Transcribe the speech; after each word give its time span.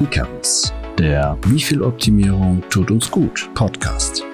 Icarus, 0.00 0.72
der 0.98 1.38
Wie 1.46 1.60
viel 1.60 1.80
Optimierung 1.80 2.62
tut 2.68 2.90
uns 2.90 3.08
gut 3.08 3.48
Podcast. 3.54 4.24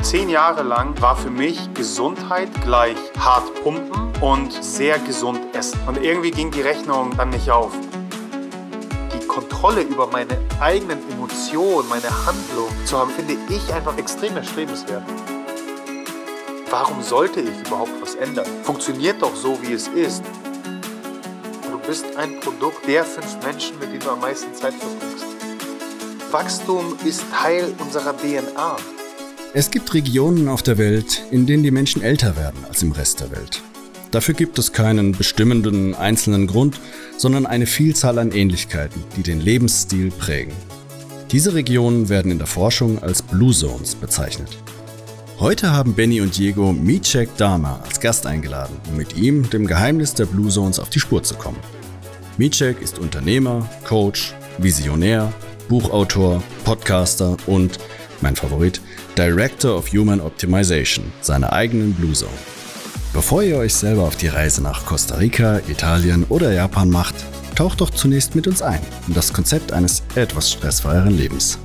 Zehn 0.00 0.30
Jahre 0.30 0.62
lang 0.62 0.98
war 1.02 1.14
für 1.14 1.28
mich 1.28 1.72
Gesundheit 1.74 2.48
gleich 2.64 2.96
hart 3.18 3.52
pumpen 3.62 4.12
und 4.22 4.50
sehr 4.64 4.98
gesund 5.00 5.40
essen. 5.52 5.78
Und 5.86 6.02
irgendwie 6.02 6.30
ging 6.30 6.50
die 6.50 6.62
Rechnung 6.62 7.14
dann 7.18 7.28
nicht 7.30 7.50
auf. 7.50 7.72
Die 9.14 9.26
Kontrolle 9.26 9.82
über 9.82 10.06
meine 10.06 10.38
eigenen 10.58 10.98
Emotionen, 11.10 11.86
meine 11.90 12.08
Handlung 12.26 12.68
zu 12.86 12.98
haben, 12.98 13.10
finde 13.10 13.36
ich 13.50 13.72
einfach 13.74 13.98
extrem 13.98 14.36
erstrebenswert. 14.38 15.04
Warum 16.70 17.02
sollte 17.02 17.40
ich 17.40 17.66
überhaupt 17.66 17.92
was 18.00 18.14
ändern? 18.14 18.46
Funktioniert 18.62 19.20
doch 19.20 19.36
so, 19.36 19.58
wie 19.60 19.74
es 19.74 19.88
ist. 19.88 20.24
Bist 21.86 22.04
ein 22.16 22.38
Produkt 22.38 22.86
der 22.86 23.04
fünf 23.04 23.42
Menschen, 23.44 23.76
mit 23.80 23.88
denen 23.88 24.00
du 24.00 24.10
am 24.10 24.20
meisten 24.20 24.54
Zeit 24.54 24.72
verbringst. 24.74 25.26
Wachstum 26.30 26.96
ist 27.04 27.24
Teil 27.34 27.74
unserer 27.78 28.16
DNA. 28.16 28.76
Es 29.52 29.68
gibt 29.70 29.92
Regionen 29.92 30.48
auf 30.48 30.62
der 30.62 30.78
Welt, 30.78 31.22
in 31.32 31.44
denen 31.44 31.64
die 31.64 31.72
Menschen 31.72 32.00
älter 32.00 32.36
werden 32.36 32.64
als 32.68 32.82
im 32.82 32.92
Rest 32.92 33.20
der 33.20 33.32
Welt. 33.32 33.60
Dafür 34.12 34.34
gibt 34.34 34.58
es 34.60 34.72
keinen 34.72 35.12
bestimmenden 35.12 35.94
einzelnen 35.96 36.46
Grund, 36.46 36.78
sondern 37.16 37.46
eine 37.46 37.66
Vielzahl 37.66 38.18
an 38.20 38.30
Ähnlichkeiten, 38.30 39.02
die 39.16 39.24
den 39.24 39.40
Lebensstil 39.40 40.12
prägen. 40.12 40.54
Diese 41.32 41.54
Regionen 41.54 42.08
werden 42.08 42.30
in 42.30 42.38
der 42.38 42.46
Forschung 42.46 43.02
als 43.02 43.22
Blue 43.22 43.52
Zones 43.52 43.96
bezeichnet. 43.96 44.56
Heute 45.42 45.72
haben 45.72 45.94
Benny 45.94 46.20
und 46.20 46.38
Diego 46.38 46.72
Micek 46.72 47.36
Dama 47.36 47.80
als 47.84 47.98
Gast 47.98 48.26
eingeladen, 48.26 48.76
um 48.88 48.96
mit 48.96 49.16
ihm 49.16 49.50
dem 49.50 49.66
Geheimnis 49.66 50.14
der 50.14 50.26
Blue 50.26 50.50
Zones 50.50 50.78
auf 50.78 50.88
die 50.88 51.00
Spur 51.00 51.24
zu 51.24 51.34
kommen. 51.34 51.58
Micek 52.38 52.80
ist 52.80 52.98
Unternehmer, 52.98 53.68
Coach, 53.84 54.34
Visionär, 54.58 55.32
Buchautor, 55.68 56.42
Podcaster 56.64 57.36
und, 57.46 57.78
mein 58.20 58.36
Favorit, 58.36 58.80
Director 59.16 59.76
of 59.76 59.92
Human 59.92 60.20
Optimization, 60.20 61.12
seiner 61.20 61.52
eigenen 61.52 61.92
Blue 61.94 62.12
Zone. 62.12 62.32
Bevor 63.12 63.42
ihr 63.42 63.58
euch 63.58 63.74
selber 63.74 64.02
auf 64.02 64.16
die 64.16 64.28
Reise 64.28 64.62
nach 64.62 64.86
Costa 64.86 65.16
Rica, 65.16 65.60
Italien 65.68 66.24
oder 66.30 66.52
Japan 66.52 66.88
macht, 66.88 67.14
taucht 67.54 67.82
doch 67.82 67.90
zunächst 67.90 68.34
mit 68.34 68.46
uns 68.46 68.62
ein 68.62 68.80
in 69.08 69.14
das 69.14 69.32
Konzept 69.32 69.72
eines 69.72 70.02
etwas 70.14 70.50
stressfreieren 70.50 71.16
Lebens. 71.16 71.58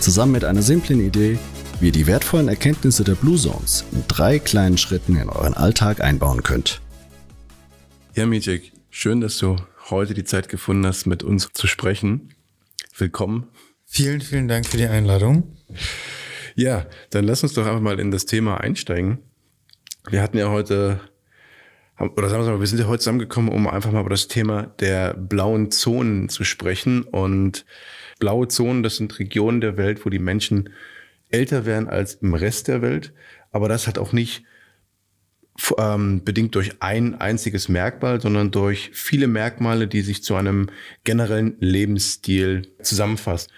Zusammen 0.00 0.32
mit 0.32 0.44
einer 0.44 0.62
simplen 0.62 1.00
Idee 1.00 1.38
wie 1.80 1.86
ihr 1.86 1.92
die 1.92 2.06
wertvollen 2.06 2.48
Erkenntnisse 2.48 3.04
der 3.04 3.14
Blue 3.14 3.36
Zones 3.36 3.84
in 3.92 4.02
drei 4.08 4.38
kleinen 4.38 4.78
Schritten 4.78 5.16
in 5.16 5.28
euren 5.28 5.54
Alltag 5.54 6.00
einbauen 6.00 6.42
könnt. 6.42 6.80
Ja, 8.14 8.26
Mijek, 8.26 8.72
schön, 8.90 9.20
dass 9.20 9.38
du 9.38 9.56
heute 9.90 10.14
die 10.14 10.24
Zeit 10.24 10.48
gefunden 10.48 10.86
hast, 10.86 11.06
mit 11.06 11.22
uns 11.22 11.50
zu 11.52 11.66
sprechen. 11.66 12.34
Willkommen. 12.96 13.48
Vielen, 13.86 14.20
vielen 14.20 14.48
Dank 14.48 14.66
für 14.66 14.76
die 14.76 14.86
Einladung. 14.86 15.56
Ja, 16.54 16.86
dann 17.10 17.24
lass 17.24 17.42
uns 17.42 17.54
doch 17.54 17.66
einfach 17.66 17.80
mal 17.80 18.00
in 18.00 18.10
das 18.10 18.26
Thema 18.26 18.60
einsteigen. 18.60 19.18
Wir 20.10 20.22
hatten 20.22 20.36
ja 20.36 20.50
heute, 20.50 21.00
oder 21.98 22.28
sagen 22.28 22.44
wir 22.44 22.52
mal, 22.52 22.60
wir 22.60 22.66
sind 22.66 22.80
ja 22.80 22.86
heute 22.86 23.00
zusammengekommen, 23.00 23.50
um 23.50 23.66
einfach 23.66 23.92
mal 23.92 24.00
über 24.00 24.10
das 24.10 24.28
Thema 24.28 24.74
der 24.80 25.14
blauen 25.14 25.70
Zonen 25.70 26.28
zu 26.28 26.44
sprechen. 26.44 27.02
Und 27.02 27.64
blaue 28.18 28.48
Zonen, 28.48 28.82
das 28.82 28.96
sind 28.96 29.18
Regionen 29.18 29.60
der 29.60 29.76
Welt, 29.76 30.04
wo 30.04 30.10
die 30.10 30.18
Menschen 30.18 30.70
älter 31.30 31.64
werden 31.64 31.88
als 31.88 32.14
im 32.14 32.34
Rest 32.34 32.68
der 32.68 32.82
Welt. 32.82 33.12
Aber 33.52 33.68
das 33.68 33.86
hat 33.86 33.98
auch 33.98 34.12
nicht 34.12 34.44
ähm, 35.76 36.24
bedingt 36.24 36.54
durch 36.54 36.80
ein 36.80 37.20
einziges 37.20 37.68
Merkmal, 37.68 38.20
sondern 38.20 38.50
durch 38.50 38.90
viele 38.92 39.26
Merkmale, 39.26 39.88
die 39.88 40.02
sich 40.02 40.22
zu 40.22 40.34
einem 40.34 40.70
generellen 41.04 41.56
Lebensstil 41.60 42.72
zusammenfassen. 42.82 43.52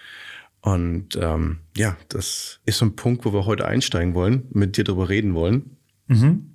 Und 0.61 1.15
ähm, 1.15 1.59
ja, 1.75 1.97
das 2.09 2.59
ist 2.65 2.77
so 2.77 2.85
ein 2.85 2.95
Punkt, 2.95 3.25
wo 3.25 3.33
wir 3.33 3.45
heute 3.45 3.67
einsteigen 3.67 4.13
wollen, 4.13 4.47
mit 4.51 4.77
dir 4.77 4.83
darüber 4.83 5.09
reden 5.09 5.33
wollen. 5.33 5.77
Mhm. 6.07 6.53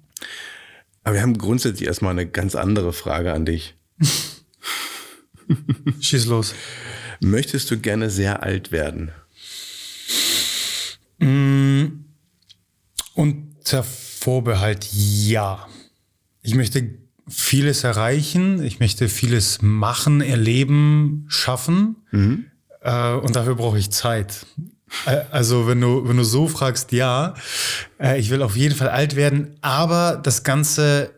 Aber 1.02 1.14
wir 1.14 1.22
haben 1.22 1.38
grundsätzlich 1.38 1.86
erstmal 1.86 2.12
eine 2.12 2.26
ganz 2.26 2.54
andere 2.54 2.92
Frage 2.92 3.32
an 3.32 3.46
dich. 3.46 3.74
Schieß 6.00 6.26
los. 6.26 6.54
Möchtest 7.20 7.70
du 7.70 7.78
gerne 7.78 8.10
sehr 8.10 8.42
alt 8.42 8.72
werden? 8.72 9.12
Mm, 11.18 12.04
unter 13.14 13.84
Vorbehalt 14.26 14.88
ja. 14.92 15.68
Ich 16.42 16.56
möchte 16.56 16.98
vieles 17.28 17.84
erreichen, 17.84 18.60
ich 18.60 18.80
möchte 18.80 19.08
vieles 19.08 19.62
machen, 19.62 20.20
erleben, 20.20 21.26
schaffen. 21.28 21.94
Mhm. 22.10 22.46
Äh, 22.80 23.12
und 23.12 23.36
dafür 23.36 23.54
brauche 23.54 23.78
ich 23.78 23.92
Zeit. 23.92 24.44
Äh, 25.06 25.20
also 25.30 25.68
wenn 25.68 25.80
du, 25.80 26.08
wenn 26.08 26.16
du 26.16 26.24
so 26.24 26.48
fragst, 26.48 26.90
ja, 26.90 27.34
äh, 28.00 28.18
ich 28.18 28.30
will 28.30 28.42
auf 28.42 28.56
jeden 28.56 28.74
Fall 28.74 28.88
alt 28.88 29.14
werden, 29.14 29.58
aber 29.60 30.16
das 30.20 30.42
Ganze 30.42 31.12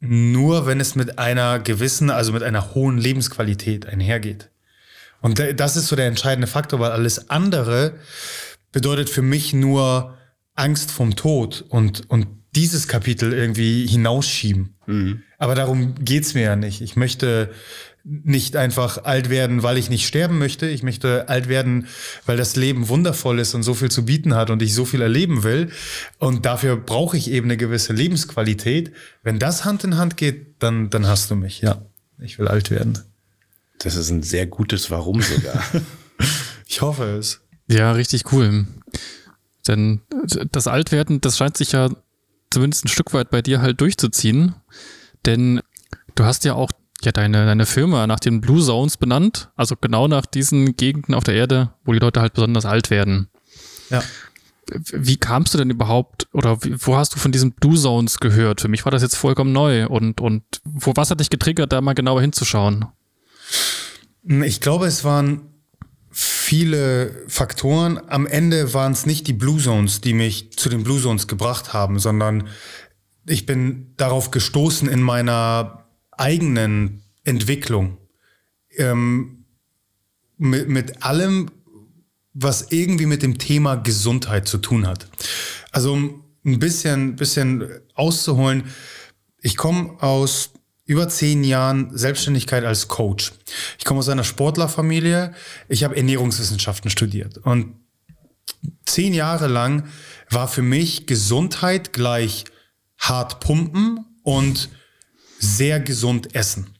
nur, 0.00 0.66
wenn 0.66 0.80
es 0.80 0.96
mit 0.96 1.20
einer 1.20 1.60
gewissen, 1.60 2.10
also 2.10 2.32
mit 2.32 2.42
einer 2.42 2.74
hohen 2.74 2.98
Lebensqualität 2.98 3.86
einhergeht. 3.86 4.50
Und 5.20 5.40
das 5.54 5.76
ist 5.76 5.86
so 5.86 5.94
der 5.94 6.08
entscheidende 6.08 6.48
Faktor, 6.48 6.80
weil 6.80 6.90
alles 6.90 7.30
andere 7.30 7.94
bedeutet 8.72 9.08
für 9.08 9.22
mich 9.22 9.52
nur 9.52 10.16
Angst 10.56 10.90
vom 10.90 11.14
Tod 11.14 11.64
und, 11.68 12.10
und 12.10 12.39
dieses 12.54 12.88
Kapitel 12.88 13.32
irgendwie 13.32 13.86
hinausschieben. 13.86 14.74
Mhm. 14.86 15.22
Aber 15.38 15.54
darum 15.54 15.94
geht's 15.96 16.34
mir 16.34 16.42
ja 16.42 16.56
nicht. 16.56 16.80
Ich 16.80 16.96
möchte 16.96 17.50
nicht 18.02 18.56
einfach 18.56 19.04
alt 19.04 19.28
werden, 19.28 19.62
weil 19.62 19.76
ich 19.76 19.90
nicht 19.90 20.06
sterben 20.06 20.38
möchte. 20.38 20.66
Ich 20.68 20.82
möchte 20.82 21.28
alt 21.28 21.48
werden, 21.48 21.86
weil 22.26 22.36
das 22.36 22.56
Leben 22.56 22.88
wundervoll 22.88 23.38
ist 23.38 23.54
und 23.54 23.62
so 23.62 23.74
viel 23.74 23.90
zu 23.90 24.04
bieten 24.04 24.34
hat 24.34 24.50
und 24.50 24.62
ich 24.62 24.74
so 24.74 24.84
viel 24.84 25.02
erleben 25.02 25.42
will. 25.42 25.70
Und 26.18 26.46
dafür 26.46 26.76
brauche 26.76 27.16
ich 27.16 27.30
eben 27.30 27.46
eine 27.46 27.56
gewisse 27.56 27.92
Lebensqualität. 27.92 28.92
Wenn 29.22 29.38
das 29.38 29.64
Hand 29.64 29.84
in 29.84 29.96
Hand 29.96 30.16
geht, 30.16 30.62
dann, 30.62 30.90
dann 30.90 31.06
hast 31.06 31.30
du 31.30 31.36
mich. 31.36 31.60
Ja, 31.60 31.82
ich 32.18 32.38
will 32.38 32.48
alt 32.48 32.70
werden. 32.70 32.98
Das 33.78 33.96
ist 33.96 34.10
ein 34.10 34.22
sehr 34.22 34.46
gutes 34.46 34.90
Warum 34.90 35.22
sogar. 35.22 35.62
ich 36.66 36.80
hoffe 36.80 37.04
es. 37.18 37.40
Ja, 37.68 37.92
richtig 37.92 38.32
cool. 38.32 38.66
Denn 39.68 40.00
das 40.52 40.66
Altwerden, 40.66 41.20
das 41.20 41.36
scheint 41.36 41.56
sich 41.56 41.72
ja 41.72 41.90
zumindest 42.50 42.84
ein 42.84 42.88
Stück 42.88 43.12
weit 43.12 43.30
bei 43.30 43.42
dir 43.42 43.60
halt 43.60 43.80
durchzuziehen. 43.80 44.54
Denn 45.26 45.60
du 46.14 46.24
hast 46.24 46.44
ja 46.44 46.54
auch 46.54 46.70
ja 47.02 47.12
deine, 47.12 47.46
deine 47.46 47.66
Firma 47.66 48.06
nach 48.06 48.20
den 48.20 48.40
Blue 48.40 48.62
Zones 48.62 48.96
benannt, 48.96 49.50
also 49.56 49.74
genau 49.76 50.08
nach 50.08 50.26
diesen 50.26 50.76
Gegenden 50.76 51.14
auf 51.14 51.24
der 51.24 51.34
Erde, 51.34 51.72
wo 51.84 51.92
die 51.92 51.98
Leute 51.98 52.20
halt 52.20 52.34
besonders 52.34 52.66
alt 52.66 52.90
werden. 52.90 53.28
Ja. 53.88 54.02
Wie 54.92 55.16
kamst 55.16 55.54
du 55.54 55.58
denn 55.58 55.70
überhaupt 55.70 56.28
oder 56.32 56.58
wo 56.60 56.96
hast 56.96 57.14
du 57.14 57.18
von 57.18 57.32
diesen 57.32 57.52
Blue 57.52 57.76
Zones 57.76 58.20
gehört? 58.20 58.60
Für 58.60 58.68
mich 58.68 58.84
war 58.84 58.92
das 58.92 59.02
jetzt 59.02 59.16
vollkommen 59.16 59.52
neu 59.52 59.88
und, 59.88 60.20
und 60.20 60.44
wo, 60.64 60.92
was 60.94 61.10
hat 61.10 61.20
dich 61.20 61.30
getriggert, 61.30 61.72
da 61.72 61.80
mal 61.80 61.94
genauer 61.94 62.20
hinzuschauen? 62.20 62.86
Ich 64.22 64.60
glaube, 64.60 64.86
es 64.86 65.02
waren 65.02 65.49
viele 66.50 67.14
Faktoren. 67.28 68.00
Am 68.08 68.26
Ende 68.26 68.74
waren 68.74 68.90
es 68.90 69.06
nicht 69.06 69.28
die 69.28 69.32
Blue 69.32 69.62
Zones, 69.62 70.00
die 70.00 70.12
mich 70.12 70.50
zu 70.58 70.68
den 70.68 70.82
Blue 70.82 71.00
Zones 71.00 71.28
gebracht 71.28 71.72
haben, 71.72 72.00
sondern 72.00 72.48
ich 73.24 73.46
bin 73.46 73.94
darauf 73.96 74.32
gestoßen 74.32 74.88
in 74.88 75.00
meiner 75.00 75.86
eigenen 76.10 77.04
Entwicklung. 77.22 77.98
Ähm, 78.76 79.44
mit, 80.38 80.68
mit 80.68 81.04
allem, 81.04 81.52
was 82.34 82.72
irgendwie 82.72 83.06
mit 83.06 83.22
dem 83.22 83.38
Thema 83.38 83.76
Gesundheit 83.76 84.48
zu 84.48 84.58
tun 84.58 84.88
hat. 84.88 85.08
Also 85.70 85.92
um 85.92 86.24
ein 86.44 86.58
bisschen, 86.58 87.14
bisschen 87.14 87.62
auszuholen, 87.94 88.64
ich 89.40 89.56
komme 89.56 90.02
aus 90.02 90.50
über 90.90 91.08
zehn 91.08 91.44
Jahren 91.44 91.96
Selbstständigkeit 91.96 92.64
als 92.64 92.88
Coach. 92.88 93.30
Ich 93.78 93.84
komme 93.84 94.00
aus 94.00 94.08
einer 94.08 94.24
Sportlerfamilie. 94.24 95.32
Ich 95.68 95.84
habe 95.84 95.96
Ernährungswissenschaften 95.96 96.90
studiert. 96.90 97.38
Und 97.38 97.76
zehn 98.86 99.14
Jahre 99.14 99.46
lang 99.46 99.84
war 100.30 100.48
für 100.48 100.62
mich 100.62 101.06
Gesundheit 101.06 101.92
gleich 101.92 102.44
hart 102.98 103.38
pumpen 103.38 104.04
und 104.24 104.68
sehr 105.38 105.78
gesund 105.78 106.34
essen. 106.34 106.74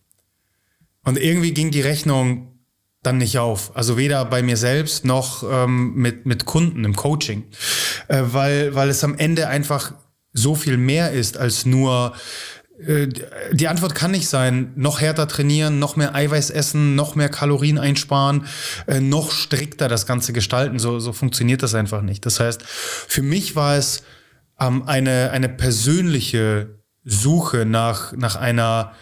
Und 1.04 1.16
irgendwie 1.16 1.54
ging 1.54 1.70
die 1.70 1.80
Rechnung 1.80 2.58
dann 3.04 3.18
nicht 3.18 3.38
auf. 3.38 3.76
Also 3.76 3.96
weder 3.96 4.24
bei 4.24 4.42
mir 4.42 4.56
selbst 4.56 5.04
noch 5.04 5.44
ähm, 5.48 5.94
mit, 5.94 6.26
mit 6.26 6.46
Kunden 6.46 6.84
im 6.84 6.96
Coaching. 6.96 7.44
Äh, 8.08 8.22
weil, 8.24 8.74
weil 8.74 8.88
es 8.88 9.04
am 9.04 9.16
Ende 9.16 9.46
einfach 9.46 9.94
so 10.32 10.56
viel 10.56 10.78
mehr 10.78 11.12
ist 11.12 11.36
als 11.36 11.64
nur 11.64 12.12
die 13.52 13.68
Antwort 13.68 13.94
kann 13.94 14.12
nicht 14.12 14.28
sein, 14.28 14.72
noch 14.76 15.00
härter 15.00 15.28
trainieren, 15.28 15.78
noch 15.78 15.96
mehr 15.96 16.14
Eiweiß 16.14 16.50
essen, 16.50 16.94
noch 16.94 17.14
mehr 17.14 17.28
Kalorien 17.28 17.78
einsparen, 17.78 18.46
äh, 18.86 19.00
noch 19.00 19.32
strikter 19.32 19.88
das 19.88 20.06
Ganze 20.06 20.32
gestalten. 20.32 20.78
So, 20.78 20.98
so 20.98 21.12
funktioniert 21.12 21.62
das 21.62 21.74
einfach 21.74 22.02
nicht. 22.02 22.24
Das 22.24 22.40
heißt, 22.40 22.62
für 22.62 23.22
mich 23.22 23.54
war 23.54 23.76
es 23.76 24.02
ähm, 24.58 24.84
eine, 24.86 25.30
eine 25.30 25.48
persönliche 25.48 26.78
Suche 27.04 27.66
nach, 27.66 28.12
nach 28.12 28.36
einer 28.36 28.92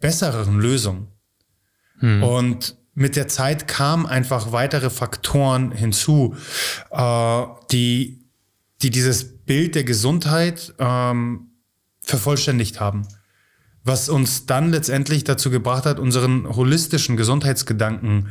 besseren 0.00 0.58
Lösung. 0.58 1.08
Hm. 2.00 2.22
Und 2.22 2.76
mit 2.94 3.16
der 3.16 3.28
Zeit 3.28 3.68
kamen 3.68 4.06
einfach 4.06 4.52
weitere 4.52 4.90
Faktoren 4.90 5.72
hinzu, 5.72 6.36
äh, 6.90 7.42
die, 7.70 8.24
die 8.82 8.90
dieses 8.90 9.44
Bild 9.44 9.74
der 9.74 9.84
Gesundheit 9.84 10.74
ähm, 10.78 11.50
vervollständigt 12.04 12.80
haben. 12.80 13.06
Was 13.82 14.08
uns 14.08 14.46
dann 14.46 14.70
letztendlich 14.70 15.24
dazu 15.24 15.50
gebracht 15.50 15.84
hat, 15.84 15.98
unseren 15.98 16.48
holistischen 16.48 17.16
Gesundheitsgedanken 17.16 18.28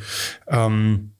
ähm, 0.48 1.12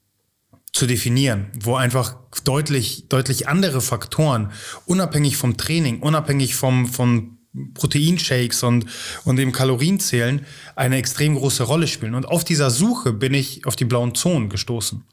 zu 0.72 0.86
definieren, 0.86 1.46
wo 1.60 1.76
einfach 1.76 2.16
deutlich, 2.42 3.08
deutlich 3.08 3.46
andere 3.46 3.80
Faktoren, 3.80 4.50
unabhängig 4.86 5.36
vom 5.36 5.56
Training, 5.56 6.00
unabhängig 6.00 6.56
vom, 6.56 6.88
vom 6.88 7.38
Proteinshakes 7.74 8.64
und, 8.64 8.86
und 9.24 9.36
dem 9.36 9.52
Kalorienzählen 9.52 10.44
eine 10.74 10.96
extrem 10.96 11.36
große 11.36 11.62
Rolle 11.62 11.86
spielen. 11.86 12.16
Und 12.16 12.26
auf 12.26 12.42
dieser 12.42 12.70
Suche 12.70 13.12
bin 13.12 13.34
ich 13.34 13.66
auf 13.66 13.76
die 13.76 13.84
blauen 13.84 14.16
Zonen 14.16 14.48
gestoßen. 14.48 15.04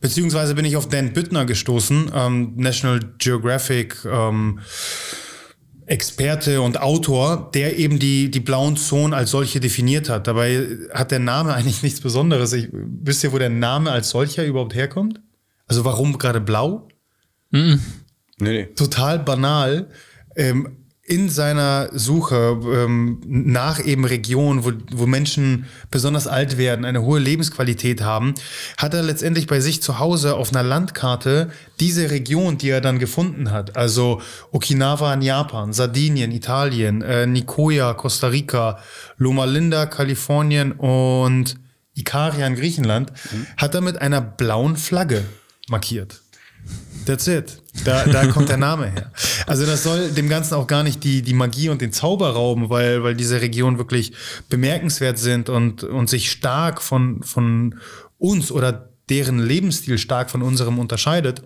Beziehungsweise 0.00 0.54
bin 0.54 0.66
ich 0.66 0.76
auf 0.76 0.88
Dan 0.88 1.14
Büttner 1.14 1.46
gestoßen, 1.46 2.10
ähm, 2.14 2.52
National 2.56 3.00
Geographic 3.18 4.04
ähm, 4.04 4.60
Experte 5.86 6.60
und 6.60 6.80
Autor, 6.80 7.50
der 7.52 7.76
eben 7.78 7.98
die, 7.98 8.30
die 8.30 8.40
blauen 8.40 8.76
Zonen 8.76 9.14
als 9.14 9.30
solche 9.30 9.60
definiert 9.60 10.08
hat. 10.08 10.26
Dabei 10.26 10.66
hat 10.92 11.10
der 11.10 11.18
Name 11.18 11.54
eigentlich 11.54 11.82
nichts 11.82 12.00
Besonderes. 12.00 12.52
Ich, 12.52 12.68
wisst 12.72 13.24
ihr, 13.24 13.32
wo 13.32 13.38
der 13.38 13.50
Name 13.50 13.90
als 13.90 14.10
solcher 14.10 14.44
überhaupt 14.44 14.74
herkommt? 14.74 15.20
Also 15.66 15.84
warum 15.84 16.18
gerade 16.18 16.40
blau? 16.40 16.88
Mhm. 17.50 17.80
Nee, 18.38 18.50
nee. 18.50 18.66
Total 18.66 19.18
banal. 19.18 19.88
Ähm, 20.36 20.81
in 21.04 21.28
seiner 21.28 21.88
Suche 21.92 22.60
ähm, 22.64 23.20
nach 23.24 23.84
eben 23.84 24.04
Regionen, 24.04 24.64
wo, 24.64 24.70
wo 24.92 25.06
Menschen 25.06 25.66
besonders 25.90 26.28
alt 26.28 26.58
werden, 26.58 26.84
eine 26.84 27.02
hohe 27.02 27.18
Lebensqualität 27.18 28.02
haben, 28.02 28.34
hat 28.78 28.94
er 28.94 29.02
letztendlich 29.02 29.48
bei 29.48 29.58
sich 29.58 29.82
zu 29.82 29.98
Hause 29.98 30.36
auf 30.36 30.50
einer 30.50 30.62
Landkarte 30.62 31.50
diese 31.80 32.10
Region, 32.10 32.56
die 32.56 32.70
er 32.70 32.80
dann 32.80 33.00
gefunden 33.00 33.50
hat, 33.50 33.76
also 33.76 34.22
Okinawa 34.52 35.12
in 35.14 35.22
Japan, 35.22 35.72
Sardinien, 35.72 36.30
Italien, 36.30 37.02
äh, 37.02 37.26
Nicoya, 37.26 37.94
Costa 37.94 38.28
Rica, 38.28 38.78
Loma 39.16 39.44
Linda, 39.44 39.86
Kalifornien 39.86 40.70
und 40.70 41.56
Ikaria 41.94 42.46
in 42.46 42.54
Griechenland, 42.54 43.12
mhm. 43.32 43.46
hat 43.56 43.74
er 43.74 43.80
mit 43.80 44.00
einer 44.00 44.20
blauen 44.20 44.76
Flagge 44.76 45.24
markiert. 45.68 46.22
That's 47.06 47.26
it. 47.26 47.62
Da, 47.84 48.04
da 48.04 48.26
kommt 48.26 48.48
der 48.48 48.58
Name 48.58 48.90
her. 48.90 49.12
Also 49.46 49.66
das 49.66 49.82
soll 49.82 50.10
dem 50.10 50.28
Ganzen 50.28 50.54
auch 50.54 50.66
gar 50.66 50.82
nicht 50.82 51.02
die, 51.02 51.22
die 51.22 51.34
Magie 51.34 51.68
und 51.68 51.80
den 51.80 51.92
Zauber 51.92 52.30
rauben, 52.30 52.70
weil, 52.70 53.02
weil 53.02 53.16
diese 53.16 53.40
Regionen 53.40 53.78
wirklich 53.78 54.12
bemerkenswert 54.48 55.18
sind 55.18 55.48
und, 55.48 55.82
und 55.82 56.08
sich 56.08 56.30
stark 56.30 56.80
von, 56.82 57.22
von 57.22 57.80
uns 58.18 58.52
oder 58.52 58.90
deren 59.08 59.38
Lebensstil 59.38 59.98
stark 59.98 60.30
von 60.30 60.42
unserem 60.42 60.78
unterscheidet. 60.78 61.42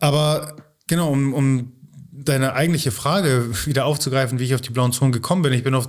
Aber 0.00 0.56
genau, 0.86 1.10
um, 1.10 1.34
um 1.34 1.72
deine 2.12 2.54
eigentliche 2.54 2.90
Frage 2.90 3.48
wieder 3.66 3.84
aufzugreifen, 3.84 4.38
wie 4.38 4.44
ich 4.44 4.54
auf 4.54 4.60
die 4.60 4.70
blauen 4.70 4.92
Zonen 4.92 5.12
gekommen 5.12 5.42
bin. 5.42 5.52
Ich 5.52 5.62
bin 5.62 5.74
auf 5.74 5.88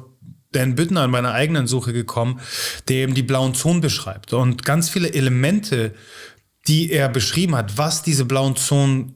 Dan 0.52 0.76
Büttner 0.76 1.06
in 1.06 1.12
meiner 1.12 1.32
eigenen 1.32 1.66
Suche 1.66 1.94
gekommen, 1.94 2.42
der 2.90 2.98
eben 2.98 3.14
die 3.14 3.24
blauen 3.24 3.56
Zonen 3.56 3.80
beschreibt 3.80 4.34
und 4.34 4.66
ganz 4.66 4.90
viele 4.90 5.14
Elemente 5.14 5.94
die 6.68 6.92
er 6.92 7.10
beschrieben 7.10 7.56
hat, 7.56 7.78
was 7.78 8.04
diese 8.04 8.26
blauen 8.26 8.56
Zonen 8.56 9.16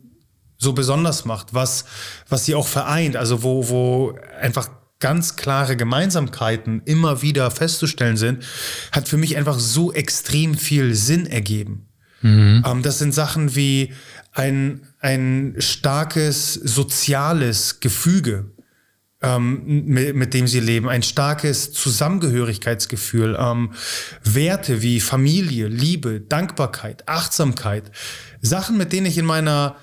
so 0.57 0.73
besonders 0.73 1.25
macht, 1.25 1.53
was, 1.53 1.85
was 2.29 2.45
sie 2.45 2.55
auch 2.55 2.67
vereint, 2.67 3.15
also 3.15 3.43
wo, 3.43 3.69
wo 3.69 4.19
einfach 4.39 4.69
ganz 4.99 5.35
klare 5.35 5.75
Gemeinsamkeiten 5.75 6.81
immer 6.85 7.21
wieder 7.21 7.51
festzustellen 7.51 8.17
sind, 8.17 8.43
hat 8.91 9.07
für 9.07 9.17
mich 9.17 9.37
einfach 9.37 9.59
so 9.59 9.93
extrem 9.93 10.55
viel 10.55 10.95
Sinn 10.95 11.25
ergeben. 11.25 11.87
Mhm. 12.21 12.63
Ähm, 12.65 12.81
das 12.81 12.99
sind 12.99 13.13
Sachen 13.13 13.55
wie 13.55 13.93
ein, 14.31 14.87
ein 14.99 15.55
starkes 15.59 16.53
soziales 16.53 17.79
Gefüge, 17.79 18.51
ähm, 19.25 19.85
mit, 19.85 20.15
mit, 20.15 20.33
dem 20.33 20.47
sie 20.47 20.59
leben, 20.59 20.89
ein 20.89 21.03
starkes 21.03 21.71
Zusammengehörigkeitsgefühl, 21.73 23.37
ähm, 23.39 23.71
Werte 24.23 24.81
wie 24.81 24.99
Familie, 24.99 25.67
Liebe, 25.67 26.21
Dankbarkeit, 26.21 27.07
Achtsamkeit, 27.07 27.91
Sachen, 28.41 28.77
mit 28.77 28.93
denen 28.93 29.05
ich 29.05 29.17
in 29.17 29.25
meiner 29.25 29.75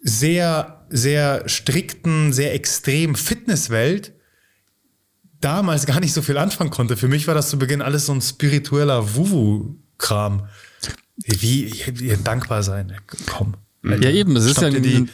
sehr, 0.00 0.86
sehr 0.90 1.48
strikten, 1.48 2.32
sehr 2.32 2.54
extremen 2.54 3.16
Fitnesswelt 3.16 4.12
damals 5.40 5.86
gar 5.86 6.00
nicht 6.00 6.12
so 6.12 6.22
viel 6.22 6.38
anfangen 6.38 6.70
konnte. 6.70 6.96
Für 6.96 7.08
mich 7.08 7.26
war 7.26 7.34
das 7.34 7.48
zu 7.50 7.58
Beginn 7.58 7.82
alles 7.82 8.06
so 8.06 8.12
ein 8.12 8.20
spiritueller 8.20 9.14
Wuwu-Kram. 9.14 10.48
Wie, 11.24 11.72
wie 11.94 12.16
dankbar 12.22 12.62
sein. 12.62 12.94
Komm. 13.26 13.54
Ja, 13.84 14.10
eben, 14.10 14.36
es 14.36 14.44
ist 14.44 14.60
ja 14.60 14.68
ein, 14.68 15.10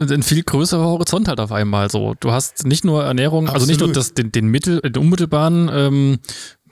ein 0.00 0.22
viel 0.22 0.42
größerer 0.42 0.84
Horizont 0.84 1.28
halt 1.28 1.40
auf 1.40 1.52
einmal 1.52 1.90
so. 1.90 2.14
Du 2.20 2.32
hast 2.32 2.66
nicht 2.66 2.84
nur 2.84 3.04
Ernährung, 3.04 3.46
Absolut. 3.46 3.60
also 3.60 3.66
nicht 3.70 3.80
nur 3.80 3.92
das, 3.92 4.14
den, 4.14 4.32
den, 4.32 4.46
Mittel, 4.46 4.80
den 4.80 4.96
unmittelbaren 4.96 5.70
ähm, 5.72 6.18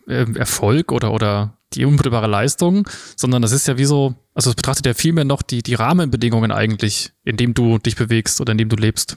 äh, 0.07 0.27
Erfolg 0.35 0.93
oder, 0.93 1.13
oder 1.13 1.59
die 1.75 1.85
unmittelbare 1.85 2.27
Leistung, 2.27 2.89
sondern 3.17 3.43
das 3.43 3.53
ist 3.53 3.69
ja 3.69 3.77
wie 3.77 3.85
so, 3.85 4.15
also 4.35 4.51
es 4.51 4.57
betrachtet 4.57 4.87
ja 4.87 4.95
vielmehr 4.95 5.25
noch 5.25 5.43
die, 5.43 5.63
die 5.63 5.75
Rahmenbedingungen 5.75 6.51
eigentlich, 6.51 7.13
in 7.25 7.37
dem 7.37 7.53
du 7.53 7.79
dich 7.79 7.97
bewegst 7.97 8.41
oder 8.41 8.53
in 8.53 8.59
dem 8.59 8.71
du 8.71 8.77
lebst. 8.77 9.17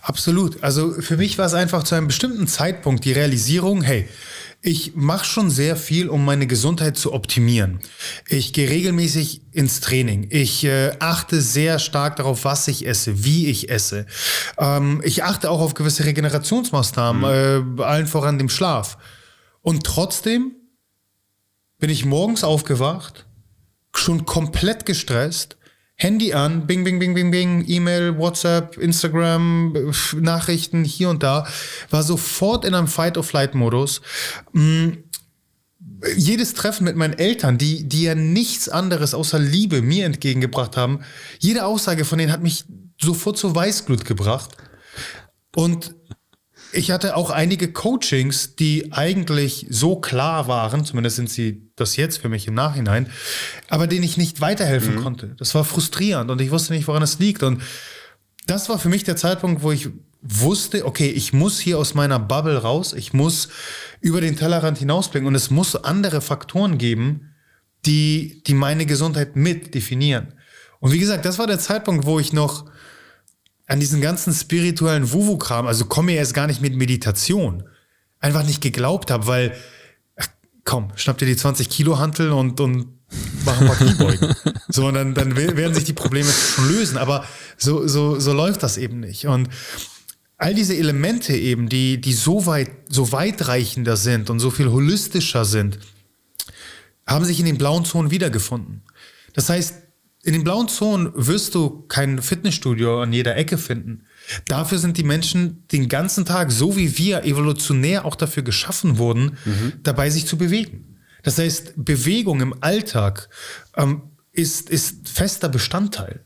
Absolut. 0.00 0.62
Also 0.62 0.92
für 1.00 1.16
mich 1.16 1.38
war 1.38 1.46
es 1.46 1.54
einfach 1.54 1.82
zu 1.82 1.94
einem 1.94 2.06
bestimmten 2.06 2.46
Zeitpunkt 2.46 3.04
die 3.04 3.12
Realisierung, 3.12 3.82
hey, 3.82 4.08
ich 4.66 4.96
mache 4.96 5.24
schon 5.24 5.48
sehr 5.48 5.76
viel, 5.76 6.08
um 6.08 6.24
meine 6.24 6.48
Gesundheit 6.48 6.96
zu 6.96 7.12
optimieren. 7.12 7.78
Ich 8.26 8.52
gehe 8.52 8.68
regelmäßig 8.68 9.42
ins 9.52 9.80
Training. 9.80 10.26
Ich 10.30 10.64
äh, 10.64 10.90
achte 10.98 11.40
sehr 11.40 11.78
stark 11.78 12.16
darauf, 12.16 12.44
was 12.44 12.66
ich 12.66 12.84
esse, 12.84 13.24
wie 13.24 13.46
ich 13.46 13.70
esse. 13.70 14.06
Ähm, 14.58 15.00
ich 15.04 15.22
achte 15.22 15.50
auch 15.50 15.60
auf 15.60 15.74
gewisse 15.74 16.04
Regenerationsmaßnahmen, 16.04 17.22
mhm. 17.22 17.78
äh, 17.78 17.82
allen 17.84 18.08
voran 18.08 18.38
dem 18.38 18.48
Schlaf. 18.48 18.98
Und 19.62 19.84
trotzdem 19.84 20.56
bin 21.78 21.88
ich 21.88 22.04
morgens 22.04 22.42
aufgewacht, 22.42 23.24
schon 23.94 24.26
komplett 24.26 24.84
gestresst, 24.84 25.56
Handy 25.98 26.34
an, 26.34 26.66
bing, 26.66 26.84
bing, 26.84 26.98
bing, 26.98 27.14
bing, 27.14 27.30
bing, 27.30 27.64
E-Mail, 27.66 28.18
WhatsApp, 28.18 28.76
Instagram, 28.76 29.92
Nachrichten 30.20 30.84
hier 30.84 31.08
und 31.08 31.22
da, 31.22 31.46
war 31.88 32.02
sofort 32.02 32.66
in 32.66 32.74
einem 32.74 32.86
Fight-of-Flight-Modus. 32.86 34.02
Hm, 34.52 35.04
jedes 36.14 36.52
Treffen 36.52 36.84
mit 36.84 36.96
meinen 36.96 37.14
Eltern, 37.14 37.56
die, 37.56 37.88
die 37.88 38.02
ja 38.02 38.14
nichts 38.14 38.68
anderes 38.68 39.14
außer 39.14 39.38
Liebe 39.38 39.80
mir 39.80 40.04
entgegengebracht 40.04 40.76
haben, 40.76 41.00
jede 41.38 41.64
Aussage 41.64 42.04
von 42.04 42.18
denen 42.18 42.32
hat 42.32 42.42
mich 42.42 42.64
sofort 43.00 43.38
zur 43.38 43.54
Weißglut 43.54 44.04
gebracht. 44.04 44.50
Und 45.54 45.94
ich 46.72 46.90
hatte 46.90 47.16
auch 47.16 47.30
einige 47.30 47.72
Coachings, 47.72 48.56
die 48.56 48.92
eigentlich 48.92 49.66
so 49.70 49.96
klar 49.96 50.46
waren, 50.48 50.84
zumindest 50.84 51.16
sind 51.16 51.30
sie 51.30 51.65
das 51.76 51.96
jetzt 51.96 52.18
für 52.18 52.28
mich 52.28 52.48
im 52.48 52.54
Nachhinein, 52.54 53.10
aber 53.68 53.86
denen 53.86 54.02
ich 54.02 54.16
nicht 54.16 54.40
weiterhelfen 54.40 54.96
mhm. 54.96 55.02
konnte. 55.02 55.36
Das 55.38 55.54
war 55.54 55.64
frustrierend 55.64 56.30
und 56.30 56.40
ich 56.40 56.50
wusste 56.50 56.72
nicht, 56.72 56.88
woran 56.88 57.02
es 57.02 57.18
liegt. 57.18 57.42
Und 57.42 57.62
das 58.46 58.68
war 58.68 58.78
für 58.78 58.88
mich 58.88 59.04
der 59.04 59.16
Zeitpunkt, 59.16 59.62
wo 59.62 59.72
ich 59.72 59.90
wusste, 60.22 60.86
okay, 60.86 61.08
ich 61.08 61.32
muss 61.32 61.60
hier 61.60 61.78
aus 61.78 61.94
meiner 61.94 62.18
Bubble 62.18 62.58
raus, 62.58 62.92
ich 62.92 63.12
muss 63.12 63.48
über 64.00 64.20
den 64.20 64.36
Tellerrand 64.36 64.78
hinausblicken 64.78 65.26
und 65.26 65.34
es 65.34 65.50
muss 65.50 65.76
andere 65.76 66.20
Faktoren 66.20 66.78
geben, 66.78 67.34
die, 67.84 68.42
die 68.46 68.54
meine 68.54 68.86
Gesundheit 68.86 69.36
mit 69.36 69.74
definieren. 69.74 70.34
Und 70.80 70.92
wie 70.92 70.98
gesagt, 70.98 71.24
das 71.24 71.38
war 71.38 71.46
der 71.46 71.58
Zeitpunkt, 71.58 72.06
wo 72.06 72.18
ich 72.18 72.32
noch 72.32 72.68
an 73.66 73.80
diesen 73.80 74.00
ganzen 74.00 74.32
spirituellen 74.32 75.12
Wuwu-Kram, 75.12 75.66
also 75.66 75.84
komme 75.86 76.12
ich 76.12 76.18
erst 76.18 76.34
gar 76.34 76.46
nicht 76.46 76.60
mit 76.60 76.74
Meditation, 76.74 77.64
einfach 78.20 78.44
nicht 78.44 78.60
geglaubt 78.60 79.10
habe, 79.10 79.26
weil, 79.26 79.56
komm, 80.66 80.92
schnapp 80.96 81.16
dir 81.16 81.26
die 81.26 81.36
20 81.36 81.70
Kilo 81.70 81.98
Hantel 81.98 82.32
und, 82.32 82.60
und 82.60 82.88
mach 83.46 83.58
ein 83.58 83.66
paar 83.66 83.76
Kniebeugen. 83.76 84.34
so, 84.68 84.86
und 84.86 84.94
dann, 84.94 85.14
dann 85.14 85.34
werden 85.34 85.74
sich 85.74 85.84
die 85.84 85.94
Probleme 85.94 86.28
schon 86.28 86.68
lösen, 86.68 86.98
aber 86.98 87.24
so, 87.56 87.86
so, 87.88 88.20
so 88.20 88.34
läuft 88.34 88.62
das 88.62 88.76
eben 88.76 89.00
nicht. 89.00 89.26
Und 89.26 89.48
all 90.36 90.54
diese 90.54 90.76
Elemente 90.76 91.34
eben, 91.34 91.68
die, 91.68 92.00
die 92.00 92.12
so 92.12 92.44
weit, 92.44 92.70
so 92.88 93.12
weitreichender 93.12 93.96
sind 93.96 94.28
und 94.28 94.40
so 94.40 94.50
viel 94.50 94.68
holistischer 94.68 95.44
sind, 95.44 95.78
haben 97.06 97.24
sich 97.24 97.38
in 97.38 97.46
den 97.46 97.56
blauen 97.56 97.84
Zonen 97.84 98.10
wiedergefunden. 98.10 98.82
Das 99.32 99.48
heißt, 99.48 99.76
in 100.24 100.32
den 100.32 100.42
blauen 100.42 100.66
Zonen 100.66 101.12
wirst 101.14 101.54
du 101.54 101.84
kein 101.86 102.20
Fitnessstudio 102.20 103.02
an 103.02 103.12
jeder 103.12 103.36
Ecke 103.36 103.56
finden. 103.56 104.02
Dafür 104.46 104.78
sind 104.78 104.96
die 104.96 105.04
Menschen 105.04 105.66
den 105.72 105.88
ganzen 105.88 106.24
Tag, 106.24 106.50
so 106.50 106.76
wie 106.76 106.98
wir 106.98 107.24
evolutionär 107.24 108.04
auch 108.04 108.16
dafür 108.16 108.42
geschaffen 108.42 108.98
wurden, 108.98 109.36
mhm. 109.44 109.72
dabei 109.82 110.10
sich 110.10 110.26
zu 110.26 110.36
bewegen. 110.36 110.98
Das 111.22 111.38
heißt, 111.38 111.72
Bewegung 111.76 112.40
im 112.40 112.54
Alltag 112.62 113.28
ähm, 113.76 114.02
ist, 114.32 114.70
ist 114.70 115.08
fester 115.08 115.48
Bestandteil. 115.48 116.20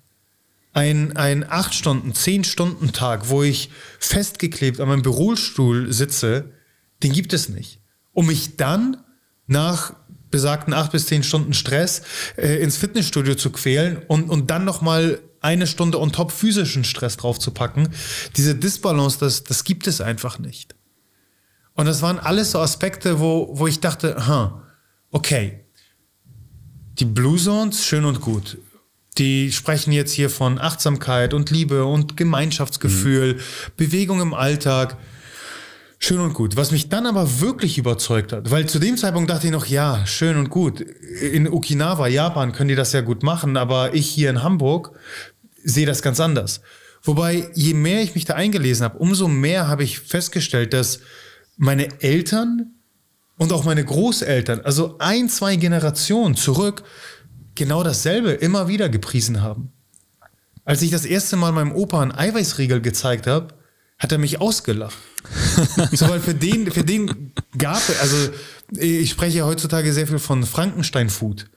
Ein, 0.72 1.16
ein 1.16 1.44
8 1.48 1.74
Stunden, 1.74 2.14
10 2.14 2.44
Stunden 2.44 2.92
Tag, 2.92 3.28
wo 3.28 3.42
ich 3.42 3.70
festgeklebt 3.98 4.80
an 4.80 4.88
meinem 4.88 5.02
Bürostuhl 5.02 5.92
sitze, 5.92 6.52
Den 7.02 7.12
gibt 7.12 7.32
es 7.32 7.48
nicht. 7.48 7.80
Um 8.12 8.26
mich 8.26 8.56
dann 8.56 8.98
nach 9.46 9.94
besagten 10.30 10.74
acht 10.74 10.92
bis 10.92 11.06
zehn 11.06 11.22
Stunden 11.22 11.54
Stress 11.54 12.02
äh, 12.36 12.62
ins 12.62 12.76
Fitnessstudio 12.76 13.34
zu 13.34 13.50
quälen 13.50 13.98
und, 14.06 14.30
und 14.30 14.50
dann 14.50 14.64
nochmal 14.64 15.18
eine 15.40 15.66
Stunde 15.66 16.00
on 16.00 16.12
top 16.12 16.32
physischen 16.32 16.84
Stress 16.84 17.16
draufzupacken. 17.16 17.90
Diese 18.36 18.54
Disbalance, 18.54 19.18
das, 19.18 19.44
das 19.44 19.64
gibt 19.64 19.86
es 19.86 20.00
einfach 20.00 20.38
nicht. 20.38 20.74
Und 21.74 21.86
das 21.86 22.02
waren 22.02 22.18
alles 22.18 22.50
so 22.50 22.58
Aspekte, 22.58 23.20
wo, 23.20 23.48
wo 23.52 23.66
ich 23.66 23.80
dachte, 23.80 24.26
huh, 24.28 24.60
okay, 25.10 25.64
die 26.98 27.04
Blue 27.06 27.38
Zones, 27.38 27.84
schön 27.84 28.04
und 28.04 28.20
gut. 28.20 28.58
Die 29.18 29.50
sprechen 29.52 29.92
jetzt 29.92 30.12
hier 30.12 30.30
von 30.30 30.58
Achtsamkeit 30.58 31.34
und 31.34 31.50
Liebe 31.50 31.84
und 31.84 32.16
Gemeinschaftsgefühl, 32.16 33.34
mhm. 33.34 33.40
Bewegung 33.76 34.20
im 34.20 34.34
Alltag. 34.34 34.98
Schön 35.98 36.20
und 36.20 36.32
gut. 36.32 36.56
Was 36.56 36.70
mich 36.70 36.88
dann 36.88 37.06
aber 37.06 37.40
wirklich 37.40 37.76
überzeugt 37.76 38.32
hat, 38.32 38.50
weil 38.50 38.66
zu 38.66 38.78
dem 38.78 38.96
Zeitpunkt 38.96 39.28
dachte 39.28 39.46
ich 39.46 39.52
noch, 39.52 39.66
ja, 39.66 40.06
schön 40.06 40.38
und 40.38 40.48
gut. 40.48 40.80
In 40.80 41.46
Okinawa, 41.46 42.06
Japan 42.06 42.52
können 42.52 42.68
die 42.68 42.74
das 42.74 42.92
ja 42.92 43.02
gut 43.02 43.22
machen, 43.22 43.58
aber 43.58 43.94
ich 43.94 44.08
hier 44.08 44.30
in 44.30 44.42
Hamburg 44.42 44.92
sehe 45.64 45.86
das 45.86 46.02
ganz 46.02 46.20
anders. 46.20 46.60
Wobei, 47.02 47.50
je 47.54 47.74
mehr 47.74 48.02
ich 48.02 48.14
mich 48.14 48.24
da 48.24 48.34
eingelesen 48.34 48.84
habe, 48.84 48.98
umso 48.98 49.28
mehr 49.28 49.68
habe 49.68 49.84
ich 49.84 50.00
festgestellt, 50.00 50.72
dass 50.72 51.00
meine 51.56 52.02
Eltern 52.02 52.74
und 53.36 53.52
auch 53.52 53.64
meine 53.64 53.84
Großeltern, 53.84 54.60
also 54.60 54.96
ein, 54.98 55.28
zwei 55.28 55.56
Generationen 55.56 56.34
zurück, 56.34 56.82
genau 57.54 57.82
dasselbe 57.82 58.32
immer 58.32 58.68
wieder 58.68 58.88
gepriesen 58.88 59.42
haben. 59.42 59.72
Als 60.64 60.82
ich 60.82 60.90
das 60.90 61.04
erste 61.04 61.36
Mal 61.36 61.52
meinem 61.52 61.72
Opa 61.72 62.02
einen 62.02 62.12
Eiweißriegel 62.12 62.80
gezeigt 62.80 63.26
habe, 63.26 63.54
hat 63.98 64.12
er 64.12 64.18
mich 64.18 64.40
ausgelacht. 64.40 64.96
so, 65.92 66.08
weil 66.08 66.20
für 66.20 66.34
den, 66.34 66.70
für 66.70 66.84
den 66.84 67.32
gab 67.56 67.86
es, 67.88 68.00
also 68.00 68.16
ich 68.76 69.10
spreche 69.10 69.44
heutzutage 69.44 69.92
sehr 69.92 70.06
viel 70.06 70.18
von 70.18 70.44
Frankenstein-Food. 70.44 71.50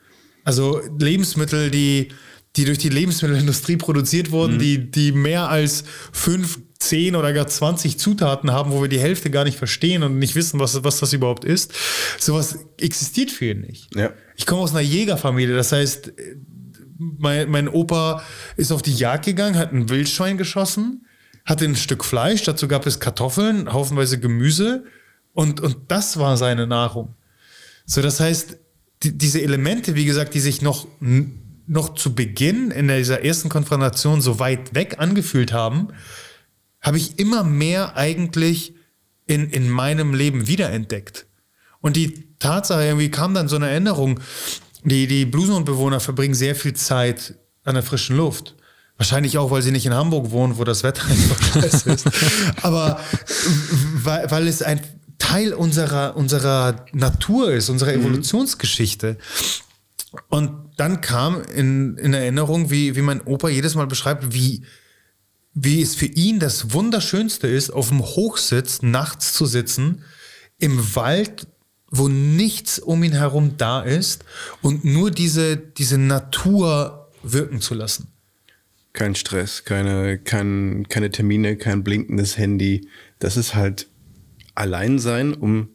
Also 0.44 0.80
Lebensmittel, 0.98 1.70
die, 1.70 2.08
die 2.56 2.64
durch 2.64 2.78
die 2.78 2.88
Lebensmittelindustrie 2.88 3.76
produziert 3.76 4.30
wurden, 4.30 4.54
mhm. 4.54 4.58
die, 4.58 4.90
die 4.90 5.12
mehr 5.12 5.48
als 5.48 5.84
fünf, 6.12 6.60
zehn 6.78 7.16
oder 7.16 7.32
gar 7.32 7.46
20 7.46 7.98
Zutaten 7.98 8.52
haben, 8.52 8.70
wo 8.70 8.82
wir 8.82 8.88
die 8.88 9.00
Hälfte 9.00 9.30
gar 9.30 9.44
nicht 9.44 9.58
verstehen 9.58 10.02
und 10.02 10.18
nicht 10.18 10.34
wissen, 10.34 10.60
was, 10.60 10.84
was 10.84 10.98
das 11.00 11.12
überhaupt 11.12 11.44
ist. 11.44 11.72
Sowas 12.18 12.58
existiert 12.78 13.30
für 13.30 13.46
ihn 13.46 13.62
nicht. 13.62 13.94
Ja. 13.96 14.12
Ich 14.36 14.46
komme 14.46 14.62
aus 14.62 14.70
einer 14.70 14.80
Jägerfamilie, 14.80 15.56
das 15.56 15.72
heißt, 15.72 16.12
mein, 16.98 17.50
mein 17.50 17.68
Opa 17.68 18.22
ist 18.56 18.70
auf 18.70 18.82
die 18.82 18.94
Jagd 18.94 19.24
gegangen, 19.24 19.56
hat 19.56 19.72
ein 19.72 19.88
Wildschwein 19.88 20.38
geschossen, 20.38 21.06
hatte 21.44 21.64
ein 21.64 21.76
Stück 21.76 22.04
Fleisch, 22.04 22.44
dazu 22.44 22.68
gab 22.68 22.86
es 22.86 23.00
Kartoffeln, 23.00 23.72
haufenweise 23.72 24.20
Gemüse 24.20 24.84
und, 25.32 25.60
und 25.60 25.76
das 25.88 26.18
war 26.18 26.36
seine 26.36 26.66
Nahrung. 26.66 27.14
So, 27.86 28.00
das 28.00 28.20
heißt, 28.20 28.58
die, 29.02 29.18
diese 29.18 29.42
Elemente, 29.42 29.94
wie 29.94 30.04
gesagt, 30.04 30.34
die 30.34 30.40
sich 30.40 30.62
noch, 30.62 30.86
noch 31.66 31.94
zu 31.94 32.14
Beginn 32.14 32.70
in 32.70 32.88
dieser 32.88 33.24
ersten 33.24 33.48
Konfrontation 33.48 34.20
so 34.20 34.38
weit 34.38 34.74
weg 34.74 34.96
angefühlt 34.98 35.52
haben, 35.52 35.88
habe 36.80 36.98
ich 36.98 37.18
immer 37.18 37.44
mehr 37.44 37.96
eigentlich 37.96 38.74
in, 39.26 39.48
in 39.50 39.70
meinem 39.70 40.12
Leben 40.12 40.46
wiederentdeckt. 40.46 41.26
Und 41.80 41.96
die 41.96 42.36
Tatsache, 42.38 42.84
irgendwie 42.84 43.10
kam 43.10 43.34
dann 43.34 43.48
so 43.48 43.56
eine 43.56 43.70
Erinnerung, 43.70 44.20
die, 44.84 45.06
die 45.06 45.24
Bluesone-Bewohner 45.24 46.00
verbringen 46.00 46.34
sehr 46.34 46.54
viel 46.54 46.74
Zeit 46.74 47.34
an 47.64 47.74
der 47.74 47.82
frischen 47.82 48.16
Luft. 48.16 48.54
Wahrscheinlich 48.98 49.38
auch, 49.38 49.50
weil 49.50 49.62
sie 49.62 49.72
nicht 49.72 49.86
in 49.86 49.94
Hamburg 49.94 50.30
wohnen, 50.30 50.58
wo 50.58 50.64
das 50.64 50.82
Wetter 50.82 51.04
einfach 51.08 51.42
scheiße 51.42 51.90
ist. 51.90 52.06
Aber 52.62 53.00
weil, 53.94 54.30
weil 54.30 54.46
es 54.46 54.62
ein 54.62 54.80
Teil 55.18 55.54
unserer, 55.54 56.16
unserer 56.16 56.84
Natur 56.92 57.52
ist, 57.52 57.70
unserer 57.70 57.92
mhm. 57.92 58.02
Evolutionsgeschichte. 58.02 59.16
Und 60.28 60.50
dann 60.76 61.00
kam 61.00 61.42
in, 61.42 61.96
in 61.98 62.14
Erinnerung, 62.14 62.70
wie, 62.70 62.96
wie 62.96 63.02
mein 63.02 63.22
Opa 63.22 63.48
jedes 63.48 63.74
Mal 63.74 63.86
beschreibt, 63.86 64.34
wie, 64.34 64.62
wie 65.52 65.80
es 65.80 65.94
für 65.94 66.06
ihn 66.06 66.40
das 66.40 66.72
Wunderschönste 66.72 67.46
ist, 67.46 67.70
auf 67.70 67.88
dem 67.88 68.00
Hochsitz 68.00 68.82
nachts 68.82 69.32
zu 69.32 69.46
sitzen, 69.46 70.02
im 70.58 70.94
Wald, 70.96 71.46
wo 71.90 72.08
nichts 72.08 72.78
um 72.78 73.04
ihn 73.04 73.12
herum 73.12 73.56
da 73.56 73.82
ist 73.82 74.24
und 74.62 74.84
nur 74.84 75.10
diese, 75.10 75.56
diese 75.56 75.98
Natur 75.98 77.10
wirken 77.22 77.60
zu 77.60 77.74
lassen. 77.74 78.08
Kein 78.92 79.14
Stress, 79.14 79.64
keine, 79.64 80.18
kein, 80.18 80.86
keine 80.88 81.10
Termine, 81.10 81.56
kein 81.56 81.82
blinkendes 81.82 82.36
Handy. 82.36 82.88
Das 83.18 83.36
ist 83.36 83.54
halt 83.54 83.88
allein 84.54 84.98
sein, 84.98 85.34
um 85.34 85.68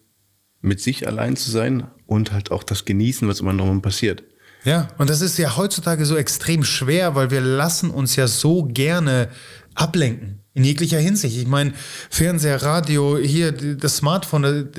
mit 0.62 0.82
sich 0.82 1.08
allein 1.08 1.36
zu 1.36 1.52
sein 1.52 1.88
und 2.06 2.32
halt 2.32 2.52
auch 2.52 2.64
das 2.64 2.86
Genießen, 2.86 3.28
was 3.28 3.40
immer 3.40 3.54
noch 3.54 3.82
passiert. 3.82 4.24
Ja, 4.70 4.88
und 5.00 5.10
das 5.10 5.22
ist 5.22 5.40
ja 5.40 5.58
heutzutage 5.58 6.06
so 6.06 6.16
extrem 6.16 6.64
schwer, 6.64 7.16
weil 7.16 7.32
wir 7.32 7.42
lassen 7.42 7.90
uns 7.90 8.16
ja 8.16 8.28
so 8.28 8.66
gerne 8.66 9.30
ablenken. 9.74 10.44
In 10.54 10.64
jeglicher 10.64 11.00
Hinsicht. 11.00 11.38
Ich 11.38 11.48
meine, 11.48 11.74
Fernseher, 12.12 12.62
Radio, 12.62 13.18
hier 13.18 13.52
das 13.52 13.98
Smartphone, 13.98 14.70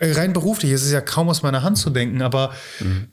rein 0.00 0.32
beruflich 0.32 0.72
ist 0.72 0.82
es 0.82 0.90
ja 0.90 1.00
kaum 1.00 1.28
aus 1.28 1.42
meiner 1.42 1.62
Hand 1.62 1.78
zu 1.78 1.90
denken, 1.90 2.20
aber 2.20 2.52
mhm. 2.80 3.10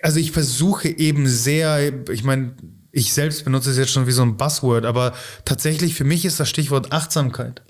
also 0.00 0.18
ich 0.18 0.32
versuche 0.32 0.88
eben 0.88 1.28
sehr, 1.28 1.92
ich 2.08 2.24
meine, 2.24 2.54
ich 2.90 3.12
selbst 3.12 3.44
benutze 3.44 3.72
es 3.72 3.76
jetzt 3.76 3.92
schon 3.92 4.06
wie 4.06 4.12
so 4.12 4.22
ein 4.22 4.38
Buzzword, 4.38 4.86
aber 4.86 5.12
tatsächlich 5.44 5.96
für 5.96 6.04
mich 6.04 6.24
ist 6.24 6.40
das 6.40 6.48
Stichwort 6.48 6.92
Achtsamkeit. 6.92 7.60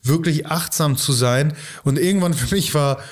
Wirklich 0.00 0.46
achtsam 0.46 0.96
zu 0.96 1.12
sein. 1.12 1.54
Und 1.82 1.98
irgendwann 1.98 2.34
für 2.34 2.54
mich 2.54 2.72
war 2.72 3.02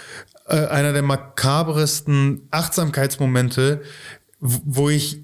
äh, 0.46 0.66
einer 0.66 0.92
der 0.92 1.02
makabresten 1.02 2.48
Achtsamkeitsmomente, 2.50 3.82
wo 4.40 4.90
ich 4.90 5.22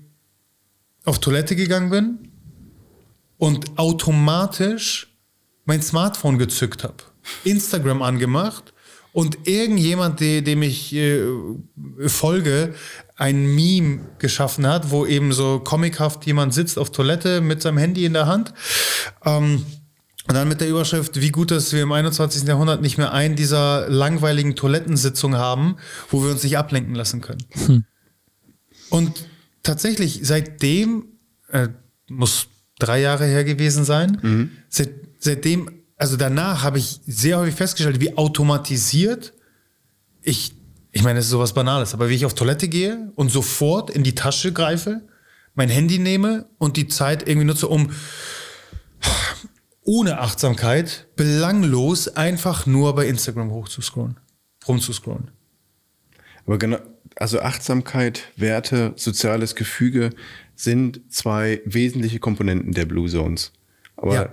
auf 1.04 1.18
Toilette 1.18 1.56
gegangen 1.56 1.90
bin 1.90 2.18
und 3.38 3.78
automatisch 3.78 5.16
mein 5.64 5.82
Smartphone 5.82 6.38
gezückt 6.38 6.84
habe, 6.84 6.96
Instagram 7.44 8.02
angemacht 8.02 8.72
und 9.12 9.48
irgendjemand, 9.48 10.20
dem 10.20 10.62
ich 10.62 10.94
äh, 10.94 11.20
folge, 12.06 12.74
ein 13.16 13.54
Meme 13.54 14.00
geschaffen 14.18 14.66
hat, 14.66 14.90
wo 14.90 15.06
eben 15.06 15.32
so 15.32 15.58
comichaft 15.58 16.24
jemand 16.26 16.54
sitzt 16.54 16.78
auf 16.78 16.92
Toilette 16.92 17.40
mit 17.40 17.60
seinem 17.60 17.78
Handy 17.78 18.04
in 18.04 18.12
der 18.12 18.26
Hand. 18.26 18.54
Ähm, 19.24 19.64
und 20.28 20.34
dann 20.34 20.46
mit 20.46 20.60
der 20.60 20.68
Überschrift, 20.68 21.20
wie 21.20 21.30
gut, 21.30 21.50
dass 21.50 21.72
wir 21.72 21.82
im 21.82 21.92
21. 21.92 22.46
Jahrhundert 22.46 22.82
nicht 22.82 22.98
mehr 22.98 23.12
einen 23.12 23.34
dieser 23.34 23.88
langweiligen 23.88 24.54
Toilettensitzungen 24.54 25.38
haben, 25.38 25.76
wo 26.10 26.22
wir 26.22 26.30
uns 26.30 26.42
nicht 26.42 26.58
ablenken 26.58 26.94
lassen 26.94 27.20
können. 27.20 27.42
Hm. 27.66 27.84
Und 28.90 29.26
tatsächlich, 29.62 30.20
seitdem, 30.22 31.06
äh, 31.50 31.68
muss 32.08 32.46
drei 32.78 33.00
Jahre 33.00 33.26
her 33.26 33.44
gewesen 33.44 33.84
sein, 33.84 34.18
mhm. 34.22 34.50
seit, 34.68 34.90
seitdem, 35.18 35.70
also 35.96 36.16
danach 36.16 36.62
habe 36.62 36.78
ich 36.78 37.00
sehr 37.06 37.38
häufig 37.38 37.56
festgestellt, 37.56 38.00
wie 38.00 38.16
automatisiert 38.16 39.34
ich 40.22 40.54
ich 40.90 41.02
meine, 41.02 41.18
es 41.18 41.26
ist 41.26 41.30
sowas 41.30 41.52
Banales, 41.52 41.94
aber 41.94 42.08
wie 42.08 42.14
ich 42.14 42.24
auf 42.24 42.34
Toilette 42.34 42.66
gehe 42.66 43.12
und 43.14 43.30
sofort 43.30 43.90
in 43.90 44.02
die 44.02 44.14
Tasche 44.14 44.52
greife, 44.52 45.02
mein 45.54 45.68
Handy 45.68 45.98
nehme 45.98 46.46
und 46.58 46.76
die 46.76 46.88
Zeit 46.88 47.28
irgendwie 47.28 47.46
nutze, 47.46 47.68
um 47.68 47.90
ohne 49.88 50.18
Achtsamkeit, 50.20 51.06
belanglos 51.16 52.08
einfach 52.08 52.66
nur 52.66 52.94
bei 52.94 53.08
Instagram 53.08 53.50
hochzuscrollen, 53.50 54.18
rumzuscrollen. 54.68 55.30
Aber 56.44 56.58
genau, 56.58 56.76
also 57.16 57.40
Achtsamkeit, 57.40 58.24
Werte, 58.36 58.92
soziales 58.96 59.54
Gefüge 59.54 60.10
sind 60.54 61.00
zwei 61.10 61.62
wesentliche 61.64 62.18
Komponenten 62.18 62.72
der 62.72 62.84
Blue 62.84 63.08
Zones. 63.08 63.52
Aber 63.96 64.14
ja. 64.14 64.28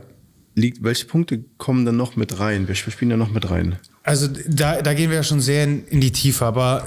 liegt, 0.55 0.83
welche 0.83 1.05
Punkte 1.05 1.45
kommen 1.57 1.85
dann 1.85 1.95
noch 1.95 2.17
mit 2.17 2.37
rein? 2.37 2.67
Wir 2.67 2.75
spielen 2.75 3.11
da 3.11 3.17
noch 3.17 3.31
mit 3.31 3.49
rein. 3.49 3.77
Also 4.03 4.27
da, 4.27 4.81
da 4.81 4.93
gehen 4.93 5.09
wir 5.09 5.17
ja 5.17 5.23
schon 5.23 5.39
sehr 5.39 5.63
in, 5.63 5.87
in 5.87 6.01
die 6.01 6.11
Tiefe, 6.11 6.45
aber 6.45 6.85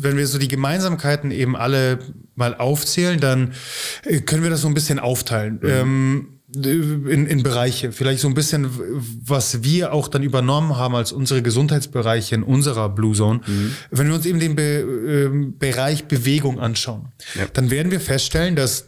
wenn 0.00 0.16
wir 0.16 0.28
so 0.28 0.38
die 0.38 0.48
Gemeinsamkeiten 0.48 1.32
eben 1.32 1.56
alle 1.56 1.98
mal 2.36 2.54
aufzählen, 2.54 3.18
dann 3.18 3.52
äh, 4.04 4.20
können 4.20 4.44
wir 4.44 4.50
das 4.50 4.60
so 4.60 4.68
ein 4.68 4.74
bisschen 4.74 5.00
aufteilen. 5.00 5.58
Mhm. 5.60 5.68
Ähm, 5.68 6.39
in, 6.54 7.26
in 7.26 7.42
Bereiche. 7.42 7.92
Vielleicht 7.92 8.20
so 8.20 8.28
ein 8.28 8.34
bisschen, 8.34 8.68
was 9.24 9.62
wir 9.62 9.92
auch 9.92 10.08
dann 10.08 10.22
übernommen 10.22 10.76
haben 10.76 10.94
als 10.94 11.12
unsere 11.12 11.42
Gesundheitsbereiche 11.42 12.34
in 12.34 12.42
unserer 12.42 12.88
Blue 12.88 13.14
Zone. 13.14 13.40
Mhm. 13.46 13.74
Wenn 13.90 14.08
wir 14.08 14.14
uns 14.14 14.26
eben 14.26 14.40
den 14.40 14.56
Be 14.56 14.62
äh, 14.62 15.52
Bereich 15.58 16.06
Bewegung 16.06 16.58
anschauen, 16.58 17.08
ja. 17.34 17.46
dann 17.52 17.70
werden 17.70 17.92
wir 17.92 18.00
feststellen, 18.00 18.56
dass 18.56 18.86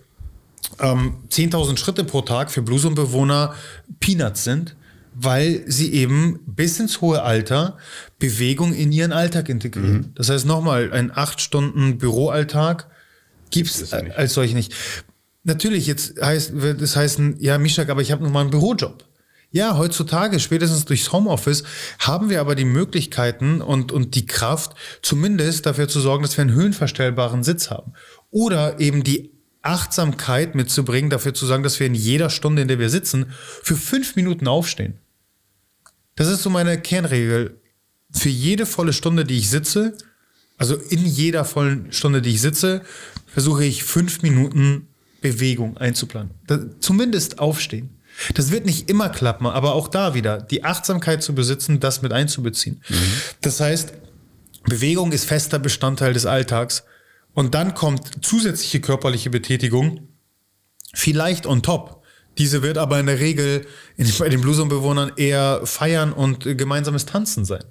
ähm, 0.80 1.14
10.000 1.30 1.76
Schritte 1.76 2.04
pro 2.04 2.22
Tag 2.22 2.50
für 2.50 2.62
Blue 2.62 2.80
Zone-Bewohner 2.80 3.54
Peanuts 4.00 4.44
sind 4.44 4.76
weil 5.14 5.62
sie 5.66 5.92
eben 5.92 6.40
bis 6.46 6.80
ins 6.80 7.00
hohe 7.00 7.22
Alter 7.22 7.76
Bewegung 8.18 8.72
in 8.72 8.92
ihren 8.92 9.12
Alltag 9.12 9.48
integrieren. 9.48 9.92
Mhm. 9.92 10.14
Das 10.14 10.30
heißt 10.30 10.46
nochmal, 10.46 10.92
ein 10.92 11.10
acht 11.14 11.40
Stunden 11.40 11.98
Büroalltag 11.98 12.88
gibt 13.50 13.68
es 13.68 13.92
als 13.92 14.34
solch 14.34 14.54
nicht. 14.54 14.74
Natürlich, 15.44 15.86
jetzt 15.86 16.20
heißt, 16.20 16.60
wird 16.60 16.80
es 16.80 16.94
heißen, 16.94 17.36
ja, 17.40 17.58
Mishak, 17.58 17.88
aber 17.88 18.00
ich 18.00 18.12
habe 18.12 18.22
noch 18.22 18.30
mal 18.30 18.42
einen 18.42 18.50
Bürojob. 18.50 19.04
Ja, 19.50 19.76
heutzutage, 19.76 20.40
spätestens 20.40 20.86
durchs 20.86 21.12
Homeoffice, 21.12 21.64
haben 21.98 22.30
wir 22.30 22.40
aber 22.40 22.54
die 22.54 22.64
Möglichkeiten 22.64 23.60
und, 23.60 23.92
und 23.92 24.14
die 24.14 24.24
Kraft, 24.24 24.74
zumindest 25.02 25.66
dafür 25.66 25.88
zu 25.88 26.00
sorgen, 26.00 26.22
dass 26.22 26.36
wir 26.38 26.42
einen 26.42 26.54
höhenverstellbaren 26.54 27.42
Sitz 27.42 27.70
haben. 27.70 27.92
Oder 28.30 28.80
eben 28.80 29.02
die 29.02 29.30
Achtsamkeit 29.60 30.54
mitzubringen, 30.54 31.10
dafür 31.10 31.34
zu 31.34 31.44
sagen, 31.44 31.62
dass 31.62 31.78
wir 31.78 31.86
in 31.86 31.94
jeder 31.94 32.30
Stunde, 32.30 32.62
in 32.62 32.68
der 32.68 32.78
wir 32.78 32.88
sitzen, 32.88 33.26
für 33.62 33.76
fünf 33.76 34.16
Minuten 34.16 34.48
aufstehen. 34.48 34.98
Das 36.14 36.28
ist 36.28 36.42
so 36.42 36.48
meine 36.50 36.80
Kernregel. 36.80 37.60
Für 38.10 38.28
jede 38.30 38.64
volle 38.64 38.92
Stunde, 38.92 39.24
die 39.24 39.38
ich 39.38 39.50
sitze, 39.50 39.96
also 40.56 40.76
in 40.76 41.04
jeder 41.04 41.44
vollen 41.44 41.92
Stunde, 41.92 42.22
die 42.22 42.30
ich 42.30 42.40
sitze, 42.40 42.82
versuche 43.26 43.64
ich 43.64 43.84
fünf 43.84 44.22
Minuten 44.22 44.88
Bewegung 45.22 45.78
einzuplanen. 45.78 46.32
Das, 46.46 46.60
zumindest 46.80 47.38
aufstehen. 47.38 47.96
Das 48.34 48.50
wird 48.50 48.66
nicht 48.66 48.90
immer 48.90 49.08
klappen, 49.08 49.46
aber 49.46 49.74
auch 49.74 49.88
da 49.88 50.12
wieder 50.12 50.42
die 50.42 50.64
Achtsamkeit 50.64 51.22
zu 51.22 51.34
besitzen, 51.34 51.80
das 51.80 52.02
mit 52.02 52.12
einzubeziehen. 52.12 52.82
Mhm. 52.88 52.94
Das 53.40 53.60
heißt, 53.60 53.94
Bewegung 54.64 55.12
ist 55.12 55.24
fester 55.24 55.58
Bestandteil 55.58 56.12
des 56.12 56.26
Alltags 56.26 56.84
und 57.32 57.54
dann 57.54 57.74
kommt 57.74 58.24
zusätzliche 58.24 58.80
körperliche 58.80 59.30
Betätigung, 59.30 60.08
vielleicht 60.92 61.46
on 61.46 61.62
top. 61.62 62.02
Diese 62.38 62.62
wird 62.62 62.78
aber 62.78 63.00
in 63.00 63.06
der 63.06 63.18
Regel 63.18 63.66
bei 64.18 64.28
den 64.28 64.40
Bluesum-Bewohnern 64.40 65.12
eher 65.16 65.62
feiern 65.64 66.12
und 66.12 66.44
gemeinsames 66.56 67.06
Tanzen 67.06 67.44
sein. 67.44 67.64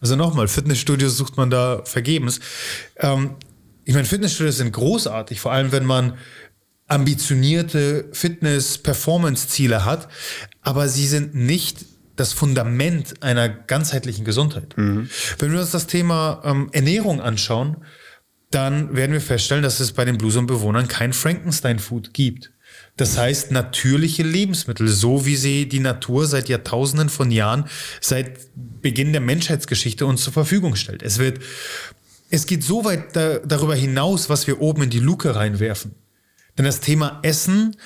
Also 0.00 0.16
nochmal, 0.16 0.48
Fitnessstudios 0.48 1.16
sucht 1.16 1.36
man 1.36 1.50
da 1.50 1.82
vergebens. 1.84 2.40
Ähm, 2.98 3.36
ich 3.84 3.94
meine, 3.94 4.06
Fitnessstudios 4.06 4.58
sind 4.58 4.72
großartig, 4.72 5.40
vor 5.40 5.52
allem 5.52 5.72
wenn 5.72 5.84
man 5.84 6.18
ambitionierte 6.86 8.08
Fitness-Performance-Ziele 8.12 9.84
hat, 9.84 10.08
aber 10.62 10.88
sie 10.88 11.06
sind 11.06 11.34
nicht 11.34 11.86
das 12.16 12.32
Fundament 12.32 13.22
einer 13.22 13.48
ganzheitlichen 13.48 14.24
Gesundheit. 14.24 14.76
Mhm. 14.76 15.08
Wenn 15.38 15.52
wir 15.52 15.60
uns 15.60 15.72
das 15.72 15.86
Thema 15.86 16.42
ähm, 16.44 16.68
Ernährung 16.72 17.20
anschauen, 17.20 17.78
dann 18.50 18.94
werden 18.94 19.12
wir 19.12 19.20
feststellen, 19.20 19.64
dass 19.64 19.80
es 19.80 19.92
bei 19.92 20.04
den 20.04 20.16
Bluesum-Bewohnern 20.16 20.86
kein 20.86 21.12
Frankenstein-Food 21.12 22.14
gibt. 22.14 22.52
Das 22.96 23.18
heißt, 23.18 23.50
natürliche 23.50 24.22
Lebensmittel, 24.22 24.86
so 24.86 25.26
wie 25.26 25.34
sie 25.34 25.68
die 25.68 25.80
Natur 25.80 26.26
seit 26.26 26.48
Jahrtausenden 26.48 27.08
von 27.08 27.32
Jahren, 27.32 27.64
seit 28.00 28.38
Beginn 28.54 29.10
der 29.10 29.20
Menschheitsgeschichte 29.20 30.06
uns 30.06 30.22
zur 30.22 30.32
Verfügung 30.32 30.76
stellt. 30.76 31.02
Es 31.02 31.18
wird, 31.18 31.40
es 32.30 32.46
geht 32.46 32.62
so 32.62 32.84
weit 32.84 33.16
da, 33.16 33.38
darüber 33.38 33.74
hinaus, 33.74 34.28
was 34.28 34.46
wir 34.46 34.60
oben 34.60 34.84
in 34.84 34.90
die 34.90 35.00
Luke 35.00 35.34
reinwerfen. 35.34 35.96
Denn 36.56 36.64
das 36.64 36.80
Thema 36.80 37.18
Essen 37.22 37.76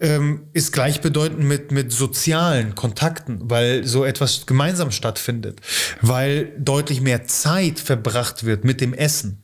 ähm, 0.00 0.48
ist 0.52 0.72
gleichbedeutend 0.72 1.44
mit, 1.44 1.72
mit 1.72 1.92
sozialen 1.92 2.74
Kontakten, 2.74 3.50
weil 3.50 3.86
so 3.86 4.04
etwas 4.04 4.46
gemeinsam 4.46 4.90
stattfindet, 4.90 5.60
weil 6.00 6.52
deutlich 6.58 7.00
mehr 7.00 7.26
Zeit 7.26 7.78
verbracht 7.78 8.44
wird 8.44 8.64
mit 8.64 8.80
dem 8.80 8.94
Essen. 8.94 9.42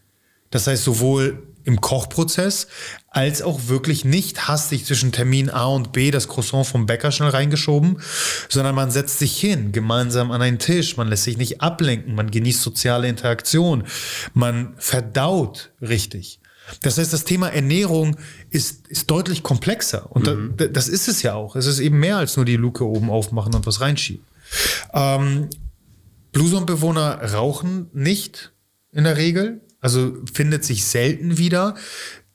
Das 0.50 0.66
heißt, 0.66 0.82
sowohl 0.82 1.46
im 1.64 1.80
Kochprozess 1.80 2.68
als 3.08 3.42
auch 3.42 3.68
wirklich 3.68 4.04
nicht 4.04 4.48
hastig 4.48 4.86
zwischen 4.86 5.12
Termin 5.12 5.50
A 5.50 5.66
und 5.66 5.92
B 5.92 6.10
das 6.10 6.26
Croissant 6.26 6.66
vom 6.66 6.86
Bäcker 6.86 7.12
schnell 7.12 7.28
reingeschoben, 7.28 8.00
sondern 8.48 8.74
man 8.74 8.90
setzt 8.90 9.18
sich 9.18 9.38
hin, 9.38 9.72
gemeinsam 9.72 10.30
an 10.30 10.42
einen 10.42 10.58
Tisch, 10.58 10.96
man 10.96 11.08
lässt 11.08 11.24
sich 11.24 11.36
nicht 11.36 11.60
ablenken, 11.60 12.14
man 12.14 12.30
genießt 12.30 12.62
soziale 12.62 13.08
Interaktion, 13.08 13.84
man 14.32 14.74
verdaut 14.78 15.70
richtig. 15.80 16.39
Das 16.82 16.98
heißt, 16.98 17.12
das 17.12 17.24
Thema 17.24 17.48
Ernährung 17.48 18.16
ist, 18.50 18.88
ist 18.88 19.10
deutlich 19.10 19.42
komplexer. 19.42 20.10
Und 20.10 20.26
mhm. 20.26 20.54
da, 20.56 20.66
das 20.66 20.88
ist 20.88 21.08
es 21.08 21.22
ja 21.22 21.34
auch. 21.34 21.56
Es 21.56 21.66
ist 21.66 21.80
eben 21.80 21.98
mehr 21.98 22.16
als 22.16 22.36
nur 22.36 22.44
die 22.44 22.56
Luke 22.56 22.86
oben 22.86 23.10
aufmachen 23.10 23.54
und 23.54 23.66
was 23.66 23.80
reinschieben. 23.80 24.24
Ähm, 24.92 25.48
Bluesum-Bewohner 26.32 27.32
rauchen 27.32 27.88
nicht 27.92 28.52
in 28.92 29.04
der 29.04 29.16
Regel, 29.16 29.60
also 29.80 30.16
findet 30.32 30.64
sich 30.64 30.84
selten 30.84 31.38
wieder. 31.38 31.74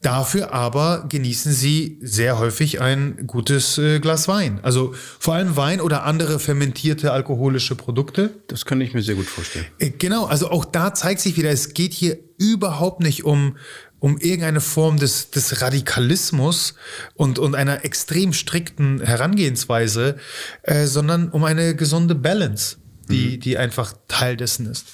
Dafür 0.01 0.53
aber 0.53 1.05
genießen 1.09 1.51
sie 1.51 1.97
sehr 1.99 2.37
häufig 2.37 2.79
ein 2.79 3.25
gutes 3.25 3.79
äh, 3.79 3.99
Glas 3.99 4.27
Wein. 4.27 4.59
Also 4.61 4.93
vor 5.19 5.33
allem 5.33 5.57
Wein 5.57 5.81
oder 5.81 6.03
andere 6.03 6.37
fermentierte 6.37 7.11
alkoholische 7.11 7.73
Produkte. 7.73 8.29
Das 8.47 8.65
kann 8.65 8.79
ich 8.81 8.93
mir 8.93 9.01
sehr 9.01 9.15
gut 9.15 9.25
vorstellen. 9.25 9.65
Äh, 9.79 9.89
genau, 9.89 10.25
also 10.25 10.51
auch 10.51 10.63
da 10.63 10.93
zeigt 10.93 11.21
sich 11.21 11.37
wieder, 11.37 11.49
es 11.49 11.73
geht 11.73 11.93
hier 11.93 12.19
überhaupt 12.37 13.01
nicht 13.01 13.23
um, 13.23 13.57
um 14.05 14.19
irgendeine 14.19 14.61
Form 14.61 14.97
des, 14.97 15.31
des 15.31 15.63
Radikalismus 15.63 16.75
und, 17.15 17.39
und 17.39 17.55
einer 17.55 17.85
extrem 17.85 18.33
strikten 18.33 19.01
Herangehensweise, 19.01 20.17
äh, 20.61 20.85
sondern 20.85 21.29
um 21.29 21.43
eine 21.43 21.75
gesunde 21.75 22.13
Balance, 22.13 22.77
die, 23.09 23.37
mhm. 23.37 23.39
die 23.39 23.57
einfach 23.57 23.95
Teil 24.07 24.37
dessen 24.37 24.67
ist. 24.67 24.89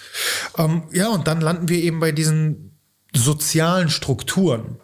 Ähm, 0.57 0.83
ja, 0.93 1.09
und 1.09 1.27
dann 1.27 1.41
landen 1.41 1.67
wir 1.67 1.79
eben 1.79 1.99
bei 1.99 2.13
diesen 2.13 2.71
sozialen 3.13 3.89
Strukturen. 3.89 4.77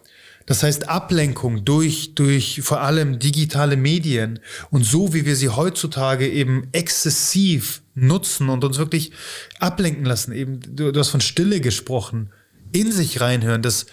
Das 0.44 0.62
heißt, 0.62 0.90
Ablenkung 0.90 1.64
durch, 1.64 2.14
durch 2.14 2.60
vor 2.62 2.82
allem 2.82 3.18
digitale 3.18 3.78
Medien 3.78 4.40
und 4.68 4.84
so, 4.84 5.14
wie 5.14 5.24
wir 5.24 5.36
sie 5.36 5.48
heutzutage 5.48 6.28
eben 6.28 6.68
exzessiv 6.72 7.80
nutzen 7.94 8.50
und 8.50 8.62
uns 8.62 8.76
wirklich 8.76 9.12
ablenken 9.58 10.04
lassen. 10.04 10.32
Eben, 10.32 10.60
du, 10.60 10.92
du 10.92 11.00
hast 11.00 11.08
von 11.08 11.22
Stille 11.22 11.62
gesprochen, 11.62 12.28
in 12.72 12.92
sich 12.92 13.22
reinhören, 13.22 13.62
das, 13.62 13.86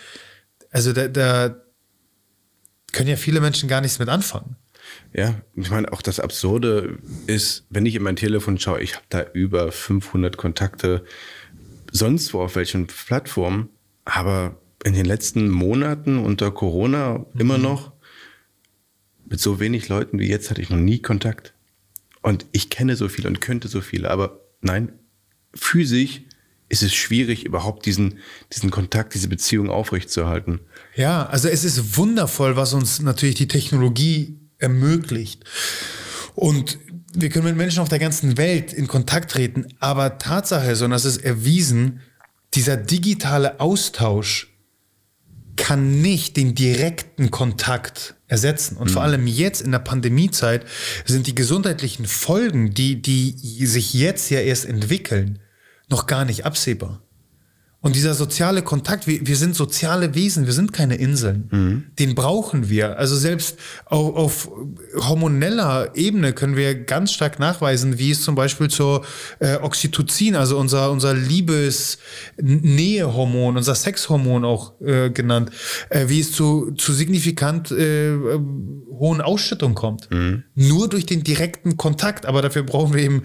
also 0.75 0.91
da, 0.91 1.07
da 1.07 1.55
können 2.91 3.07
ja 3.07 3.15
viele 3.15 3.39
Menschen 3.39 3.69
gar 3.69 3.79
nichts 3.79 3.97
mit 3.97 4.09
anfangen. 4.09 4.57
Ja, 5.13 5.41
ich 5.55 5.69
meine, 5.69 5.91
auch 5.93 6.01
das 6.01 6.19
Absurde 6.19 6.99
ist, 7.27 7.65
wenn 7.69 7.85
ich 7.85 7.95
in 7.95 8.03
mein 8.03 8.17
Telefon 8.17 8.59
schaue, 8.59 8.81
ich 8.81 8.95
habe 8.95 9.05
da 9.07 9.25
über 9.33 9.71
500 9.71 10.35
Kontakte, 10.35 11.05
sonst 11.93 12.33
wo 12.33 12.41
auf 12.41 12.57
welchen 12.57 12.87
Plattformen, 12.87 13.69
aber 14.03 14.59
in 14.83 14.93
den 14.93 15.05
letzten 15.05 15.49
Monaten 15.49 16.19
unter 16.19 16.51
Corona 16.51 17.19
mhm. 17.19 17.39
immer 17.39 17.57
noch 17.57 17.93
mit 19.25 19.39
so 19.39 19.61
wenig 19.61 19.87
Leuten 19.87 20.19
wie 20.19 20.27
jetzt 20.27 20.49
hatte 20.49 20.61
ich 20.61 20.69
noch 20.69 20.77
nie 20.77 20.99
Kontakt. 20.99 21.53
Und 22.21 22.47
ich 22.51 22.69
kenne 22.69 22.97
so 22.97 23.07
viele 23.07 23.29
und 23.29 23.39
könnte 23.39 23.69
so 23.69 23.79
viele, 23.79 24.11
aber 24.11 24.41
nein, 24.59 24.91
physisch 25.53 26.23
ist 26.69 26.83
es 26.83 26.93
schwierig, 26.93 27.45
überhaupt 27.45 27.85
diesen, 27.85 28.19
diesen 28.53 28.71
Kontakt, 28.71 29.13
diese 29.13 29.27
Beziehung 29.27 29.69
aufrechtzuerhalten. 29.69 30.61
Ja, 30.95 31.25
also 31.27 31.47
es 31.47 31.63
ist 31.63 31.97
wundervoll, 31.97 32.55
was 32.55 32.73
uns 32.73 33.01
natürlich 33.01 33.35
die 33.35 33.47
Technologie 33.47 34.39
ermöglicht. 34.57 35.43
Und 36.33 36.79
wir 37.13 37.29
können 37.29 37.45
mit 37.45 37.55
Menschen 37.55 37.79
auf 37.79 37.89
der 37.89 37.99
ganzen 37.99 38.37
Welt 38.37 38.73
in 38.73 38.87
Kontakt 38.87 39.31
treten, 39.31 39.67
aber 39.79 40.17
Tatsache 40.17 40.71
ist, 40.71 40.81
und 40.81 40.91
das 40.91 41.05
ist 41.05 41.23
erwiesen, 41.23 42.01
dieser 42.53 42.77
digitale 42.77 43.59
Austausch 43.59 44.51
kann 45.55 46.01
nicht 46.01 46.35
den 46.35 46.55
direkten 46.55 47.31
Kontakt 47.31 48.15
ersetzen. 48.27 48.75
Und 48.75 48.89
mhm. 48.89 48.93
vor 48.93 49.03
allem 49.03 49.27
jetzt 49.27 49.61
in 49.61 49.71
der 49.71 49.79
Pandemiezeit 49.79 50.65
sind 51.05 51.27
die 51.27 51.35
gesundheitlichen 51.35 52.05
Folgen, 52.05 52.73
die, 52.73 53.01
die 53.01 53.65
sich 53.65 53.93
jetzt 53.93 54.29
ja 54.29 54.39
erst 54.39 54.65
entwickeln, 54.65 55.39
noch 55.89 56.07
gar 56.07 56.25
nicht 56.25 56.45
absehbar. 56.45 57.01
Und 57.85 57.95
dieser 57.95 58.15
soziale 58.15 58.63
Kontakt, 58.63 59.05
wir, 59.05 59.27
wir 59.27 59.37
sind 59.37 59.55
soziale 59.55 60.15
Wesen, 60.15 60.47
wir 60.47 60.53
sind 60.53 60.73
keine 60.73 60.95
Inseln. 60.95 61.49
Mhm. 61.51 61.83
Den 61.99 62.15
brauchen 62.15 62.67
wir. 62.67 62.97
Also 62.97 63.15
selbst 63.15 63.59
auf, 63.85 64.15
auf, 64.15 64.49
hormoneller 65.07 65.91
Ebene 65.93 66.33
können 66.33 66.55
wir 66.55 66.73
ganz 66.73 67.13
stark 67.13 67.37
nachweisen, 67.37 67.99
wie 67.99 68.09
es 68.09 68.23
zum 68.23 68.33
Beispiel 68.33 68.71
zur 68.71 69.05
äh, 69.37 69.57
Oxytocin, 69.57 70.35
also 70.35 70.57
unser, 70.57 70.89
unser 70.89 71.13
Liebes-Nähehormon, 71.13 73.55
unser 73.55 73.75
Sexhormon 73.75 74.45
auch 74.45 74.81
äh, 74.81 75.11
genannt, 75.11 75.51
äh, 75.89 76.05
wie 76.07 76.21
es 76.21 76.31
zu, 76.31 76.71
zu 76.71 76.91
signifikant 76.91 77.69
äh, 77.69 78.13
hohen 78.97 79.21
Ausschüttungen 79.21 79.75
kommt. 79.75 80.09
Mhm. 80.09 80.43
Nur 80.55 80.89
durch 80.89 81.05
den 81.05 81.21
direkten 81.21 81.77
Kontakt. 81.77 82.25
Aber 82.25 82.41
dafür 82.41 82.63
brauchen 82.63 82.95
wir 82.95 83.03
eben 83.03 83.21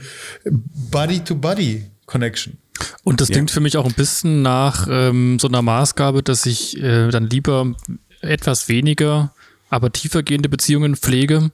Body-to-Body. 0.90 1.86
Connection. 2.10 2.58
Und 3.04 3.20
das 3.20 3.28
ja. 3.28 3.34
klingt 3.34 3.50
für 3.50 3.60
mich 3.60 3.76
auch 3.76 3.86
ein 3.86 3.94
bisschen 3.94 4.42
nach 4.42 4.86
ähm, 4.90 5.38
so 5.38 5.48
einer 5.48 5.62
Maßgabe, 5.62 6.22
dass 6.22 6.44
ich 6.44 6.76
äh, 6.82 7.08
dann 7.08 7.28
lieber 7.28 7.74
etwas 8.20 8.68
weniger, 8.68 9.32
aber 9.70 9.92
tiefergehende 9.92 10.48
Beziehungen 10.48 10.96
pflege, 10.96 11.52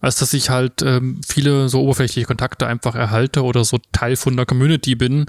als 0.00 0.16
dass 0.16 0.34
ich 0.34 0.50
halt 0.50 0.82
ähm, 0.82 1.20
viele 1.26 1.68
so 1.68 1.82
oberflächliche 1.82 2.26
Kontakte 2.26 2.66
einfach 2.66 2.94
erhalte 2.94 3.44
oder 3.44 3.64
so 3.64 3.78
Teil 3.92 4.16
von 4.16 4.36
der 4.36 4.44
Community 4.44 4.96
bin, 4.96 5.26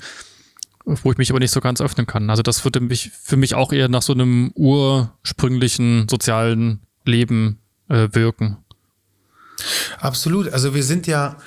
wo 0.86 1.12
ich 1.12 1.18
mich 1.18 1.30
aber 1.30 1.40
nicht 1.40 1.52
so 1.52 1.62
ganz 1.62 1.80
öffnen 1.80 2.08
kann. 2.08 2.30
Also 2.30 2.42
das 2.42 2.64
würde 2.66 2.80
mich 2.80 3.12
für 3.22 3.38
mich 3.38 3.54
auch 3.54 3.72
eher 3.72 3.90
nach 3.90 4.02
so 4.02 4.14
einem 4.14 4.52
ursprünglichen 4.56 6.08
sozialen 6.10 6.80
Leben 7.06 7.60
äh, 7.90 8.10
wirken. 8.12 8.58
Absolut. 10.00 10.50
Also 10.50 10.74
wir 10.74 10.84
sind 10.84 11.06
ja, 11.06 11.38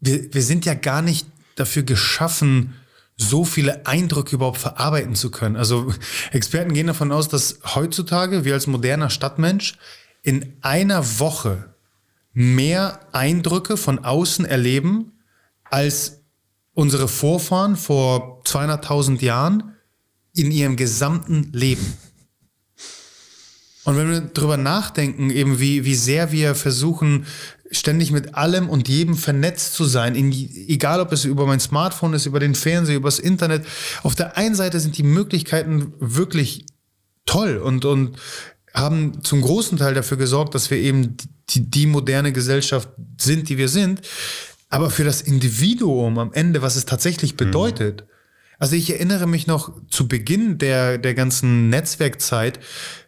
wir, 0.00 0.32
wir 0.32 0.42
sind 0.42 0.66
ja 0.66 0.74
gar 0.74 1.00
nicht 1.00 1.26
dafür 1.60 1.82
geschaffen, 1.82 2.74
so 3.16 3.44
viele 3.44 3.86
Eindrücke 3.86 4.36
überhaupt 4.36 4.58
verarbeiten 4.58 5.14
zu 5.14 5.30
können. 5.30 5.56
Also 5.56 5.92
Experten 6.32 6.72
gehen 6.72 6.86
davon 6.86 7.12
aus, 7.12 7.28
dass 7.28 7.60
heutzutage 7.74 8.44
wir 8.44 8.54
als 8.54 8.66
moderner 8.66 9.10
Stadtmensch 9.10 9.76
in 10.22 10.56
einer 10.62 11.20
Woche 11.20 11.74
mehr 12.32 13.00
Eindrücke 13.12 13.76
von 13.76 14.04
außen 14.04 14.44
erleben 14.44 15.12
als 15.64 16.22
unsere 16.72 17.08
Vorfahren 17.08 17.76
vor 17.76 18.42
200.000 18.44 19.22
Jahren 19.22 19.76
in 20.34 20.50
ihrem 20.50 20.76
gesamten 20.76 21.52
Leben. 21.52 21.94
Und 23.84 23.96
wenn 23.96 24.10
wir 24.10 24.20
darüber 24.20 24.56
nachdenken, 24.56 25.30
eben 25.30 25.58
wie, 25.58 25.84
wie 25.84 25.94
sehr 25.94 26.32
wir 26.32 26.54
versuchen, 26.54 27.26
ständig 27.70 28.10
mit 28.10 28.34
allem 28.34 28.68
und 28.68 28.88
jedem 28.88 29.16
vernetzt 29.16 29.74
zu 29.74 29.84
sein, 29.84 30.14
in, 30.14 30.32
egal 30.32 31.00
ob 31.00 31.12
es 31.12 31.24
über 31.24 31.46
mein 31.46 31.60
Smartphone 31.60 32.14
ist, 32.14 32.26
über 32.26 32.40
den 32.40 32.54
Fernseher, 32.54 32.96
über 32.96 33.08
das 33.08 33.18
Internet. 33.18 33.64
Auf 34.02 34.14
der 34.14 34.36
einen 34.36 34.54
Seite 34.54 34.80
sind 34.80 34.98
die 34.98 35.02
Möglichkeiten 35.02 35.92
wirklich 35.98 36.66
toll 37.26 37.58
und, 37.58 37.84
und 37.84 38.16
haben 38.74 39.22
zum 39.22 39.40
großen 39.40 39.78
Teil 39.78 39.94
dafür 39.94 40.16
gesorgt, 40.16 40.54
dass 40.54 40.70
wir 40.70 40.78
eben 40.78 41.16
die, 41.50 41.70
die 41.70 41.86
moderne 41.86 42.32
Gesellschaft 42.32 42.88
sind, 43.18 43.48
die 43.48 43.58
wir 43.58 43.68
sind. 43.68 44.02
Aber 44.68 44.90
für 44.90 45.04
das 45.04 45.20
Individuum 45.20 46.18
am 46.18 46.32
Ende, 46.32 46.62
was 46.62 46.76
es 46.76 46.86
tatsächlich 46.86 47.36
bedeutet, 47.36 48.02
mhm. 48.02 48.06
also 48.58 48.76
ich 48.76 48.90
erinnere 48.90 49.26
mich 49.26 49.46
noch 49.46 49.72
zu 49.88 50.06
Beginn 50.06 50.58
der, 50.58 50.98
der 50.98 51.14
ganzen 51.14 51.68
Netzwerkzeit, 51.70 52.60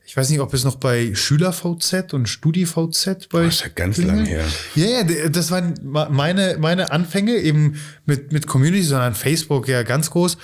ich 0.04 0.16
weiß 0.16 0.30
nicht, 0.30 0.40
ob 0.40 0.52
es 0.52 0.64
noch 0.64 0.76
bei 0.76 1.14
SchülerVZ 1.14 2.12
und 2.12 2.28
StudiVZ 2.28 3.28
bei. 3.28 3.44
Das 3.44 3.54
ist 3.56 3.62
ja 3.62 3.68
ganz 3.68 3.98
lang 3.98 4.24
her. 4.24 4.44
Ja, 4.74 4.86
ja, 4.86 5.28
das 5.28 5.50
waren 5.50 5.74
meine, 5.82 6.56
meine 6.58 6.90
Anfänge 6.90 7.36
eben 7.36 7.80
mit, 8.04 8.32
mit 8.32 8.46
Community, 8.46 8.82
sondern 8.82 9.14
Facebook 9.14 9.68
ja 9.68 9.82
ganz 9.84 10.10
groß, 10.10 10.38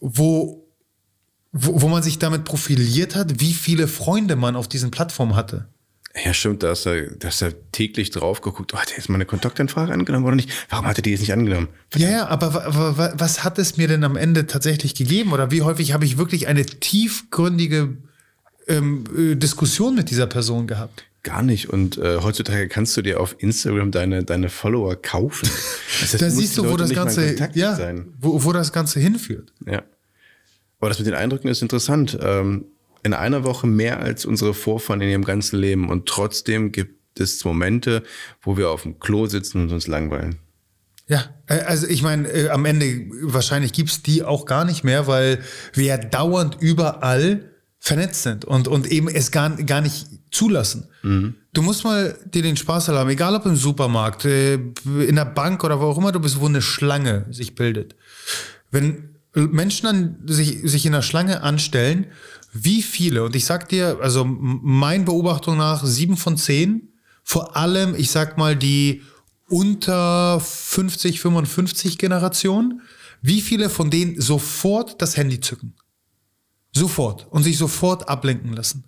wo, 0.00 0.68
wo, 1.52 1.82
wo 1.82 1.88
man 1.88 2.02
sich 2.02 2.18
damit 2.18 2.44
profiliert 2.44 3.14
hat, 3.14 3.40
wie 3.40 3.54
viele 3.54 3.88
Freunde 3.88 4.36
man 4.36 4.56
auf 4.56 4.68
diesen 4.68 4.90
Plattformen 4.90 5.34
hatte. 5.34 5.68
Ja, 6.24 6.34
stimmt, 6.34 6.62
da 6.62 6.70
hast 6.70 6.86
du, 6.86 7.16
da 7.18 7.28
hast 7.28 7.42
du 7.42 7.54
täglich 7.72 8.10
drauf 8.10 8.40
geguckt, 8.40 8.74
oh, 8.74 8.78
hat 8.78 8.90
er 8.90 8.96
jetzt 8.96 9.08
meine 9.08 9.26
Kontaktanfrage 9.26 9.92
angenommen 9.92 10.26
oder 10.26 10.36
nicht? 10.36 10.50
Warum 10.68 10.86
hat 10.86 10.98
er 10.98 11.02
die 11.02 11.10
jetzt 11.10 11.20
nicht 11.20 11.32
angenommen? 11.32 11.68
Ja, 11.94 12.10
ja, 12.10 12.28
aber 12.28 13.14
was 13.16 13.44
hat 13.44 13.58
es 13.58 13.76
mir 13.76 13.88
denn 13.88 14.04
am 14.04 14.16
Ende 14.16 14.46
tatsächlich 14.46 14.94
gegeben? 14.94 15.32
Oder 15.32 15.50
wie 15.50 15.62
häufig 15.62 15.92
habe 15.92 16.04
ich 16.04 16.18
wirklich 16.18 16.48
eine 16.48 16.64
tiefgründige 16.64 17.98
ähm, 18.68 19.04
äh, 19.16 19.34
Diskussion 19.34 19.94
mit 19.94 20.10
dieser 20.10 20.26
Person 20.26 20.66
gehabt. 20.66 21.04
Gar 21.22 21.42
nicht. 21.42 21.68
Und 21.68 21.98
äh, 21.98 22.18
heutzutage 22.22 22.68
kannst 22.68 22.96
du 22.96 23.02
dir 23.02 23.20
auf 23.20 23.36
Instagram 23.38 23.90
deine, 23.90 24.24
deine 24.24 24.48
Follower 24.48 24.96
kaufen. 24.96 25.48
Das 26.00 26.12
heißt, 26.12 26.22
da 26.22 26.30
siehst 26.30 26.56
du, 26.56 26.70
wo 26.70 26.76
das 26.76 26.90
Ganze, 26.90 27.34
ja, 27.54 27.76
wo, 28.20 28.44
wo 28.44 28.52
das 28.52 28.72
Ganze 28.72 29.00
hinführt. 29.00 29.52
Ja. 29.66 29.82
Aber 30.78 30.90
das 30.90 30.98
mit 31.00 31.08
den 31.08 31.14
Eindrücken 31.14 31.48
ist 31.48 31.60
interessant. 31.60 32.16
Ähm, 32.22 32.66
in 33.02 33.14
einer 33.14 33.42
Woche 33.42 33.66
mehr 33.66 33.98
als 34.00 34.24
unsere 34.24 34.54
Vorfahren 34.54 35.00
in 35.00 35.08
ihrem 35.08 35.24
ganzen 35.24 35.58
Leben. 35.58 35.88
Und 35.88 36.06
trotzdem 36.06 36.70
gibt 36.70 37.18
es 37.18 37.44
Momente, 37.44 38.04
wo 38.42 38.56
wir 38.56 38.70
auf 38.70 38.82
dem 38.82 39.00
Klo 39.00 39.26
sitzen 39.26 39.62
und 39.62 39.72
uns 39.72 39.88
langweilen. 39.88 40.38
Ja, 41.08 41.24
äh, 41.46 41.60
also 41.60 41.86
ich 41.86 42.02
meine, 42.02 42.28
äh, 42.28 42.48
am 42.50 42.64
Ende 42.64 43.06
wahrscheinlich 43.22 43.72
gibt's 43.72 44.02
die 44.02 44.22
auch 44.22 44.46
gar 44.46 44.64
nicht 44.64 44.84
mehr, 44.84 45.06
weil 45.06 45.40
wir 45.74 45.84
ja 45.84 45.96
dauernd 45.96 46.58
überall 46.60 47.50
vernetzt 47.78 48.22
sind 48.22 48.44
und, 48.44 48.68
und 48.68 48.86
eben 48.86 49.08
es 49.08 49.30
gar, 49.30 49.50
gar 49.50 49.80
nicht 49.80 50.06
zulassen. 50.30 50.88
Mhm. 51.02 51.34
Du 51.52 51.62
musst 51.62 51.84
mal 51.84 52.18
dir 52.26 52.42
den 52.42 52.56
Spaß 52.56 52.88
erlauben, 52.88 53.10
egal 53.10 53.34
ob 53.34 53.46
im 53.46 53.56
Supermarkt, 53.56 54.24
äh, 54.24 54.54
in 54.54 55.14
der 55.14 55.24
Bank 55.24 55.64
oder 55.64 55.80
wo 55.80 55.84
auch 55.84 55.98
immer 55.98 56.12
du 56.12 56.20
bist, 56.20 56.40
wo 56.40 56.46
eine 56.46 56.62
Schlange 56.62 57.26
sich 57.30 57.54
bildet. 57.54 57.94
Wenn 58.70 59.16
Menschen 59.34 59.86
dann 59.86 60.16
sich, 60.26 60.58
sich 60.62 60.86
in 60.86 60.92
der 60.92 61.02
Schlange 61.02 61.42
anstellen, 61.42 62.06
wie 62.52 62.82
viele, 62.82 63.24
und 63.24 63.36
ich 63.36 63.44
sag 63.44 63.68
dir, 63.68 63.98
also 64.02 64.24
mein 64.24 65.04
Beobachtung 65.04 65.56
nach, 65.56 65.84
sieben 65.84 66.16
von 66.16 66.36
zehn, 66.36 66.88
vor 67.22 67.56
allem, 67.56 67.94
ich 67.94 68.10
sag 68.10 68.38
mal, 68.38 68.56
die 68.56 69.02
unter 69.48 70.40
50, 70.40 71.20
55 71.20 71.98
Generation, 71.98 72.82
wie 73.20 73.40
viele 73.40 73.68
von 73.70 73.90
denen 73.90 74.20
sofort 74.20 75.00
das 75.02 75.16
Handy 75.16 75.40
zücken? 75.40 75.74
Sofort. 76.78 77.26
Und 77.30 77.42
sich 77.42 77.58
sofort 77.58 78.08
ablenken 78.08 78.52
lassen. 78.52 78.84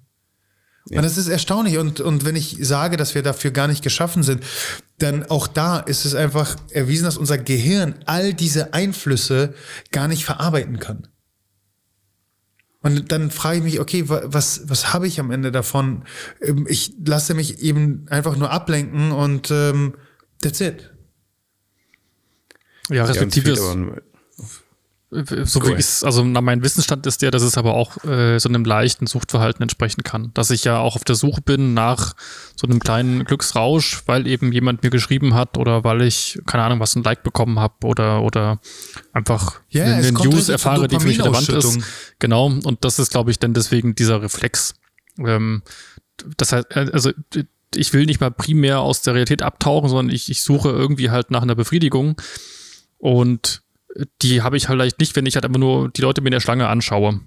Ja. 0.88 0.98
Und 0.98 1.05
das 1.05 1.18
ist 1.18 1.29
erstaunlich. 1.29 1.79
Und, 1.79 2.00
und 2.00 2.24
wenn 2.24 2.37
ich 2.37 2.57
sage, 2.61 2.96
dass 2.96 3.14
wir 3.14 3.22
dafür 3.22 3.50
gar 3.50 3.68
nicht 3.68 3.83
geschaffen 3.83 4.22
sind, 4.22 4.42
dann 4.98 5.24
auch 5.24 5.46
da 5.46 5.79
ist 5.79 6.05
es 6.05 6.14
einfach 6.14 6.57
erwiesen, 6.70 7.05
dass 7.05 7.16
unser 7.16 7.38
Gehirn 7.38 7.96
all 8.07 8.35
diese 8.35 8.74
Einflüsse 8.74 9.55
gar 9.92 10.09
nicht 10.09 10.24
verarbeiten 10.24 10.79
kann. 10.79 11.09
Und 12.83 13.12
dann 13.12 13.31
frage 13.31 13.59
ich 13.59 13.64
mich, 13.64 13.81
okay, 13.81 14.05
was, 14.07 14.62
was 14.68 14.94
habe 14.94 15.07
ich 15.07 15.20
am 15.20 15.31
Ende 15.31 15.53
davon? 15.53 16.05
Ähm, 16.40 16.66
ich 16.68 16.94
lasse 17.05 17.35
mich 17.35 17.61
eben 17.61 18.07
einfach 18.09 18.37
nur 18.37 18.50
ablenken 18.50 19.12
und 19.12 19.50
ähm, 19.50 19.94
that's 20.40 20.61
it. 20.61 20.90
Ja, 22.88 23.05
respektive 23.05 24.00
so 25.11 25.61
cool. 25.61 25.70
wie 25.70 25.81
ich 25.81 26.05
also 26.05 26.25
nach 26.25 26.40
meinem 26.40 26.62
Wissensstand 26.62 27.05
ist 27.07 27.20
der, 27.23 27.33
dass 27.33 27.42
es 27.42 27.59
aber 27.59 27.75
auch 27.75 28.05
äh, 28.05 28.38
so 28.38 28.49
einem 28.49 28.64
leichten 28.64 29.09
Suchtverhalten 29.09 29.62
entsprechen 29.62 30.05
kann. 30.05 30.31
Dass 30.35 30.51
ich 30.51 30.62
ja 30.64 30.79
auch 30.79 30.94
auf 30.94 31.03
der 31.03 31.16
Suche 31.16 31.40
bin 31.40 31.75
nach 31.75 32.14
so 32.55 32.68
einem 32.68 32.79
kleinen 32.79 33.25
Glücksrausch, 33.25 34.03
weil 34.07 34.29
eben 34.29 34.53
jemand 34.53 34.85
mir 34.85 34.90
geschrieben 34.90 35.35
hat 35.35 35.59
oder 35.59 35.83
weil 35.83 36.03
ich, 36.03 36.40
keine 36.46 36.62
Ahnung, 36.62 36.79
was 36.79 36.94
ein 36.94 37.03
Like 37.03 37.25
bekommen 37.25 37.59
habe 37.59 37.87
oder, 37.87 38.23
oder 38.23 38.61
einfach 39.12 39.61
ja, 39.68 39.85
eine 39.85 40.12
News 40.12 40.49
erfahre, 40.49 40.87
die 40.87 41.01
für 41.01 41.09
mich 41.09 41.20
relevant 41.20 41.49
ist. 41.49 41.81
Genau, 42.20 42.46
und 42.46 42.85
das 42.85 43.01
ist, 43.01 43.11
glaube 43.11 43.33
ich, 43.33 43.40
dann 43.40 43.53
deswegen 43.53 43.96
dieser 43.96 44.23
Reflex. 44.23 44.75
Ähm, 45.18 45.62
das 46.37 46.53
heißt, 46.53 46.66
äh, 46.70 46.90
also 46.92 47.11
ich 47.75 47.92
will 47.92 48.07
nicht 48.07 48.20
mal 48.20 48.31
primär 48.31 48.81
aus 48.81 49.03
der 49.03 49.14
Realität 49.14 49.42
abtauchen, 49.42 49.88
sondern 49.88 50.14
ich, 50.14 50.31
ich 50.31 50.42
suche 50.42 50.68
irgendwie 50.68 51.11
halt 51.11 51.31
nach 51.33 51.42
einer 51.42 51.55
Befriedigung. 51.55 52.20
Und 52.99 53.62
die 54.22 54.42
habe 54.42 54.57
ich 54.57 54.68
halt 54.68 54.79
vielleicht 54.79 55.00
nicht, 55.00 55.16
wenn 55.16 55.26
ich 55.26 55.35
halt 55.35 55.44
einfach 55.44 55.59
nur 55.59 55.90
die 55.90 56.03
Leute 56.03 56.20
mir 56.20 56.29
in 56.29 56.33
der 56.33 56.40
Schlange 56.40 56.68
anschaue. 56.68 57.20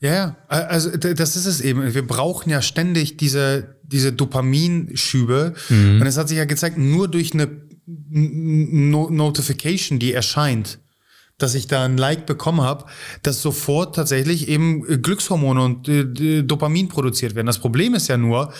Ja, 0.00 0.36
also 0.48 0.96
das 0.96 1.36
ist 1.36 1.46
es 1.46 1.60
eben. 1.60 1.92
Wir 1.92 2.06
brauchen 2.06 2.50
ja 2.50 2.62
ständig 2.62 3.16
diese, 3.16 3.76
diese 3.82 4.12
Dopaminschübe. 4.12 5.54
Mhm. 5.68 6.00
Und 6.00 6.06
es 6.06 6.16
hat 6.16 6.28
sich 6.28 6.38
ja 6.38 6.44
gezeigt, 6.44 6.78
nur 6.78 7.08
durch 7.08 7.34
eine 7.34 7.48
no 7.86 9.10
Notification, 9.10 9.98
die 9.98 10.12
erscheint, 10.12 10.78
dass 11.36 11.54
ich 11.54 11.66
da 11.66 11.84
ein 11.84 11.96
Like 11.96 12.26
bekommen 12.26 12.60
habe, 12.60 12.86
dass 13.22 13.42
sofort 13.42 13.96
tatsächlich 13.96 14.48
eben 14.48 14.82
Glückshormone 15.02 15.62
und 15.62 15.88
äh, 15.88 16.42
Dopamin 16.42 16.88
produziert 16.88 17.34
werden. 17.34 17.46
Das 17.46 17.58
Problem 17.58 17.94
ist 17.94 18.08
ja 18.08 18.16
nur, 18.16 18.52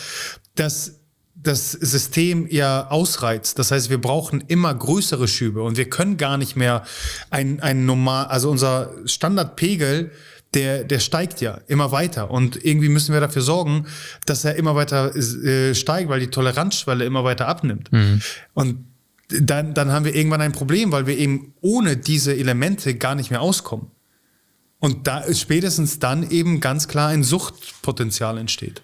dass 0.55 0.98
das 1.41 1.73
System 1.73 2.47
ja 2.51 2.89
ausreizt. 2.89 3.59
Das 3.59 3.71
heißt, 3.71 3.91
wir 3.91 4.01
brauchen 4.01 4.43
immer 4.49 4.75
größere 4.75 5.29
Schübe 5.29 5.63
und 5.63 5.77
wir 5.77 5.89
können 5.89 6.17
gar 6.17 6.37
nicht 6.37 6.57
mehr 6.57 6.85
ein, 7.31 7.61
ein 7.61 7.87
normal, 7.87 8.27
also 8.27 8.51
unser 8.51 8.93
Standardpegel, 9.05 10.11
der, 10.55 10.85
der 10.85 10.99
steigt 10.99 11.41
ja 11.41 11.61
immer 11.67 11.93
weiter 11.93 12.31
und 12.31 12.65
irgendwie 12.65 12.89
müssen 12.89 13.13
wir 13.13 13.21
dafür 13.21 13.43
sorgen, 13.43 13.87
dass 14.25 14.45
er 14.45 14.57
immer 14.57 14.75
weiter 14.75 15.15
äh, 15.15 15.75
steigt, 15.75 16.09
weil 16.09 16.21
die 16.21 16.31
Toleranzschwelle 16.31 17.05
immer 17.05 17.23
weiter 17.23 17.47
abnimmt. 17.47 17.93
Mhm. 17.93 18.23
Und 18.55 18.85
dann, 19.29 19.75
dann 19.75 19.93
haben 19.93 20.07
wir 20.07 20.15
irgendwann 20.15 20.41
ein 20.41 20.53
Problem, 20.53 20.91
weil 20.91 21.07
wir 21.07 21.19
eben 21.19 21.53
ohne 21.61 21.99
diese 21.99 22.35
Elemente 22.35 22.95
gar 22.95 23.15
nicht 23.15 23.31
mehr 23.31 23.43
auskommen. 23.43 23.91
Und 24.81 25.07
da 25.07 25.23
spätestens 25.35 25.99
dann 25.99 26.31
eben 26.31 26.61
ganz 26.61 26.89
klar 26.89 27.09
ein 27.09 27.25
Suchtpotenzial 27.25 28.39
entsteht. 28.39 28.83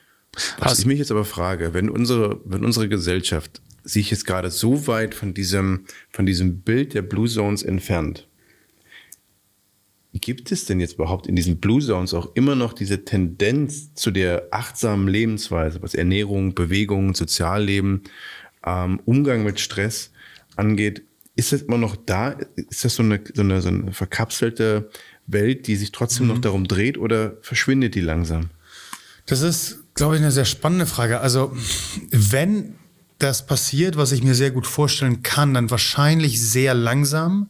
Was 0.58 0.78
ich 0.78 0.86
mich 0.86 0.98
jetzt 0.98 1.10
aber 1.10 1.24
frage, 1.24 1.74
wenn 1.74 1.88
unsere, 1.88 2.40
wenn 2.44 2.64
unsere 2.64 2.88
Gesellschaft 2.88 3.60
sich 3.84 4.10
jetzt 4.10 4.26
gerade 4.26 4.50
so 4.50 4.86
weit 4.86 5.14
von 5.14 5.34
diesem, 5.34 5.84
von 6.10 6.26
diesem 6.26 6.60
Bild 6.60 6.94
der 6.94 7.02
Blue 7.02 7.28
Zones 7.28 7.62
entfernt, 7.62 8.26
gibt 10.20 10.52
es 10.52 10.64
denn 10.64 10.80
jetzt 10.80 10.94
überhaupt 10.94 11.26
in 11.26 11.36
diesen 11.36 11.58
Blue 11.58 11.80
Zones 11.80 12.14
auch 12.14 12.34
immer 12.34 12.54
noch 12.54 12.72
diese 12.72 13.04
Tendenz 13.04 13.94
zu 13.94 14.10
der 14.10 14.48
achtsamen 14.52 15.08
Lebensweise, 15.08 15.82
was 15.82 15.94
Ernährung, 15.94 16.54
Bewegung, 16.54 17.14
Sozialleben, 17.14 18.02
ähm, 18.64 19.00
Umgang 19.04 19.44
mit 19.44 19.60
Stress 19.60 20.12
angeht? 20.56 21.02
Ist 21.36 21.52
das 21.52 21.62
immer 21.62 21.78
noch 21.78 21.96
da? 21.96 22.36
Ist 22.54 22.84
das 22.84 22.94
so 22.94 23.02
eine, 23.02 23.20
so 23.34 23.42
eine, 23.42 23.60
so 23.60 23.68
eine 23.68 23.92
verkapselte 23.92 24.88
Welt, 25.26 25.66
die 25.66 25.74
sich 25.74 25.90
trotzdem 25.90 26.26
mhm. 26.26 26.34
noch 26.34 26.40
darum 26.40 26.68
dreht 26.68 26.96
oder 26.96 27.36
verschwindet 27.40 27.96
die 27.96 28.00
langsam? 28.00 28.50
Das 29.26 29.40
ist 29.40 29.83
glaube 29.94 30.16
ich, 30.16 30.20
eine 30.20 30.32
sehr 30.32 30.44
spannende 30.44 30.86
Frage. 30.86 31.20
Also, 31.20 31.56
wenn 32.10 32.74
das 33.18 33.46
passiert, 33.46 33.96
was 33.96 34.12
ich 34.12 34.22
mir 34.22 34.34
sehr 34.34 34.50
gut 34.50 34.66
vorstellen 34.66 35.22
kann, 35.22 35.54
dann 35.54 35.70
wahrscheinlich 35.70 36.40
sehr 36.42 36.74
langsam, 36.74 37.48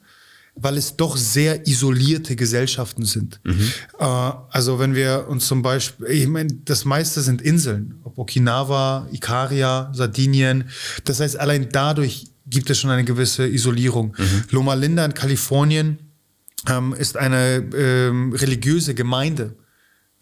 weil 0.54 0.76
es 0.76 0.96
doch 0.96 1.16
sehr 1.16 1.66
isolierte 1.66 2.36
Gesellschaften 2.36 3.04
sind. 3.04 3.40
Mhm. 3.44 3.72
Äh, 3.98 4.04
also 4.04 4.78
wenn 4.78 4.94
wir 4.94 5.26
uns 5.28 5.46
zum 5.46 5.62
Beispiel, 5.62 6.06
ich 6.06 6.28
meine, 6.28 6.52
das 6.64 6.84
meiste 6.84 7.22
sind 7.22 7.42
Inseln, 7.42 7.98
ob 8.04 8.18
Okinawa, 8.18 9.08
Ikaria, 9.10 9.90
Sardinien. 9.92 10.68
Das 11.04 11.18
heißt, 11.18 11.40
allein 11.40 11.70
dadurch 11.72 12.28
gibt 12.46 12.70
es 12.70 12.78
schon 12.78 12.90
eine 12.90 13.04
gewisse 13.04 13.48
Isolierung. 13.48 14.14
Mhm. 14.16 14.44
Loma 14.50 14.74
Linda 14.74 15.04
in 15.04 15.14
Kalifornien 15.14 15.98
ähm, 16.68 16.94
ist 16.96 17.16
eine 17.16 17.64
ähm, 17.74 18.32
religiöse 18.32 18.94
Gemeinde 18.94 19.56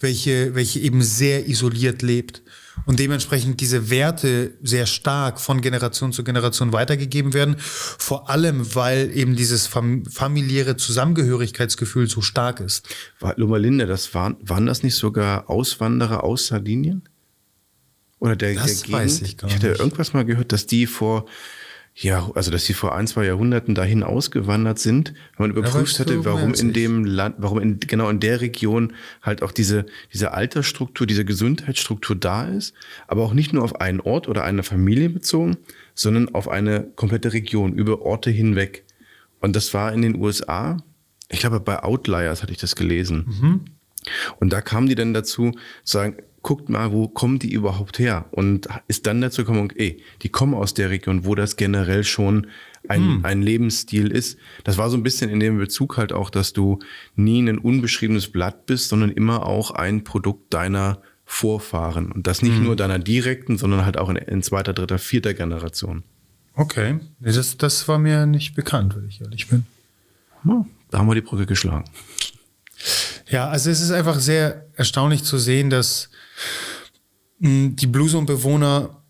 welche, 0.02 0.54
welche 0.54 0.80
eben 0.80 1.02
sehr 1.02 1.48
isoliert 1.48 2.02
lebt 2.02 2.42
und 2.86 2.98
dementsprechend 2.98 3.60
diese 3.60 3.90
Werte 3.90 4.54
sehr 4.62 4.86
stark 4.86 5.40
von 5.40 5.60
Generation 5.60 6.12
zu 6.12 6.24
Generation 6.24 6.72
weitergegeben 6.72 7.32
werden. 7.34 7.56
Vor 7.58 8.30
allem, 8.30 8.74
weil 8.74 9.10
eben 9.16 9.36
dieses 9.36 9.66
fam 9.66 10.04
familiäre 10.06 10.76
Zusammengehörigkeitsgefühl 10.76 12.08
so 12.08 12.20
stark 12.20 12.60
ist. 12.60 12.88
Loma 13.36 13.58
Linda, 13.58 13.86
das 13.86 14.14
waren, 14.14 14.36
waren 14.40 14.66
das 14.66 14.82
nicht 14.82 14.96
sogar 14.96 15.48
Auswanderer 15.48 16.24
aus 16.24 16.48
Sardinien? 16.48 17.02
Oder 18.18 18.36
der, 18.36 18.54
das 18.54 18.82
der 18.82 18.92
weiß 18.92 19.22
ich 19.22 19.36
gar 19.36 19.48
Ich 19.48 19.56
hatte 19.56 19.70
nicht. 19.70 19.80
irgendwas 19.80 20.12
mal 20.12 20.24
gehört, 20.24 20.52
dass 20.52 20.66
die 20.66 20.86
vor 20.86 21.26
ja, 21.94 22.30
also 22.34 22.50
dass 22.50 22.64
sie 22.64 22.72
vor 22.72 22.94
ein, 22.94 23.06
zwei 23.06 23.26
Jahrhunderten 23.26 23.74
dahin 23.74 24.02
ausgewandert 24.02 24.78
sind, 24.78 25.12
wenn 25.36 25.48
man 25.48 25.50
überprüft 25.50 26.06
mehr 26.06 26.24
warum 26.24 26.54
in 26.54 26.72
dem 26.72 27.04
Land, 27.04 27.36
warum 27.38 27.58
in, 27.58 27.80
genau 27.80 28.08
in 28.08 28.18
der 28.18 28.40
Region 28.40 28.94
halt 29.20 29.42
auch 29.42 29.52
diese, 29.52 29.84
diese 30.12 30.32
Altersstruktur, 30.32 31.06
diese 31.06 31.26
Gesundheitsstruktur 31.26 32.16
da 32.16 32.44
ist, 32.44 32.74
aber 33.08 33.22
auch 33.22 33.34
nicht 33.34 33.52
nur 33.52 33.62
auf 33.62 33.80
einen 33.80 34.00
Ort 34.00 34.26
oder 34.26 34.42
eine 34.44 34.62
Familie 34.62 35.10
bezogen, 35.10 35.58
sondern 35.94 36.34
auf 36.34 36.48
eine 36.48 36.88
komplette 36.96 37.34
Region, 37.34 37.74
über 37.74 38.00
Orte 38.00 38.30
hinweg. 38.30 38.84
Und 39.40 39.54
das 39.54 39.74
war 39.74 39.92
in 39.92 40.00
den 40.00 40.16
USA, 40.16 40.78
ich 41.28 41.40
glaube 41.40 41.60
bei 41.60 41.82
Outliers 41.82 42.42
hatte 42.42 42.52
ich 42.52 42.58
das 42.58 42.74
gelesen. 42.74 43.26
Und 44.40 44.52
da 44.52 44.62
kamen 44.62 44.88
die 44.88 44.94
dann 44.94 45.12
dazu, 45.12 45.52
zu 45.84 45.92
sagen, 45.92 46.16
guckt 46.42 46.68
mal, 46.68 46.92
wo 46.92 47.08
kommen 47.08 47.38
die 47.38 47.52
überhaupt 47.52 47.98
her? 47.98 48.26
Und 48.30 48.68
ist 48.88 49.06
dann 49.06 49.20
dazu 49.20 49.44
gekommen, 49.44 49.72
ey, 49.76 50.02
die 50.22 50.28
kommen 50.28 50.54
aus 50.54 50.74
der 50.74 50.90
Region, 50.90 51.24
wo 51.24 51.34
das 51.34 51.56
generell 51.56 52.04
schon 52.04 52.48
ein, 52.88 53.20
ein 53.24 53.42
Lebensstil 53.42 54.10
ist. 54.10 54.38
Das 54.64 54.76
war 54.76 54.90
so 54.90 54.96
ein 54.96 55.02
bisschen 55.02 55.30
in 55.30 55.40
dem 55.40 55.58
Bezug 55.58 55.96
halt 55.96 56.12
auch, 56.12 56.30
dass 56.30 56.52
du 56.52 56.80
nie 57.14 57.40
ein 57.40 57.58
unbeschriebenes 57.58 58.32
Blatt 58.32 58.66
bist, 58.66 58.88
sondern 58.88 59.10
immer 59.10 59.46
auch 59.46 59.70
ein 59.70 60.04
Produkt 60.04 60.52
deiner 60.52 61.00
Vorfahren. 61.24 62.10
Und 62.10 62.26
das 62.26 62.42
nicht 62.42 62.60
nur 62.60 62.76
deiner 62.76 62.98
direkten, 62.98 63.56
sondern 63.56 63.84
halt 63.84 63.96
auch 63.96 64.08
in, 64.08 64.16
in 64.16 64.42
zweiter, 64.42 64.72
dritter, 64.72 64.98
vierter 64.98 65.34
Generation. 65.34 66.02
Okay, 66.54 66.98
das, 67.20 67.56
das 67.56 67.88
war 67.88 67.98
mir 67.98 68.26
nicht 68.26 68.54
bekannt, 68.54 68.96
wenn 68.96 69.08
ich 69.08 69.20
ehrlich 69.20 69.48
bin. 69.48 69.64
Ja, 70.44 70.66
da 70.90 70.98
haben 70.98 71.08
wir 71.08 71.14
die 71.14 71.22
Brücke 71.22 71.46
geschlagen. 71.46 71.84
Ja, 73.28 73.48
also 73.48 73.70
es 73.70 73.80
ist 73.80 73.92
einfach 73.92 74.18
sehr 74.18 74.66
erstaunlich 74.74 75.24
zu 75.24 75.38
sehen, 75.38 75.70
dass 75.70 76.10
die 77.38 77.86
Blue 77.86 78.08
Zone-Bewohner 78.08 79.02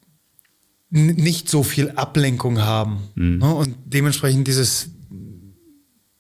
nicht 0.89 1.49
so 1.49 1.63
viel 1.63 1.91
Ablenkung 1.91 2.61
haben. 2.61 3.09
Ne? 3.15 3.55
Und 3.55 3.77
dementsprechend 3.87 4.47
dieses 4.47 4.91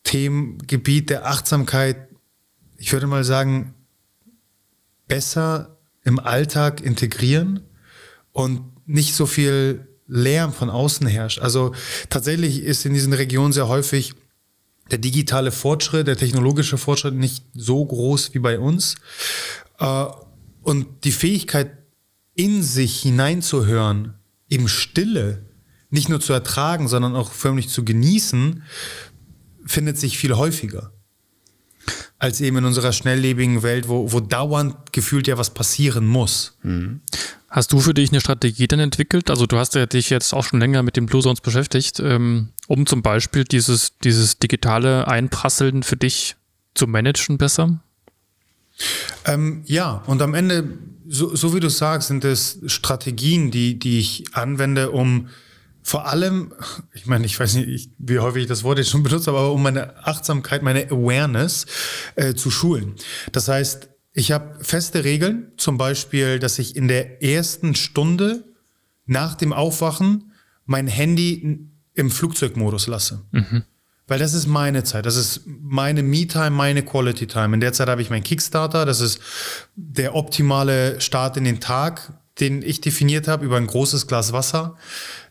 Themengebiet 0.04 1.10
der 1.10 1.26
Achtsamkeit, 1.26 2.08
ich 2.76 2.92
würde 2.92 3.06
mal 3.06 3.24
sagen, 3.24 3.74
besser 5.08 5.78
im 6.04 6.18
Alltag 6.18 6.80
integrieren 6.80 7.60
und 8.32 8.62
nicht 8.86 9.14
so 9.14 9.26
viel 9.26 9.86
Lärm 10.06 10.52
von 10.52 10.70
außen 10.70 11.06
herrscht. 11.06 11.38
Also 11.38 11.74
tatsächlich 12.10 12.62
ist 12.62 12.84
in 12.84 12.94
diesen 12.94 13.12
Regionen 13.12 13.52
sehr 13.52 13.68
häufig 13.68 14.14
der 14.90 14.98
digitale 14.98 15.52
Fortschritt, 15.52 16.06
der 16.06 16.16
technologische 16.16 16.76
Fortschritt 16.76 17.14
nicht 17.14 17.44
so 17.54 17.84
groß 17.84 18.34
wie 18.34 18.40
bei 18.40 18.58
uns. 18.58 18.96
Und 20.62 21.04
die 21.04 21.12
Fähigkeit, 21.12 21.78
in 22.34 22.62
sich 22.62 23.02
hineinzuhören, 23.02 24.14
eben 24.48 24.68
Stille, 24.68 25.44
nicht 25.90 26.08
nur 26.08 26.20
zu 26.20 26.32
ertragen, 26.32 26.88
sondern 26.88 27.14
auch 27.14 27.32
förmlich 27.32 27.68
zu 27.68 27.84
genießen, 27.84 28.62
findet 29.66 29.98
sich 29.98 30.16
viel 30.16 30.34
häufiger. 30.34 30.92
Als 32.18 32.40
eben 32.40 32.58
in 32.58 32.64
unserer 32.64 32.92
schnelllebigen 32.92 33.62
Welt, 33.62 33.88
wo, 33.88 34.12
wo 34.12 34.20
dauernd 34.20 34.92
gefühlt 34.92 35.26
ja 35.26 35.36
was 35.36 35.50
passieren 35.50 36.06
muss. 36.06 36.56
Hast 37.48 37.72
du 37.72 37.80
für 37.80 37.92
dich 37.92 38.10
eine 38.10 38.20
Strategie 38.20 38.68
dann 38.68 38.80
entwickelt? 38.80 39.28
Also 39.28 39.46
du 39.46 39.58
hast 39.58 39.74
ja 39.74 39.84
dich 39.84 40.08
jetzt 40.08 40.32
auch 40.32 40.44
schon 40.44 40.60
länger 40.60 40.82
mit 40.82 40.96
den 40.96 41.06
Blue 41.06 41.20
Zones 41.20 41.40
beschäftigt, 41.40 42.00
ähm, 42.00 42.48
um 42.66 42.86
zum 42.86 43.02
Beispiel 43.02 43.44
dieses, 43.44 43.98
dieses 43.98 44.38
digitale 44.38 45.06
Einprasseln 45.08 45.82
für 45.82 45.96
dich 45.96 46.36
zu 46.74 46.86
managen 46.86 47.36
besser? 47.36 47.82
Ähm, 49.24 49.62
ja, 49.64 50.02
und 50.06 50.22
am 50.22 50.34
Ende, 50.34 50.78
so, 51.08 51.34
so 51.34 51.54
wie 51.54 51.60
du 51.60 51.68
sagst, 51.68 52.08
sind 52.08 52.24
es 52.24 52.60
Strategien, 52.66 53.50
die, 53.50 53.78
die 53.78 53.98
ich 53.98 54.24
anwende, 54.32 54.90
um 54.90 55.28
vor 55.84 56.06
allem, 56.06 56.52
ich 56.92 57.06
meine, 57.06 57.26
ich 57.26 57.38
weiß 57.38 57.54
nicht, 57.54 57.68
ich, 57.68 57.90
wie 57.98 58.20
häufig 58.20 58.42
ich 58.42 58.48
das 58.48 58.62
Wort 58.62 58.78
jetzt 58.78 58.90
schon 58.90 59.02
benutze, 59.02 59.30
aber 59.30 59.52
um 59.52 59.62
meine 59.62 60.06
Achtsamkeit, 60.06 60.62
meine 60.62 60.86
Awareness 60.86 61.66
äh, 62.14 62.34
zu 62.34 62.50
schulen. 62.50 62.94
Das 63.32 63.48
heißt, 63.48 63.88
ich 64.12 64.30
habe 64.30 64.62
feste 64.62 65.04
Regeln, 65.04 65.52
zum 65.56 65.78
Beispiel, 65.78 66.38
dass 66.38 66.58
ich 66.58 66.76
in 66.76 66.86
der 66.86 67.22
ersten 67.22 67.74
Stunde 67.74 68.44
nach 69.06 69.34
dem 69.34 69.52
Aufwachen 69.52 70.32
mein 70.66 70.86
Handy 70.86 71.68
im 71.94 72.10
Flugzeugmodus 72.10 72.86
lasse. 72.86 73.22
Weil 74.08 74.18
das 74.18 74.34
ist 74.34 74.46
meine 74.46 74.84
Zeit, 74.84 75.06
das 75.06 75.16
ist 75.16 75.42
meine 75.46 76.02
Me-Time, 76.02 76.50
meine 76.50 76.82
Quality-Time. 76.82 77.54
In 77.54 77.60
der 77.60 77.72
Zeit 77.72 77.88
habe 77.88 78.02
ich 78.02 78.10
meinen 78.10 78.24
Kickstarter, 78.24 78.84
das 78.84 79.00
ist 79.00 79.20
der 79.76 80.14
optimale 80.14 81.00
Start 81.00 81.36
in 81.36 81.44
den 81.44 81.60
Tag, 81.60 82.12
den 82.40 82.62
ich 82.62 82.80
definiert 82.80 83.28
habe 83.28 83.44
über 83.44 83.58
ein 83.58 83.66
großes 83.66 84.06
Glas 84.06 84.32
Wasser, 84.32 84.76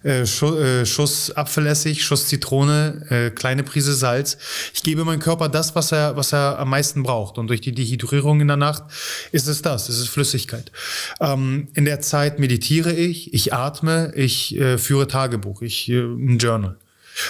äh, 0.04 0.26
Schuss, 0.26 0.56
äh, 0.60 0.86
Schuss 0.86 1.32
Apfelessig, 1.32 2.04
Schuss 2.04 2.28
Zitrone, 2.28 3.06
äh, 3.10 3.30
kleine 3.32 3.64
Prise 3.64 3.94
Salz. 3.94 4.38
Ich 4.74 4.84
gebe 4.84 5.04
meinem 5.04 5.20
Körper 5.20 5.50
das, 5.50 5.76
was 5.76 5.92
er, 5.92 6.16
was 6.16 6.32
er 6.32 6.60
am 6.60 6.70
meisten 6.70 7.02
braucht. 7.02 7.38
Und 7.38 7.48
durch 7.48 7.62
die 7.62 7.72
Dehydrierung 7.72 8.40
in 8.40 8.48
der 8.48 8.58
Nacht 8.58 8.84
ist 9.32 9.48
es 9.48 9.62
das, 9.62 9.90
es 9.90 10.00
ist 10.00 10.10
Flüssigkeit. 10.10 10.72
Ähm, 11.20 11.70
in 11.74 11.86
der 11.86 12.02
Zeit 12.02 12.40
meditiere 12.40 12.94
ich, 12.94 13.34
ich 13.34 13.54
atme, 13.54 14.14
ich 14.16 14.56
äh, 14.58 14.78
führe 14.78 15.08
Tagebuch, 15.08 15.64
ich 15.64 15.88
ein 15.90 16.38
Journal. 16.38 16.78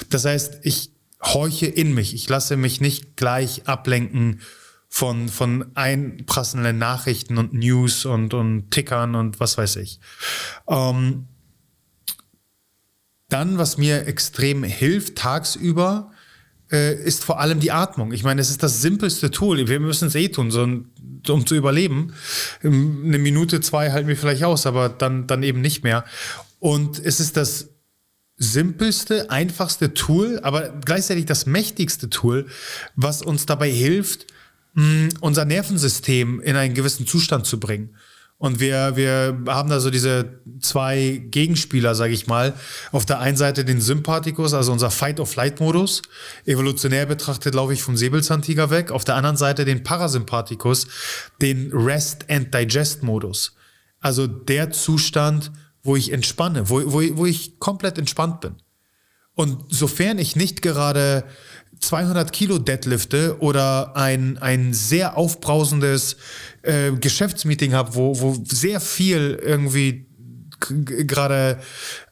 Das 0.10 0.26
heißt, 0.26 0.60
ich 0.64 0.92
horche 1.22 1.68
in 1.68 1.94
mich. 1.94 2.14
Ich 2.14 2.28
lasse 2.28 2.58
mich 2.58 2.82
nicht 2.82 3.16
gleich 3.16 3.68
ablenken 3.68 4.42
von, 4.88 5.30
von 5.30 5.72
einprasselnden 5.76 6.78
Nachrichten 6.78 7.38
und 7.38 7.54
News 7.54 8.06
und, 8.06 8.34
und 8.34 8.72
Tickern 8.72 9.16
und 9.16 9.40
was 9.40 9.58
weiß 9.58 9.78
ich. 9.78 10.00
Ähm, 10.68 11.28
dann, 13.30 13.58
was 13.58 13.78
mir 13.78 14.08
extrem 14.08 14.64
hilft 14.64 15.18
tagsüber, 15.18 16.12
äh, 16.72 17.02
ist 17.02 17.24
vor 17.24 17.40
allem 17.40 17.62
die 17.62 17.72
Atmung. 17.72 18.12
Ich 18.12 18.24
meine, 18.24 18.42
es 18.42 18.50
ist 18.50 18.64
das 18.64 18.82
simpelste 18.82 19.32
Tool. 19.32 19.68
Wir 19.68 19.80
müssen 19.80 20.10
es 20.10 20.16
eh 20.16 20.28
tun, 20.28 20.52
so, 20.52 20.64
um 20.64 21.46
zu 21.46 21.56
überleben. 21.56 22.14
Ähm, 22.62 23.04
Eine 23.06 23.20
Minute, 23.20 23.62
zwei 23.62 23.92
halten 23.92 24.10
wir 24.10 24.18
vielleicht 24.18 24.44
aus, 24.44 24.66
aber 24.66 24.90
dann, 24.90 25.28
dann 25.28 25.44
eben 25.44 25.62
nicht 25.62 25.84
mehr. 25.84 26.04
Und 26.60 27.00
es 27.00 27.20
ist 27.20 27.38
das 27.38 27.70
simpelste, 28.42 29.30
einfachste 29.30 29.94
Tool, 29.94 30.40
aber 30.42 30.70
gleichzeitig 30.84 31.26
das 31.26 31.46
mächtigste 31.46 32.10
Tool, 32.10 32.48
was 32.96 33.22
uns 33.22 33.46
dabei 33.46 33.70
hilft, 33.70 34.26
mh, 34.74 35.10
unser 35.20 35.46
Nervensystem 35.46 36.42
in 36.42 36.56
einen 36.56 36.74
gewissen 36.74 37.06
Zustand 37.06 37.46
zu 37.46 37.60
bringen. 37.60 37.96
Und 38.40 38.60
wir, 38.60 38.96
wir 38.96 39.38
haben 39.46 39.70
da 39.70 39.80
so 39.80 39.92
diese 39.92 40.40
zwei 40.60 41.22
Gegenspieler, 41.30 41.94
sage 41.94 42.14
ich 42.14 42.26
mal. 42.26 42.56
Auf 42.92 43.06
der 43.06 43.20
einen 43.20 43.38
Seite 43.38 43.64
den 43.64 43.80
Sympathikus, 43.80 44.56
also 44.56 44.72
unser 44.72 44.90
Fight-of-Flight-Modus. 44.90 46.02
Evolutionär 46.48 47.06
betrachtet 47.06 47.54
laufe 47.54 47.74
ich 47.74 47.84
vom 47.84 47.96
Säbelzahntiger 47.96 48.72
weg. 48.72 48.90
Auf 48.90 49.06
der 49.06 49.14
anderen 49.14 49.38
Seite 49.38 49.64
den 49.64 49.84
Parasympathikus, 49.84 50.88
den 51.40 51.70
Rest-and-Digest-Modus. 51.72 53.54
Also 54.00 54.26
der 54.26 54.72
Zustand, 54.72 55.52
wo 55.84 55.96
ich 55.96 56.12
entspanne, 56.12 56.70
wo, 56.70 56.82
wo, 56.86 57.02
wo 57.18 57.26
ich 57.26 57.60
komplett 57.60 57.98
entspannt 57.98 58.42
bin. 58.42 58.56
Und 59.34 59.64
sofern 59.70 60.20
ich 60.20 60.36
nicht 60.36 60.62
gerade 60.62 61.24
200 61.80 62.32
Kilo 62.32 62.60
deadlifte 62.60 63.38
oder 63.40 63.96
ein, 63.96 64.38
ein 64.38 64.74
sehr 64.74 65.18
aufbrausendes 65.18 66.18
äh, 66.62 66.92
Geschäftsmeeting 66.92 67.74
habe, 67.74 67.96
wo, 67.96 68.20
wo 68.20 68.44
sehr 68.46 68.80
viel 68.80 69.40
irgendwie 69.42 70.08
gerade, 70.60 71.60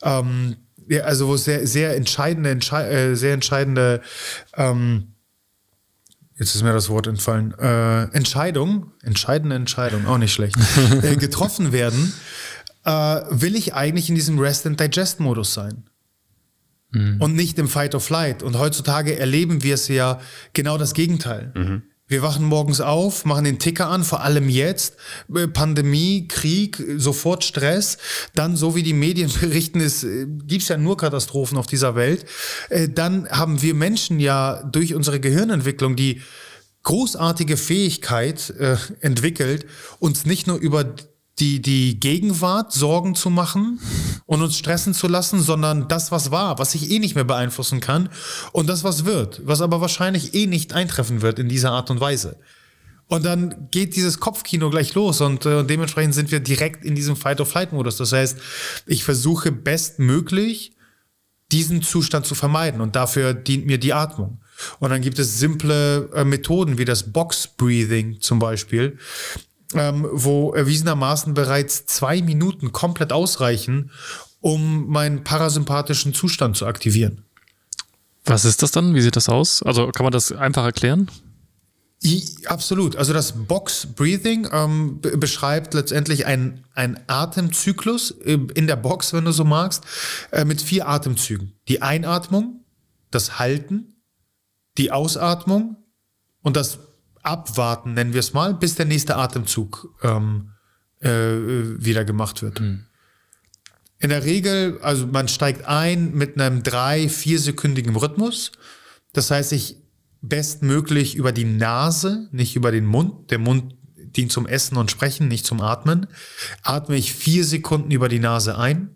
ähm, 0.01 0.55
ja, 0.88 1.03
also 1.03 1.27
wo 1.27 1.38
sehr, 1.38 1.67
sehr 1.67 1.95
entscheidende, 1.95 2.49
entschei 2.49 2.89
äh, 2.89 3.15
sehr 3.15 3.34
entscheidende, 3.34 4.01
ähm, 4.55 5.13
jetzt 6.39 6.55
ist 6.55 6.63
mir 6.63 6.73
das 6.73 6.89
Wort 6.89 7.05
entfallen, 7.05 7.53
äh, 7.60 8.03
Entscheidung, 8.15 8.91
entscheidende 9.03 9.55
Entscheidung, 9.55 10.08
auch 10.08 10.17
nicht 10.17 10.34
schlecht, 10.34 10.58
äh, 11.03 11.15
getroffen 11.15 11.71
werden, 11.71 12.12
äh, 12.85 12.91
will 13.29 13.55
ich 13.55 13.73
eigentlich 13.73 14.09
in 14.09 14.15
diesem 14.15 14.39
Rest-and-Digest-Modus 14.39 15.53
sein 15.53 15.83
und 17.19 17.35
nicht 17.35 17.59
im 17.59 17.67
Fight 17.67 17.93
or 17.93 18.01
Flight. 18.01 18.41
Und 18.41 18.57
heutzutage 18.57 19.17
erleben 19.17 19.61
wir 19.61 19.75
es 19.75 19.87
ja 19.89 20.19
genau 20.53 20.77
das 20.77 20.93
Gegenteil. 20.93 21.51
Wir 22.07 22.23
wachen 22.23 22.43
morgens 22.43 22.81
auf, 22.81 23.23
machen 23.25 23.43
den 23.43 23.59
Ticker 23.59 23.87
an, 23.87 24.03
vor 24.03 24.23
allem 24.23 24.49
jetzt, 24.49 24.95
äh, 25.33 25.47
Pandemie, 25.47 26.27
Krieg, 26.27 26.83
sofort 26.97 27.43
Stress. 27.43 27.99
Dann, 28.33 28.55
so 28.55 28.75
wie 28.75 28.81
die 28.81 28.93
Medien 28.93 29.31
berichten, 29.41 29.79
es 29.79 30.03
äh, 30.03 30.25
ja 30.47 30.77
nur 30.77 30.97
Katastrophen 30.97 31.59
auf 31.59 31.67
dieser 31.67 31.95
Welt. 31.95 32.25
Äh, 32.69 32.89
Dann 32.89 33.29
haben 33.29 33.61
wir 33.61 33.75
Menschen 33.75 34.19
ja 34.19 34.63
durch 34.63 34.95
unsere 34.95 35.19
Gehirnentwicklung, 35.19 35.95
die 35.95 36.21
großartige 36.81 37.57
Fähigkeit 37.57 38.49
äh, 38.57 38.77
entwickelt, 39.01 39.67
uns 39.99 40.25
nicht 40.25 40.47
nur 40.47 40.57
über 40.57 40.95
die, 41.39 41.62
die 41.62 41.99
Gegenwart 41.99 42.73
Sorgen 42.73 43.15
zu 43.15 43.30
machen 43.30 43.80
und 44.25 44.41
uns 44.41 44.58
stressen 44.58 44.93
zu 44.93 45.08
lassen, 45.08 45.41
sondern 45.41 45.88
das, 45.88 46.12
was 46.12 46.32
war, 46.32 46.60
was 46.60 46.75
ich 46.75 46.91
eh 46.91 46.99
nicht 46.99 47.15
mehr 47.15 47.23
beeinflussen 47.23 47.80
kann 47.80 48.10
und 48.52 48.67
das, 48.67 48.84
was 48.84 49.06
wird, 49.06 49.41
was 49.45 49.62
aber 49.62 49.82
wahrscheinlich 49.82 50.34
eh 50.34 50.45
nicht 50.45 50.73
eintreffen 50.73 51.21
wird 51.21 51.39
in 51.39 51.49
dieser 51.49 51.71
Art 51.71 51.89
und 51.89 51.99
Weise. 51.99 52.38
Und 53.08 53.25
dann 53.25 53.69
geht 53.71 53.95
dieses 53.95 54.19
Kopfkino 54.19 54.69
gleich 54.69 54.93
los 54.93 55.19
und 55.21 55.45
äh, 55.45 55.63
dementsprechend 55.63 56.13
sind 56.13 56.32
wir 56.32 56.39
direkt 56.39 56.86
in 56.86 56.93
diesem 56.93 57.15
Fight-or-Flight-Modus. 57.15 57.97
Das 57.97 58.12
heißt, 58.12 58.38
ich 58.86 59.04
versuche 59.04 59.52
bestmöglich 59.52 60.73
diesen 61.52 61.82
Zustand 61.82 62.28
zu 62.28 62.36
vermeiden 62.36 62.82
und 62.82 62.95
dafür 62.95 63.34
dient 63.34 63.65
mir 63.65 63.80
die 63.80 63.93
Atmung. 63.93 64.39
Und 64.80 64.91
dann 64.91 65.02
gibt 65.02 65.17
es 65.17 65.39
simple 65.39 66.10
äh, 66.13 66.23
Methoden 66.23 66.78
wie 66.78 66.86
das 66.86 67.12
Box 67.12 67.47
Breathing 67.47 68.21
zum 68.21 68.38
Beispiel, 68.38 68.99
ähm, 69.75 70.08
wo 70.12 70.53
erwiesenermaßen 70.53 71.34
bereits 71.34 71.86
zwei 71.86 72.21
Minuten 72.21 72.71
komplett 72.71 73.12
ausreichen, 73.12 73.91
um 74.41 74.88
meinen 74.88 75.23
parasympathischen 75.23 76.13
Zustand 76.13 76.58
zu 76.58 76.65
aktivieren. 76.65 77.25
Was 78.25 78.45
ist 78.45 78.62
das 78.62 78.71
dann? 78.71 78.93
Wie 78.95 79.01
sieht 79.01 79.15
das 79.15 79.29
aus? 79.29 79.63
Also 79.63 79.88
kann 79.88 80.03
man 80.03 80.13
das 80.13 80.32
einfach 80.32 80.63
erklären? 80.63 81.10
I, 82.03 82.23
absolut. 82.45 82.95
Also 82.95 83.12
das 83.12 83.34
Box 83.45 83.88
Breathing 83.95 84.47
ähm, 84.51 85.01
beschreibt 85.01 85.73
letztendlich 85.73 86.25
einen 86.25 86.63
Atemzyklus 87.08 88.12
äh, 88.12 88.39
in 88.53 88.67
der 88.67 88.77
Box, 88.77 89.12
wenn 89.12 89.25
du 89.25 89.34
so 89.34 89.43
magst, 89.43 89.84
äh, 90.32 90.45
mit 90.45 90.62
vier 90.62 90.88
Atemzügen. 90.88 91.53
Die 91.67 91.82
Einatmung, 91.82 92.63
das 93.12 93.38
Halten, 93.38 93.95
die 94.77 94.91
Ausatmung 94.91 95.75
und 96.41 96.55
das 96.55 96.79
Abwarten, 97.29 97.93
nennen 97.93 98.13
wir 98.13 98.21
es 98.21 98.33
mal, 98.33 98.53
bis 98.53 98.75
der 98.75 98.85
nächste 98.85 99.15
Atemzug 99.15 99.95
ähm, 100.01 100.51
äh, 100.99 101.09
wieder 101.09 102.03
gemacht 102.03 102.41
wird. 102.41 102.59
Hm. 102.59 102.85
In 103.99 104.09
der 104.09 104.23
Regel, 104.23 104.79
also 104.81 105.05
man 105.07 105.27
steigt 105.27 105.65
ein 105.65 106.13
mit 106.13 106.39
einem 106.39 106.63
drei, 106.63 107.09
viersekündigen 107.09 107.95
Rhythmus. 107.95 108.51
Das 109.13 109.29
heißt, 109.29 109.51
ich 109.51 109.77
bestmöglich 110.21 111.15
über 111.15 111.31
die 111.31 111.45
Nase, 111.45 112.29
nicht 112.31 112.55
über 112.55 112.71
den 112.71 112.85
Mund. 112.85 113.29
Der 113.31 113.39
Mund 113.39 113.75
dient 113.95 114.31
zum 114.31 114.47
Essen 114.47 114.77
und 114.77 114.89
Sprechen, 114.89 115.27
nicht 115.27 115.45
zum 115.45 115.61
Atmen. 115.61 116.07
Atme 116.63 116.95
ich 116.95 117.13
vier 117.13 117.45
Sekunden 117.45 117.91
über 117.91 118.09
die 118.09 118.19
Nase 118.19 118.57
ein, 118.57 118.95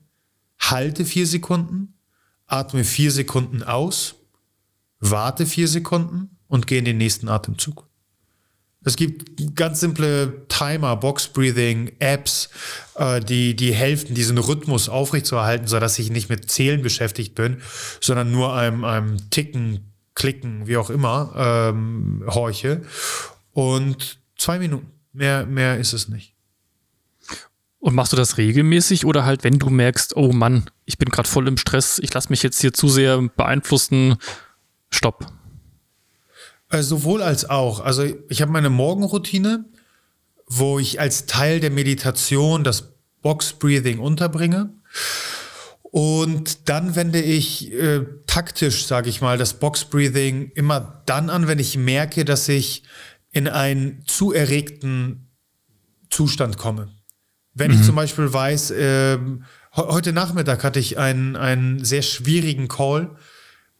halte 0.60 1.06
vier 1.06 1.28
Sekunden, 1.28 2.00
atme 2.48 2.84
vier 2.84 3.12
Sekunden 3.12 3.62
aus, 3.64 4.16
warte 5.00 5.46
vier 5.46 5.68
Sekunden 5.68 6.38
und 6.48 6.68
gehe 6.68 6.80
in 6.80 6.86
den 6.86 6.98
nächsten 6.98 7.28
Atemzug. 7.28 7.88
Es 8.86 8.96
gibt 8.96 9.56
ganz 9.56 9.80
simple 9.80 10.46
Timer, 10.50 10.96
Box 10.98 11.28
Breathing, 11.28 11.92
Apps, 12.00 12.50
äh, 12.96 13.20
die, 13.22 13.56
die 13.56 13.74
helfen, 13.74 14.14
diesen 14.14 14.38
Rhythmus 14.38 14.90
aufrechtzuerhalten, 14.90 15.68
sodass 15.68 16.00
ich 16.00 16.10
nicht 16.10 16.30
mit 16.30 16.52
Zählen 16.52 16.82
beschäftigt 16.82 17.36
bin, 17.36 17.62
sondern 18.02 18.32
nur 18.32 18.54
einem, 18.54 18.84
einem 18.84 19.30
Ticken, 19.30 19.92
Klicken, 20.16 20.68
wie 20.68 20.78
auch 20.78 20.90
immer, 20.90 21.34
ähm, 21.36 22.24
horche. 22.28 22.84
Und 23.52 24.20
zwei 24.38 24.60
Minuten. 24.60 24.88
Mehr, 25.14 25.46
mehr 25.46 25.78
ist 25.78 25.94
es 25.94 26.10
nicht. 26.10 26.34
Und 27.80 27.96
machst 27.96 28.14
du 28.14 28.18
das 28.18 28.38
regelmäßig 28.38 29.06
oder 29.06 29.26
halt, 29.26 29.44
wenn 29.44 29.60
du 29.60 29.70
merkst, 29.70 30.16
oh 30.16 30.32
Mann, 30.32 30.70
ich 30.86 30.98
bin 30.98 31.10
gerade 31.10 31.28
voll 31.28 31.48
im 31.48 31.58
Stress, 31.58 32.00
ich 32.00 32.14
lasse 32.14 32.30
mich 32.30 32.42
jetzt 32.42 32.62
hier 32.62 32.74
zu 32.74 32.88
sehr 32.88 33.22
beeinflussen, 33.22 34.16
stopp. 34.90 35.32
Äh, 36.74 36.82
sowohl 36.82 37.22
als 37.22 37.50
auch. 37.50 37.80
Also 37.80 38.04
ich 38.30 38.42
habe 38.42 38.52
meine 38.52 38.70
Morgenroutine, 38.70 39.66
wo 40.48 40.80
ich 40.80 41.00
als 41.00 41.28
Teil 41.28 41.60
der 41.60 41.72
Meditation 41.72 42.64
das 42.64 42.94
Box 43.22 43.54
Breathing 43.54 44.00
unterbringe. 44.00 44.74
Und 45.84 46.70
dann 46.70 46.96
wende 46.96 47.22
ich 47.22 47.72
äh, 47.72 48.06
taktisch, 48.26 48.88
sage 48.88 49.10
ich 49.10 49.22
mal, 49.22 49.38
das 49.38 49.54
Box 49.54 49.86
Breathing 49.86 50.52
immer 50.56 51.04
dann 51.06 51.30
an, 51.30 51.48
wenn 51.48 51.60
ich 51.60 51.78
merke, 51.78 52.26
dass 52.26 52.50
ich 52.50 52.84
in 53.32 53.48
einen 53.48 54.04
zu 54.08 54.34
erregten 54.34 55.30
Zustand 56.10 56.58
komme. 56.58 56.90
Wenn 57.54 57.72
mhm. 57.72 57.78
ich 57.78 57.86
zum 57.86 57.96
Beispiel 57.96 58.34
weiß, 58.34 58.72
äh, 58.72 59.20
heute 59.76 60.12
Nachmittag 60.12 60.64
hatte 60.64 60.80
ich 60.80 60.98
einen, 60.98 61.36
einen 61.36 61.86
sehr 61.86 62.02
schwierigen 62.02 62.68
Call, 62.68 63.16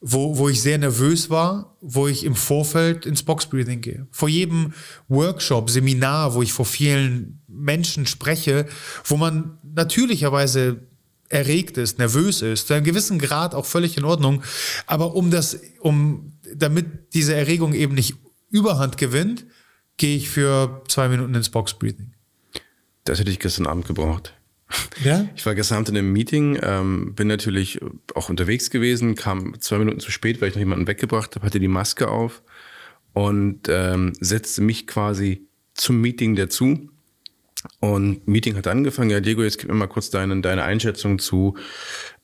wo, 0.06 0.38
wo 0.38 0.50
ich 0.50 0.62
sehr 0.62 0.78
nervös 0.78 1.30
war, 1.30 1.78
wo 1.80 2.10
ich 2.10 2.26
im 2.26 2.36
Vorfeld 2.36 3.06
ins 3.06 3.24
Box 3.24 3.46
Breathing 3.46 3.80
gehe. 3.80 4.06
Vor 4.12 4.28
jedem 4.28 4.74
Workshop, 5.08 5.70
Seminar, 5.70 6.34
wo 6.34 6.42
ich 6.42 6.52
vor 6.52 6.66
vielen 6.66 7.42
Menschen 7.48 8.06
spreche, 8.06 8.68
wo 9.06 9.16
man 9.16 9.58
natürlicherweise 9.64 10.82
erregt 11.30 11.78
ist, 11.78 12.00
nervös 12.00 12.42
ist, 12.42 12.68
zu 12.68 12.74
einem 12.74 12.84
gewissen 12.84 13.18
Grad 13.18 13.56
auch 13.56 13.66
völlig 13.66 13.98
in 13.98 14.04
Ordnung. 14.04 14.44
Aber 14.88 15.16
um 15.16 15.32
das, 15.32 15.62
um, 15.80 16.34
damit 16.54 17.14
diese 17.14 17.34
Erregung 17.34 17.74
eben 17.74 17.96
nicht 17.96 18.16
Überhand 18.50 18.98
gewinnt, 18.98 19.46
gehe 19.96 20.18
ich 20.18 20.30
für 20.30 20.84
zwei 20.90 21.08
Minuten 21.08 21.34
ins 21.34 21.50
Box 21.50 21.74
Breathing. 21.74 22.14
Das 23.06 23.20
hätte 23.20 23.32
ich 23.32 23.40
gestern 23.40 23.68
Abend 23.68 23.88
gebraucht. 23.88 24.34
Ja? 25.04 25.28
Ich 25.36 25.46
war 25.46 25.56
gestern 25.56 25.78
Abend 25.78 25.90
in 25.90 25.98
einem 25.98 26.14
Meeting, 26.14 26.60
ähm, 26.62 27.16
bin 27.16 27.28
natürlich 27.28 27.80
auch 28.16 28.30
unterwegs 28.30 28.70
gewesen, 28.70 29.16
kam 29.16 29.60
zwei 29.60 29.78
Minuten 29.78 30.00
zu 30.00 30.12
spät, 30.12 30.42
weil 30.42 30.50
ich 30.50 30.56
noch 30.56 30.60
jemanden 30.60 30.88
weggebracht 30.88 31.36
habe, 31.36 31.46
hatte 31.46 31.60
die 31.60 31.68
Maske 31.68 32.10
auf 32.10 32.44
und 33.14 33.68
ähm, 33.70 34.14
setzte 34.20 34.62
mich 34.62 34.88
quasi 34.88 35.48
zum 35.74 36.02
Meeting 36.02 36.36
dazu 36.36 36.90
und 37.80 38.28
Meeting 38.28 38.56
hat 38.56 38.68
angefangen. 38.68 39.10
Ja, 39.10 39.20
Diego, 39.20 39.44
jetzt 39.44 39.60
gib 39.60 39.70
mir 39.70 39.76
mal 39.76 39.88
kurz 39.88 40.10
deine, 40.10 40.40
deine 40.42 40.64
Einschätzung 40.64 41.20
zu 41.20 41.56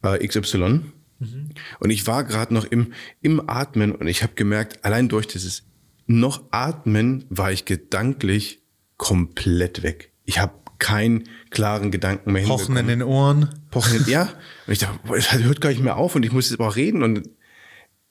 äh, 0.03 0.25
XY. 0.25 0.81
Mhm. 1.19 1.49
Und 1.79 1.89
ich 1.89 2.07
war 2.07 2.23
gerade 2.23 2.53
noch 2.53 2.65
im, 2.65 2.93
im 3.21 3.49
Atmen 3.49 3.93
und 3.93 4.07
ich 4.07 4.23
habe 4.23 4.33
gemerkt, 4.35 4.83
allein 4.85 5.09
durch 5.09 5.27
dieses 5.27 5.63
noch 6.07 6.43
Atmen 6.51 7.25
war 7.29 7.51
ich 7.51 7.65
gedanklich 7.65 8.61
komplett 8.97 9.83
weg. 9.83 10.11
Ich 10.25 10.39
habe 10.39 10.53
keinen 10.79 11.29
klaren 11.49 11.91
Gedanken 11.91 12.31
mehr 12.31 12.45
Pochen 12.45 12.77
in 12.77 12.87
den 12.87 13.03
Ohren. 13.03 13.49
Pochen 13.71 13.97
in, 13.97 14.09
ja. 14.09 14.23
Und 14.67 14.73
ich 14.73 14.79
dachte, 14.79 14.99
es 15.15 15.33
hört 15.33 15.61
gar 15.61 15.69
nicht 15.69 15.81
mehr 15.81 15.97
auf 15.97 16.15
und 16.15 16.23
ich 16.23 16.31
muss 16.31 16.49
jetzt 16.49 16.59
aber 16.59 16.69
auch 16.69 16.75
reden. 16.75 17.03
Und 17.03 17.29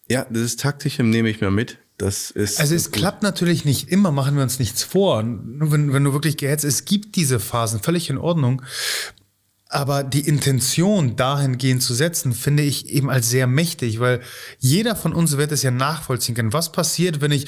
ja, 0.09 0.27
das 0.29 0.43
ist 0.43 0.61
taktisch, 0.61 0.99
nehme 0.99 1.29
ich 1.29 1.41
mir 1.41 1.51
mit. 1.51 1.79
Das 1.99 2.31
ist. 2.31 2.61
Also 2.61 2.75
es 2.75 2.93
klappt 2.93 3.23
natürlich 3.23 3.65
nicht 3.65 3.91
immer, 3.91 4.13
machen 4.13 4.37
wir 4.37 4.43
uns 4.43 4.59
nichts 4.61 4.85
vor. 4.85 5.23
Nur 5.23 5.73
wenn, 5.73 5.93
wenn 5.93 6.05
du 6.05 6.13
wirklich 6.13 6.37
gehetzt, 6.37 6.65
es 6.65 6.85
gibt 6.85 7.17
diese 7.17 7.41
Phasen, 7.41 7.81
völlig 7.81 8.09
in 8.09 8.19
Ordnung. 8.19 8.63
Aber 9.71 10.03
die 10.03 10.27
Intention 10.27 11.17
dahingehend 11.17 11.83
zu 11.83 11.93
setzen, 11.93 12.33
finde 12.33 12.63
ich 12.63 12.89
eben 12.89 13.11
als 13.11 13.29
sehr 13.29 13.47
mächtig, 13.47 14.01
weil 14.01 14.21
jeder 14.59 14.97
von 14.97 15.13
uns 15.13 15.37
wird 15.37 15.53
es 15.53 15.63
ja 15.63 15.71
nachvollziehen 15.71 16.35
können. 16.35 16.55
Was 16.55 16.73
passiert, 16.73 17.21
wenn 17.21 17.33
ich 17.33 17.47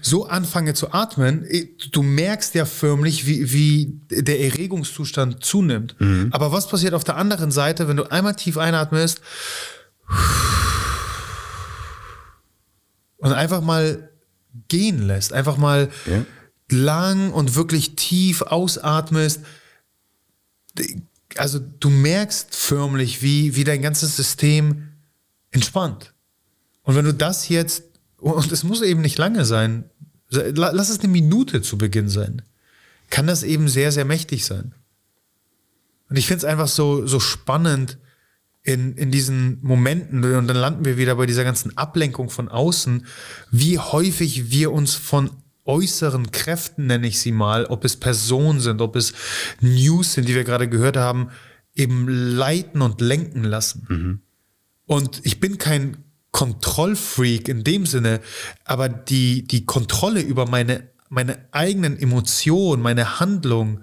so 0.00 0.26
anfange 0.26 0.72
zu 0.72 0.92
atmen? 0.92 1.46
Du 1.92 2.02
merkst 2.02 2.54
ja 2.54 2.64
förmlich, 2.64 3.26
wie, 3.26 3.52
wie 3.52 4.00
der 4.10 4.40
Erregungszustand 4.40 5.44
zunimmt. 5.44 5.94
Mhm. 5.98 6.28
Aber 6.30 6.52
was 6.52 6.68
passiert 6.68 6.94
auf 6.94 7.04
der 7.04 7.16
anderen 7.16 7.50
Seite, 7.50 7.86
wenn 7.86 7.98
du 7.98 8.10
einmal 8.10 8.34
tief 8.34 8.56
einatmest? 8.56 9.20
und 13.18 13.32
einfach 13.32 13.60
mal 13.60 14.10
gehen 14.68 15.06
lässt, 15.06 15.32
einfach 15.32 15.56
mal 15.56 15.90
ja. 16.06 16.24
lang 16.70 17.32
und 17.32 17.54
wirklich 17.54 17.96
tief 17.96 18.42
ausatmest. 18.42 19.42
Also 21.36 21.58
du 21.58 21.90
merkst 21.90 22.54
förmlich, 22.54 23.22
wie, 23.22 23.54
wie 23.54 23.64
dein 23.64 23.82
ganzes 23.82 24.16
System 24.16 24.88
entspannt. 25.50 26.12
Und 26.82 26.94
wenn 26.96 27.04
du 27.04 27.14
das 27.14 27.48
jetzt, 27.48 27.84
und 28.18 28.50
es 28.50 28.64
muss 28.64 28.82
eben 28.82 29.02
nicht 29.02 29.18
lange 29.18 29.44
sein, 29.44 29.84
lass 30.30 30.88
es 30.88 31.00
eine 31.00 31.08
Minute 31.08 31.62
zu 31.62 31.78
Beginn 31.78 32.08
sein, 32.08 32.42
kann 33.10 33.26
das 33.26 33.42
eben 33.42 33.68
sehr, 33.68 33.92
sehr 33.92 34.04
mächtig 34.04 34.44
sein. 34.44 34.74
Und 36.08 36.16
ich 36.16 36.26
finde 36.26 36.38
es 36.38 36.44
einfach 36.44 36.68
so, 36.68 37.06
so 37.06 37.20
spannend, 37.20 37.98
in, 38.68 38.94
in 38.96 39.10
diesen 39.10 39.58
Momenten, 39.62 40.22
und 40.24 40.46
dann 40.46 40.56
landen 40.56 40.84
wir 40.84 40.98
wieder 40.98 41.14
bei 41.14 41.24
dieser 41.24 41.44
ganzen 41.44 41.76
Ablenkung 41.78 42.28
von 42.28 42.48
außen, 42.48 43.06
wie 43.50 43.78
häufig 43.78 44.50
wir 44.50 44.72
uns 44.72 44.94
von 44.94 45.30
äußeren 45.68 46.32
Kräften, 46.32 46.86
nenne 46.86 47.06
ich 47.06 47.20
sie 47.20 47.30
mal, 47.30 47.66
ob 47.66 47.84
es 47.84 47.96
Personen 47.96 48.60
sind, 48.60 48.80
ob 48.80 48.96
es 48.96 49.12
News 49.60 50.14
sind, 50.14 50.28
die 50.28 50.34
wir 50.34 50.44
gerade 50.44 50.68
gehört 50.68 50.96
haben, 50.96 51.30
eben 51.74 52.08
leiten 52.08 52.82
und 52.82 53.00
lenken 53.00 53.44
lassen. 53.44 53.86
Mhm. 53.88 54.20
Und 54.86 55.20
ich 55.24 55.38
bin 55.38 55.58
kein 55.58 55.98
Kontrollfreak 56.32 57.48
in 57.48 57.64
dem 57.64 57.86
Sinne, 57.86 58.20
aber 58.64 58.88
die, 58.88 59.46
die 59.46 59.66
Kontrolle 59.66 60.20
über 60.20 60.46
meine, 60.46 60.88
meine 61.08 61.38
eigenen 61.52 61.98
Emotionen, 61.98 62.82
meine 62.82 63.20
Handlung 63.20 63.82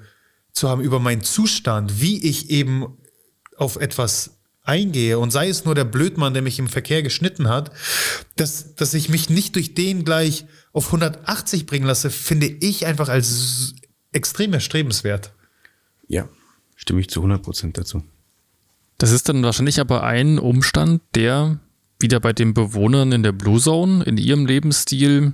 zu 0.51 0.69
haben, 0.69 0.81
über 0.81 0.99
meinen 0.99 1.21
Zustand, 1.21 2.01
wie 2.01 2.23
ich 2.23 2.49
eben 2.49 2.97
auf 3.57 3.77
etwas 3.77 4.39
eingehe 4.63 5.19
und 5.19 5.31
sei 5.31 5.47
es 5.47 5.63
nur 5.63 5.75
der 5.75 5.85
Blödmann, 5.85 6.33
der 6.33 6.41
mich 6.41 6.59
im 6.59 6.67
Verkehr 6.67 7.03
geschnitten 7.03 7.47
hat, 7.47 7.71
dass, 8.35 8.75
dass 8.75 8.93
ich 8.93 9.09
mich 9.09 9.29
nicht 9.29 9.55
durch 9.55 9.75
den 9.75 10.03
gleich 10.03 10.45
auf 10.75 10.87
180 10.87 11.65
bringen 11.67 11.85
lasse, 11.85 12.09
finde 12.09 12.47
ich 12.47 12.85
einfach 12.85 13.07
als 13.07 13.75
extrem 14.11 14.51
erstrebenswert. 14.51 15.31
Ja, 16.07 16.27
stimme 16.75 16.99
ich 16.99 17.09
zu 17.09 17.21
100 17.21 17.41
Prozent 17.41 17.77
dazu. 17.77 18.03
Das 18.97 19.11
ist 19.11 19.29
dann 19.29 19.41
wahrscheinlich 19.41 19.79
aber 19.79 20.03
ein 20.03 20.37
Umstand, 20.37 21.01
der 21.15 21.59
wieder 21.97 22.19
bei 22.19 22.33
den 22.33 22.53
Bewohnern 22.53 23.13
in 23.13 23.23
der 23.23 23.31
Blue 23.31 23.59
Zone 23.59 24.03
in 24.03 24.17
ihrem 24.17 24.45
Lebensstil 24.45 25.33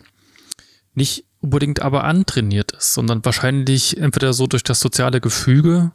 nicht 0.94 1.26
unbedingt 1.40 1.82
aber 1.82 2.04
antrainiert 2.04 2.74
ist, 2.74 2.94
sondern 2.94 3.26
wahrscheinlich 3.26 3.98
entweder 3.98 4.34
so 4.34 4.46
durch 4.46 4.64
das 4.64 4.80
soziale 4.80 5.22
Gefüge 5.22 5.92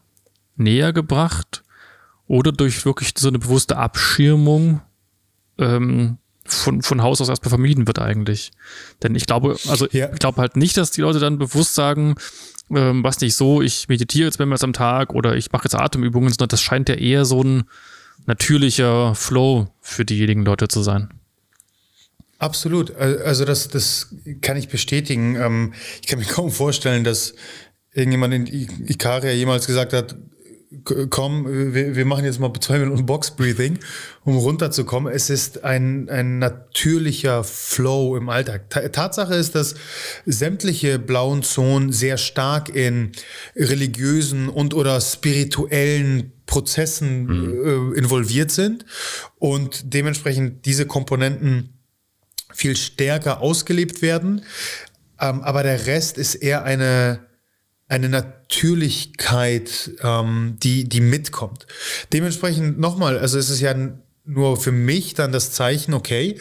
näher 0.56 0.92
gebracht 0.92 1.62
oder 2.26 2.50
durch 2.50 2.84
wirklich 2.84 3.12
so 3.16 3.28
eine 3.28 3.38
bewusste 3.38 3.76
Abschirmung 3.76 4.82
ähm, 5.58 6.18
von, 6.52 6.82
von 6.82 7.02
Haus 7.02 7.20
aus 7.20 7.28
erstmal 7.28 7.50
vermieden 7.50 7.86
wird 7.86 7.98
eigentlich. 7.98 8.52
Denn 9.02 9.14
ich 9.14 9.26
glaube, 9.26 9.56
also 9.68 9.86
ja. 9.90 10.10
ich 10.12 10.18
glaube 10.18 10.40
halt 10.40 10.56
nicht, 10.56 10.76
dass 10.76 10.90
die 10.90 11.00
Leute 11.00 11.18
dann 11.18 11.38
bewusst 11.38 11.74
sagen, 11.74 12.14
ähm, 12.70 13.04
was 13.04 13.20
nicht 13.20 13.36
so, 13.36 13.62
ich 13.62 13.88
meditiere 13.88 14.26
jetzt 14.26 14.38
mehrmals 14.38 14.64
am 14.64 14.72
Tag 14.72 15.14
oder 15.14 15.36
ich 15.36 15.52
mache 15.52 15.64
jetzt 15.64 15.74
Atemübungen, 15.74 16.30
sondern 16.30 16.48
das 16.48 16.62
scheint 16.62 16.88
ja 16.88 16.96
eher 16.96 17.24
so 17.24 17.42
ein 17.42 17.64
natürlicher 18.26 19.14
Flow 19.14 19.68
für 19.80 20.04
diejenigen 20.04 20.44
Leute 20.44 20.68
zu 20.68 20.82
sein. 20.82 21.10
Absolut. 22.38 22.94
Also 22.96 23.44
das, 23.44 23.68
das 23.68 24.14
kann 24.42 24.56
ich 24.56 24.68
bestätigen. 24.68 25.36
Ähm, 25.36 25.74
ich 26.02 26.08
kann 26.08 26.18
mir 26.18 26.24
kaum 26.28 26.50
vorstellen, 26.50 27.04
dass 27.04 27.34
irgendjemand 27.92 28.34
in 28.34 28.46
Ikaria 28.88 29.32
jemals 29.32 29.66
gesagt 29.66 29.92
hat, 29.92 30.16
komm, 30.84 31.46
wir, 31.74 31.96
wir 31.96 32.04
machen 32.04 32.24
jetzt 32.24 32.40
mal 32.40 32.52
zwei 32.60 32.78
Minuten 32.78 33.06
Box 33.06 33.30
Breathing, 33.30 33.78
um 34.24 34.36
runterzukommen. 34.36 35.12
Es 35.12 35.30
ist 35.30 35.64
ein, 35.64 36.08
ein 36.08 36.38
natürlicher 36.38 37.44
Flow 37.44 38.16
im 38.16 38.28
Alltag. 38.28 38.70
Tatsache 38.92 39.34
ist, 39.34 39.54
dass 39.54 39.74
sämtliche 40.24 40.98
blauen 40.98 41.42
Zonen 41.42 41.92
sehr 41.92 42.18
stark 42.18 42.74
in 42.74 43.12
religiösen 43.54 44.48
und 44.48 44.74
oder 44.74 45.00
spirituellen 45.00 46.32
Prozessen 46.46 47.26
mhm. 47.26 47.94
äh, 47.94 47.98
involviert 47.98 48.50
sind 48.50 48.84
und 49.38 49.94
dementsprechend 49.94 50.64
diese 50.64 50.86
Komponenten 50.86 51.80
viel 52.52 52.76
stärker 52.76 53.40
ausgelebt 53.40 54.00
werden. 54.02 54.42
Ähm, 55.20 55.42
aber 55.42 55.62
der 55.62 55.86
Rest 55.86 56.18
ist 56.18 56.36
eher 56.36 56.64
eine 56.64 57.25
eine 57.88 58.08
Natürlichkeit, 58.08 59.92
ähm, 60.02 60.56
die, 60.62 60.88
die 60.88 61.00
mitkommt. 61.00 61.66
Dementsprechend 62.12 62.78
nochmal, 62.78 63.18
also 63.18 63.38
es 63.38 63.50
ist 63.50 63.60
ja 63.60 63.74
nur 64.24 64.56
für 64.56 64.72
mich 64.72 65.14
dann 65.14 65.32
das 65.32 65.52
Zeichen, 65.52 65.94
okay, 65.94 66.40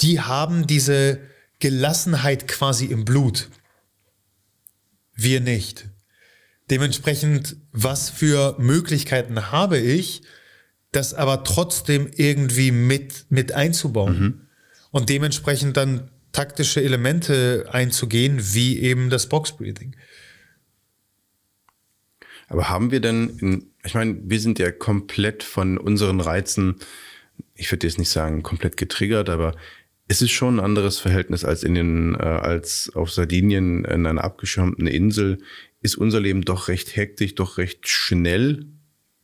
die 0.00 0.20
haben 0.20 0.66
diese 0.66 1.20
Gelassenheit 1.60 2.48
quasi 2.48 2.86
im 2.86 3.04
Blut. 3.04 3.48
Wir 5.14 5.40
nicht. 5.40 5.88
Dementsprechend, 6.70 7.56
was 7.70 8.10
für 8.10 8.56
Möglichkeiten 8.58 9.52
habe 9.52 9.78
ich, 9.78 10.22
das 10.90 11.14
aber 11.14 11.44
trotzdem 11.44 12.10
irgendwie 12.16 12.72
mit, 12.72 13.26
mit 13.28 13.52
einzubauen 13.52 14.20
mhm. 14.20 14.40
und 14.90 15.08
dementsprechend 15.08 15.76
dann 15.76 16.10
taktische 16.32 16.82
Elemente 16.82 17.66
einzugehen, 17.70 18.38
wie 18.54 18.80
eben 18.80 19.10
das 19.10 19.28
Box 19.28 19.52
Breathing. 19.56 19.94
Aber 22.52 22.68
haben 22.68 22.90
wir 22.90 23.00
denn, 23.00 23.30
in, 23.40 23.70
ich 23.82 23.94
meine, 23.94 24.18
wir 24.24 24.38
sind 24.38 24.58
ja 24.58 24.70
komplett 24.70 25.42
von 25.42 25.78
unseren 25.78 26.20
Reizen, 26.20 26.76
ich 27.54 27.72
würde 27.72 27.86
jetzt 27.86 27.98
nicht 27.98 28.10
sagen 28.10 28.42
komplett 28.42 28.76
getriggert, 28.76 29.30
aber 29.30 29.54
es 30.06 30.20
ist 30.20 30.32
schon 30.32 30.56
ein 30.56 30.64
anderes 30.64 30.98
Verhältnis 30.98 31.46
als 31.46 31.62
in 31.62 31.74
den, 31.74 32.14
äh, 32.14 32.18
als 32.18 32.92
auf 32.94 33.10
Sardinien 33.10 33.86
in 33.86 34.04
einer 34.04 34.22
abgeschirmten 34.22 34.86
Insel. 34.86 35.38
Ist 35.80 35.96
unser 35.96 36.20
Leben 36.20 36.42
doch 36.42 36.68
recht 36.68 36.94
hektisch, 36.94 37.34
doch 37.36 37.56
recht 37.56 37.88
schnell, 37.88 38.66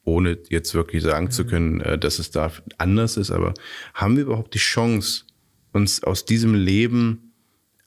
ohne 0.05 0.39
jetzt 0.49 0.73
wirklich 0.73 1.03
sagen 1.03 1.31
zu 1.31 1.45
mhm. 1.45 1.49
können, 1.49 1.81
äh, 1.83 1.99
dass 1.99 2.19
es 2.19 2.31
da 2.31 2.51
anders 2.79 3.19
ist. 3.19 3.31
Aber 3.31 3.53
haben 3.93 4.17
wir 4.17 4.23
überhaupt 4.23 4.55
die 4.55 4.59
Chance, 4.59 5.25
uns 5.75 6.03
aus 6.03 6.25
diesem 6.25 6.55
Leben 6.55 7.35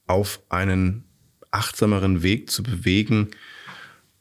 auf 0.06 0.40
einen 0.50 1.06
achtsameren 1.50 2.22
Weg 2.22 2.52
zu 2.52 2.62
bewegen, 2.62 3.32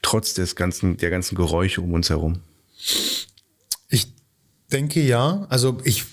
trotz 0.03 0.34
des 0.34 0.57
ganzen, 0.57 0.96
der 0.96 1.11
ganzen 1.11 1.34
Geräusche 1.34 1.80
um 1.80 1.92
uns 1.92 2.11
herum? 2.11 2.40
Ich 3.88 4.14
denke 4.72 5.01
ja. 5.01 5.46
Also 5.48 5.78
ich, 5.84 6.05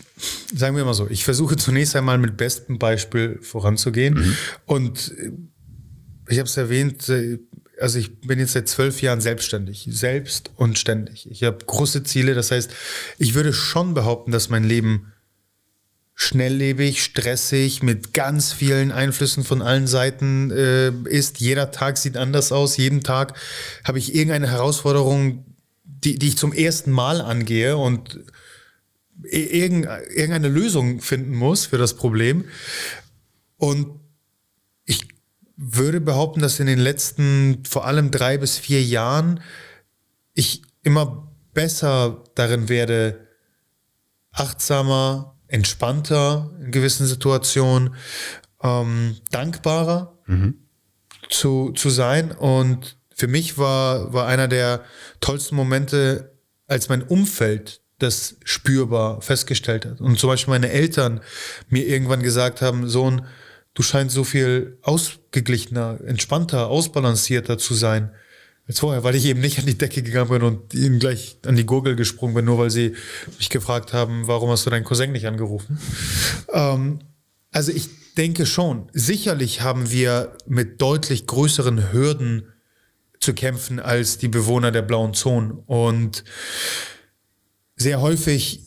sagen 0.53 0.75
wir 0.75 0.85
mal 0.85 0.93
so, 0.93 1.07
ich 1.09 1.23
versuche 1.23 1.57
zunächst 1.57 1.95
einmal 1.95 2.17
mit 2.17 2.37
bestem 2.37 2.79
Beispiel 2.79 3.39
voranzugehen. 3.41 4.15
Mhm. 4.15 4.37
Und 4.65 5.13
äh, 5.17 5.31
ich 6.29 6.39
habe 6.39 6.47
es 6.47 6.57
erwähnt, 6.57 7.07
äh, 7.09 7.39
also 7.79 7.99
ich 7.99 8.21
bin 8.21 8.39
jetzt 8.39 8.53
seit 8.53 8.67
zwölf 8.67 9.01
Jahren 9.01 9.21
selbstständig, 9.21 9.87
selbst 9.91 10.51
und 10.55 10.79
ständig. 10.79 11.29
Ich 11.29 11.43
habe 11.43 11.63
große 11.65 12.03
Ziele, 12.03 12.33
das 12.33 12.51
heißt, 12.51 12.71
ich 13.19 13.35
würde 13.35 13.53
schon 13.53 13.93
behaupten, 13.93 14.31
dass 14.31 14.49
mein 14.49 14.63
Leben 14.63 15.13
schnelllebig, 16.19 17.03
stressig, 17.03 17.83
mit 17.83 18.11
ganz 18.11 18.51
vielen 18.51 18.91
Einflüssen 18.91 19.43
von 19.43 19.61
allen 19.61 19.85
Seiten 19.85 20.49
äh, 20.49 20.89
ist. 21.07 21.39
Jeder 21.39 21.69
Tag 21.69 21.99
sieht 21.99 22.17
anders 22.17 22.51
aus. 22.51 22.75
Jeden 22.75 23.03
Tag 23.03 23.37
habe 23.83 23.99
ich 23.99 24.15
irgendeine 24.15 24.49
Herausforderung, 24.49 25.45
die, 25.83 26.17
die 26.17 26.29
ich 26.29 26.37
zum 26.37 26.53
ersten 26.53 26.91
Mal 26.91 27.21
angehe 27.21 27.77
und 27.77 28.19
irgendeine 29.21 30.47
Lösung 30.47 31.01
finden 31.01 31.35
muss 31.35 31.67
für 31.67 31.77
das 31.77 31.95
Problem. 31.95 32.45
Und 33.57 33.99
ich 34.85 35.07
würde 35.55 36.01
behaupten, 36.01 36.41
dass 36.41 36.59
in 36.59 36.65
den 36.65 36.79
letzten 36.79 37.63
vor 37.63 37.85
allem 37.85 38.09
drei 38.09 38.39
bis 38.39 38.57
vier 38.57 38.83
Jahren 38.83 39.39
ich 40.33 40.63
immer 40.81 41.31
besser 41.53 42.23
darin 42.33 42.69
werde, 42.69 43.27
achtsamer, 44.31 45.36
entspannter 45.47 46.51
in 46.63 46.71
gewissen 46.71 47.05
Situationen, 47.05 47.95
ähm, 48.61 49.17
dankbarer 49.31 50.17
mhm. 50.25 50.55
zu, 51.29 51.71
zu 51.71 51.89
sein. 51.89 52.31
Und 52.31 52.97
für 53.15 53.27
mich 53.27 53.57
war, 53.57 54.13
war 54.13 54.27
einer 54.27 54.47
der 54.47 54.83
tollsten 55.19 55.55
Momente, 55.55 56.37
als 56.67 56.89
mein 56.89 57.03
Umfeld 57.03 57.81
das 57.99 58.37
spürbar 58.43 59.21
festgestellt 59.21 59.85
hat. 59.85 60.01
Und 60.01 60.19
zum 60.19 60.29
Beispiel 60.29 60.51
meine 60.51 60.69
Eltern 60.69 61.21
mir 61.67 61.87
irgendwann 61.87 62.21
gesagt 62.21 62.61
haben, 62.61 62.87
Sohn, 62.87 63.25
du 63.73 63.81
scheinst 63.81 64.13
so 64.13 64.23
viel 64.23 64.77
ausgeglichener, 64.83 65.99
entspannter, 66.05 66.67
ausbalancierter 66.67 67.57
zu 67.57 67.73
sein 67.73 68.11
als 68.67 68.79
vorher, 68.79 69.03
weil 69.03 69.15
ich 69.15 69.25
eben 69.25 69.39
nicht 69.39 69.59
an 69.59 69.65
die 69.65 69.77
Decke 69.77 70.03
gegangen 70.03 70.29
bin 70.29 70.43
und 70.43 70.73
ihnen 70.73 70.99
gleich 70.99 71.37
an 71.45 71.55
die 71.55 71.65
Gurgel 71.65 71.95
gesprungen 71.95 72.35
bin, 72.35 72.45
nur 72.45 72.57
weil 72.57 72.69
sie 72.69 72.95
mich 73.37 73.49
gefragt 73.49 73.93
haben, 73.93 74.27
warum 74.27 74.49
hast 74.49 74.65
du 74.65 74.69
deinen 74.69 74.83
Cousin 74.83 75.13
nicht 75.13 75.25
angerufen? 75.25 75.79
Ähm, 76.51 76.99
also 77.51 77.71
ich 77.71 77.89
denke 78.17 78.45
schon, 78.45 78.89
sicherlich 78.93 79.61
haben 79.61 79.89
wir 79.91 80.35
mit 80.47 80.81
deutlich 80.81 81.27
größeren 81.27 81.93
Hürden 81.93 82.51
zu 83.19 83.33
kämpfen 83.33 83.79
als 83.79 84.17
die 84.17 84.27
Bewohner 84.27 84.71
der 84.71 84.81
blauen 84.81 85.13
Zone. 85.13 85.63
Und 85.65 86.23
sehr 87.75 88.01
häufig 88.01 88.63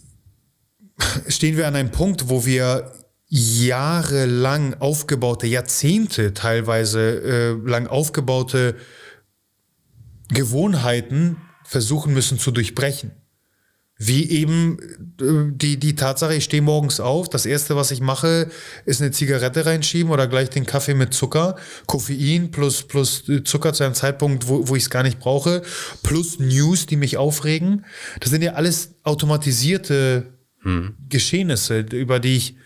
stehen 1.28 1.56
wir 1.56 1.66
an 1.66 1.76
einem 1.76 1.90
Punkt, 1.90 2.28
wo 2.28 2.46
wir 2.46 2.92
jahrelang 3.28 4.74
aufgebaute, 4.80 5.46
Jahrzehnte 5.46 6.34
teilweise 6.34 7.00
äh, 7.00 7.68
lang 7.68 7.86
aufgebaute 7.86 8.76
Gewohnheiten 10.30 11.36
versuchen 11.64 12.12
müssen 12.12 12.38
zu 12.38 12.50
durchbrechen. 12.50 13.12
Wie 14.02 14.30
eben 14.30 14.78
äh, 15.20 15.52
die, 15.52 15.78
die 15.78 15.94
Tatsache, 15.94 16.34
ich 16.34 16.44
stehe 16.44 16.62
morgens 16.62 17.00
auf, 17.00 17.28
das 17.28 17.44
erste, 17.44 17.76
was 17.76 17.90
ich 17.90 18.00
mache, 18.00 18.48
ist 18.86 19.02
eine 19.02 19.10
Zigarette 19.10 19.66
reinschieben 19.66 20.10
oder 20.10 20.26
gleich 20.26 20.48
den 20.48 20.64
Kaffee 20.64 20.94
mit 20.94 21.12
Zucker, 21.12 21.56
Koffein 21.86 22.50
plus, 22.50 22.84
plus 22.84 23.24
Zucker 23.44 23.74
zu 23.74 23.84
einem 23.84 23.92
Zeitpunkt, 23.92 24.48
wo, 24.48 24.66
wo 24.68 24.74
ich 24.74 24.84
es 24.84 24.90
gar 24.90 25.02
nicht 25.02 25.18
brauche, 25.18 25.60
plus 26.02 26.38
News, 26.38 26.86
die 26.86 26.96
mich 26.96 27.18
aufregen. 27.18 27.84
Das 28.20 28.30
sind 28.30 28.40
ja 28.40 28.54
alles 28.54 28.94
automatisierte 29.02 30.32
hm. 30.62 30.96
Geschehnisse, 31.08 31.80
über 31.80 32.20
die 32.20 32.36
ich 32.36 32.56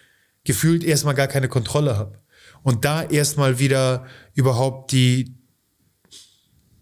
gefühlt 0.45 0.85
erstmal 0.85 1.15
gar 1.15 1.27
keine 1.27 1.49
Kontrolle 1.49 1.97
habe. 1.97 2.21
Und 2.63 2.85
da 2.85 3.03
erstmal 3.03 3.59
wieder 3.59 4.07
überhaupt 4.35 4.93
die, 4.93 5.37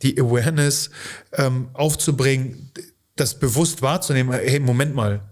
die 0.03 0.21
Awareness 0.21 0.91
ähm, 1.33 1.71
aufzubringen, 1.73 2.71
das 3.17 3.39
bewusst 3.39 3.83
wahrzunehmen, 3.83 4.33
hey, 4.33 4.61
Moment 4.61 4.95
mal, 4.95 5.29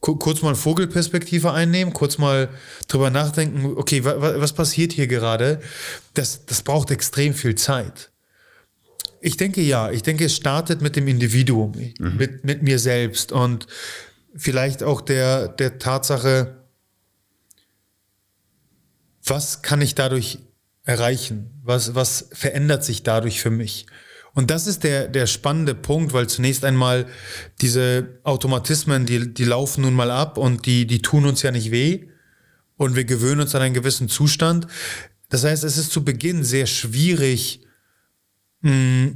kurz 0.00 0.42
mal 0.42 0.54
Vogelperspektive 0.54 1.52
einnehmen, 1.52 1.92
kurz 1.92 2.18
mal 2.18 2.48
drüber 2.86 3.10
nachdenken, 3.10 3.74
okay, 3.76 4.04
wa 4.04 4.40
was 4.40 4.52
passiert 4.52 4.92
hier 4.92 5.06
gerade? 5.06 5.60
Das, 6.14 6.46
das 6.46 6.62
braucht 6.62 6.90
extrem 6.90 7.34
viel 7.34 7.56
Zeit. 7.56 8.10
Ich 9.20 9.36
denke 9.36 9.60
ja, 9.60 9.90
ich 9.90 10.02
denke, 10.02 10.24
es 10.24 10.36
startet 10.36 10.80
mit 10.80 10.94
dem 10.94 11.08
Individuum, 11.08 11.72
mhm. 11.98 12.16
mit, 12.16 12.44
mit 12.44 12.62
mir 12.62 12.78
selbst 12.78 13.32
und 13.32 13.66
vielleicht 14.36 14.84
auch 14.84 15.00
der, 15.00 15.48
der 15.48 15.78
Tatsache, 15.78 16.62
was 19.24 19.62
kann 19.62 19.82
ich 19.82 19.96
dadurch 19.96 20.38
erreichen? 20.88 21.50
Was, 21.62 21.94
was 21.94 22.30
verändert 22.32 22.82
sich 22.82 23.02
dadurch 23.02 23.40
für 23.40 23.50
mich? 23.50 23.86
Und 24.34 24.50
das 24.50 24.66
ist 24.66 24.84
der, 24.84 25.06
der 25.08 25.26
spannende 25.26 25.74
Punkt, 25.74 26.12
weil 26.14 26.28
zunächst 26.28 26.64
einmal 26.64 27.06
diese 27.60 28.20
Automatismen, 28.24 29.04
die, 29.04 29.34
die 29.34 29.44
laufen 29.44 29.82
nun 29.82 29.94
mal 29.94 30.10
ab 30.10 30.38
und 30.38 30.64
die, 30.64 30.86
die 30.86 31.02
tun 31.02 31.26
uns 31.26 31.42
ja 31.42 31.50
nicht 31.50 31.70
weh. 31.70 32.08
Und 32.76 32.96
wir 32.96 33.04
gewöhnen 33.04 33.42
uns 33.42 33.54
an 33.54 33.62
einen 33.62 33.74
gewissen 33.74 34.08
Zustand. 34.08 34.66
Das 35.28 35.44
heißt, 35.44 35.64
es 35.64 35.76
ist 35.76 35.92
zu 35.92 36.04
Beginn 36.04 36.42
sehr 36.42 36.66
schwierig 36.66 37.66
mh, 38.62 39.10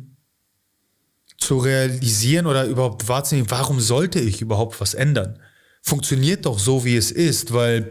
zu 1.39 1.59
realisieren 1.59 2.47
oder 2.47 2.67
überhaupt 2.67 3.09
wahrzunehmen, 3.09 3.51
warum 3.51 3.81
sollte 3.81 4.21
ich 4.21 4.43
überhaupt 4.43 4.81
was 4.81 4.95
ändern? 4.95 5.39
Funktioniert 5.83 6.45
doch 6.45 6.59
so, 6.59 6.85
wie 6.85 6.97
es 6.97 7.11
ist, 7.11 7.53
weil 7.53 7.91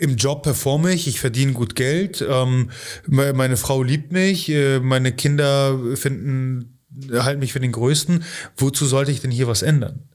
im 0.00 0.16
Job 0.16 0.42
performe 0.42 0.94
ich, 0.94 1.06
ich 1.06 1.20
verdiene 1.20 1.52
gut 1.52 1.74
Geld, 1.74 2.24
ähm, 2.26 2.70
meine 3.06 3.58
Frau 3.58 3.82
liebt 3.82 4.12
mich, 4.12 4.48
äh, 4.48 4.80
meine 4.80 5.12
Kinder 5.12 5.78
finden, 5.94 6.78
halten 7.12 7.40
mich 7.40 7.52
für 7.52 7.60
den 7.60 7.72
Größten. 7.72 8.24
Wozu 8.56 8.86
sollte 8.86 9.10
ich 9.10 9.20
denn 9.20 9.30
hier 9.30 9.46
was 9.46 9.60
ändern? 9.60 10.08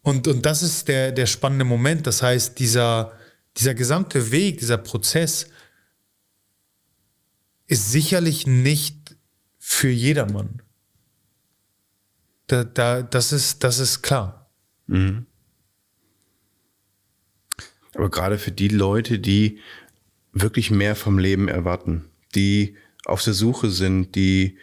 Und, 0.00 0.26
und 0.28 0.46
das 0.46 0.62
ist 0.62 0.88
der, 0.88 1.12
der 1.12 1.26
spannende 1.26 1.66
Moment. 1.66 2.06
Das 2.06 2.22
heißt, 2.22 2.58
dieser, 2.58 3.12
dieser 3.58 3.74
gesamte 3.74 4.30
Weg, 4.30 4.58
dieser 4.60 4.78
Prozess 4.78 5.48
ist 7.66 7.92
sicherlich 7.92 8.46
nicht 8.46 9.14
für 9.58 9.90
jedermann. 9.90 10.62
Da, 12.46 12.64
da, 12.64 13.02
das, 13.02 13.32
ist, 13.32 13.62
das 13.62 13.78
ist 13.78 14.00
klar. 14.00 14.50
Mhm. 14.86 15.26
Aber 17.96 18.10
gerade 18.10 18.38
für 18.38 18.52
die 18.52 18.68
Leute, 18.68 19.18
die 19.18 19.58
wirklich 20.32 20.70
mehr 20.70 20.94
vom 20.94 21.18
Leben 21.18 21.48
erwarten, 21.48 22.04
die 22.34 22.76
auf 23.06 23.22
der 23.22 23.32
Suche 23.32 23.70
sind, 23.70 24.14
die, 24.14 24.58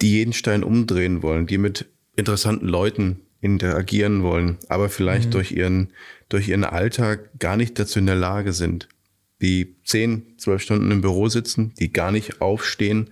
die 0.00 0.10
jeden 0.12 0.32
Stein 0.32 0.62
umdrehen 0.62 1.22
wollen, 1.22 1.46
die 1.46 1.58
mit 1.58 1.86
interessanten 2.16 2.68
Leuten 2.68 3.20
interagieren 3.40 4.22
wollen, 4.22 4.58
aber 4.68 4.90
vielleicht 4.90 5.28
mhm. 5.28 5.30
durch 5.30 5.52
ihren, 5.52 5.92
durch 6.28 6.48
ihren 6.48 6.64
Alltag 6.64 7.30
gar 7.38 7.56
nicht 7.56 7.78
dazu 7.78 7.98
in 7.98 8.06
der 8.06 8.16
Lage 8.16 8.52
sind, 8.52 8.88
die 9.40 9.76
zehn, 9.84 10.34
zwölf 10.36 10.60
Stunden 10.60 10.90
im 10.90 11.00
Büro 11.00 11.28
sitzen, 11.28 11.72
die 11.78 11.90
gar 11.90 12.12
nicht 12.12 12.42
aufstehen, 12.42 13.10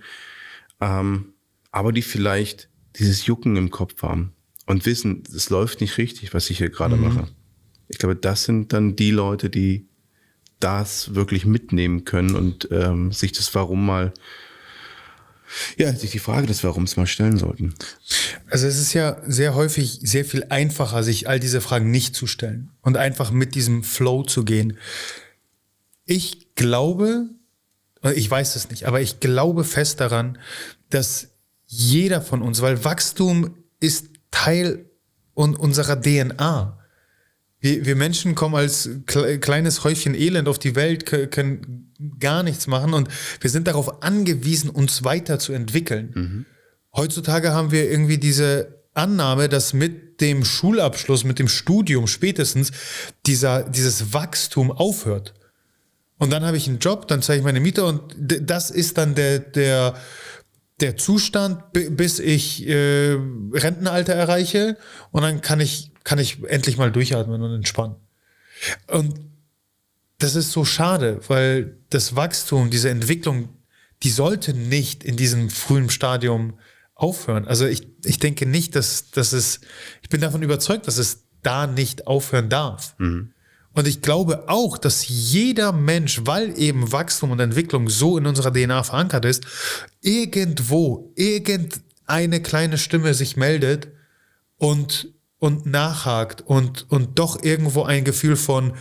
ähm, 0.79 1.33
aber 1.71 1.91
die 1.91 2.03
vielleicht 2.03 2.69
dieses 2.97 3.25
Jucken 3.25 3.55
im 3.55 3.71
Kopf 3.71 4.03
haben 4.03 4.33
und 4.67 4.85
wissen, 4.85 5.23
es 5.33 5.49
läuft 5.49 5.81
nicht 5.81 5.97
richtig, 5.97 6.33
was 6.35 6.49
ich 6.51 6.59
hier 6.59 6.69
gerade 6.69 6.95
mhm. 6.95 7.03
mache. 7.03 7.27
Ich 7.89 7.97
glaube, 7.97 8.15
das 8.15 8.43
sind 8.43 8.71
dann 8.71 8.95
die 8.95 9.11
Leute, 9.11 9.49
die 9.49 9.87
das 10.59 11.15
wirklich 11.15 11.45
mitnehmen 11.45 12.05
können 12.05 12.35
und 12.35 12.67
ähm, 12.71 13.11
sich 13.11 13.31
das 13.31 13.53
Warum 13.55 13.85
mal, 13.85 14.13
ja, 15.77 15.93
sich 15.93 16.11
die 16.11 16.19
Frage 16.19 16.47
des 16.47 16.63
Warums 16.63 16.97
mal 16.97 17.07
stellen 17.07 17.37
sollten. 17.37 17.73
Also 18.49 18.67
es 18.67 18.79
ist 18.79 18.93
ja 18.93 19.21
sehr 19.25 19.55
häufig 19.55 19.99
sehr 20.03 20.25
viel 20.25 20.45
einfacher, 20.49 21.03
sich 21.03 21.27
all 21.27 21.39
diese 21.39 21.61
Fragen 21.61 21.91
nicht 21.91 22.15
zu 22.15 22.27
stellen 22.27 22.69
und 22.81 22.97
einfach 22.97 23.31
mit 23.31 23.55
diesem 23.55 23.83
Flow 23.83 24.23
zu 24.23 24.43
gehen. 24.43 24.77
Ich 26.05 26.53
glaube, 26.55 27.29
ich 28.15 28.29
weiß 28.29 28.55
es 28.55 28.69
nicht, 28.69 28.85
aber 28.85 29.01
ich 29.01 29.19
glaube 29.19 29.63
fest 29.63 29.99
daran, 29.99 30.37
dass 30.89 31.29
jeder 31.65 32.21
von 32.21 32.41
uns, 32.41 32.61
weil 32.61 32.83
Wachstum 32.83 33.55
ist 33.79 34.09
Teil 34.31 34.85
unserer 35.33 36.01
DNA. 36.01 36.78
Wir, 37.59 37.85
wir 37.85 37.95
Menschen 37.95 38.35
kommen 38.35 38.55
als 38.55 38.89
kleines 39.05 39.83
Häufchen 39.83 40.15
Elend 40.15 40.47
auf 40.47 40.59
die 40.59 40.75
Welt, 40.75 41.05
können 41.05 41.93
gar 42.19 42.43
nichts 42.43 42.67
machen 42.67 42.93
und 42.93 43.09
wir 43.41 43.49
sind 43.49 43.67
darauf 43.67 44.01
angewiesen, 44.03 44.69
uns 44.69 45.03
weiterzuentwickeln. 45.03 46.11
Mhm. 46.15 46.45
Heutzutage 46.95 47.51
haben 47.51 47.71
wir 47.71 47.91
irgendwie 47.91 48.17
diese 48.17 48.79
Annahme, 48.93 49.49
dass 49.49 49.73
mit 49.73 50.21
dem 50.21 50.43
Schulabschluss, 50.43 51.23
mit 51.23 51.39
dem 51.39 51.47
Studium 51.47 52.07
spätestens 52.07 52.71
dieser, 53.25 53.63
dieses 53.63 54.13
Wachstum 54.13 54.71
aufhört. 54.71 55.33
Und 56.17 56.31
dann 56.31 56.43
habe 56.43 56.57
ich 56.57 56.67
einen 56.67 56.79
Job, 56.79 57.07
dann 57.07 57.21
zeige 57.21 57.39
ich 57.39 57.45
meine 57.45 57.61
Miete 57.61 57.85
und 57.85 58.15
das 58.17 58.71
ist 58.71 58.97
dann 58.97 59.15
der, 59.15 59.39
der, 59.39 59.95
der 60.81 60.97
Zustand, 60.97 61.63
bis 61.71 62.19
ich 62.19 62.67
äh, 62.67 63.17
Rentenalter 63.53 64.13
erreiche 64.13 64.77
und 65.11 65.21
dann 65.21 65.39
kann 65.41 65.61
ich 65.61 65.88
kann 66.03 66.19
ich 66.19 66.43
endlich 66.45 66.77
mal 66.77 66.91
durchatmen 66.91 67.41
und 67.41 67.53
entspannen. 67.53 67.95
Und 68.87 69.19
das 70.17 70.35
ist 70.35 70.51
so 70.51 70.65
schade, 70.65 71.19
weil 71.27 71.77
das 71.89 72.15
Wachstum, 72.15 72.69
diese 72.69 72.89
Entwicklung, 72.89 73.49
die 74.03 74.09
sollte 74.09 74.53
nicht 74.53 75.03
in 75.03 75.17
diesem 75.17 75.49
frühen 75.49 75.89
Stadium 75.89 76.59
aufhören. 76.95 77.47
Also 77.47 77.65
ich, 77.65 77.87
ich 78.03 78.19
denke 78.19 78.45
nicht, 78.45 78.75
dass, 78.75 79.11
dass 79.11 79.33
es, 79.33 79.61
ich 80.01 80.09
bin 80.09 80.21
davon 80.21 80.41
überzeugt, 80.41 80.87
dass 80.87 80.97
es 80.97 81.23
da 81.41 81.67
nicht 81.67 82.07
aufhören 82.07 82.49
darf. 82.49 82.95
Mhm. 82.97 83.33
Und 83.73 83.87
ich 83.87 84.01
glaube 84.01 84.49
auch, 84.49 84.77
dass 84.77 85.07
jeder 85.07 85.71
Mensch, 85.71 86.21
weil 86.25 86.57
eben 86.59 86.91
Wachstum 86.91 87.31
und 87.31 87.39
Entwicklung 87.39 87.87
so 87.87 88.17
in 88.17 88.25
unserer 88.25 88.51
DNA 88.51 88.83
verankert 88.83 89.25
ist, 89.25 89.45
irgendwo, 90.01 91.13
irgendeine 91.15 92.41
kleine 92.41 92.77
Stimme 92.77 93.13
sich 93.13 93.37
meldet 93.37 93.87
und 94.57 95.13
und 95.39 95.65
nachhakt 95.65 96.41
und, 96.41 96.85
und 96.91 97.17
doch 97.17 97.41
irgendwo 97.41 97.83
ein 97.83 98.03
Gefühl 98.03 98.35
von 98.35 98.73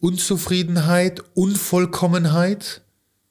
Unzufriedenheit, 0.00 1.22
Unvollkommenheit 1.34 2.82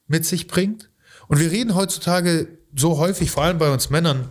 mit 0.07 0.25
sich 0.25 0.47
bringt. 0.47 0.89
Und 1.27 1.39
wir 1.39 1.51
reden 1.51 1.73
heutzutage 1.75 2.47
so 2.75 2.97
häufig, 2.97 3.31
vor 3.31 3.43
allem 3.43 3.57
bei 3.57 3.71
uns 3.71 3.89
Männern, 3.89 4.29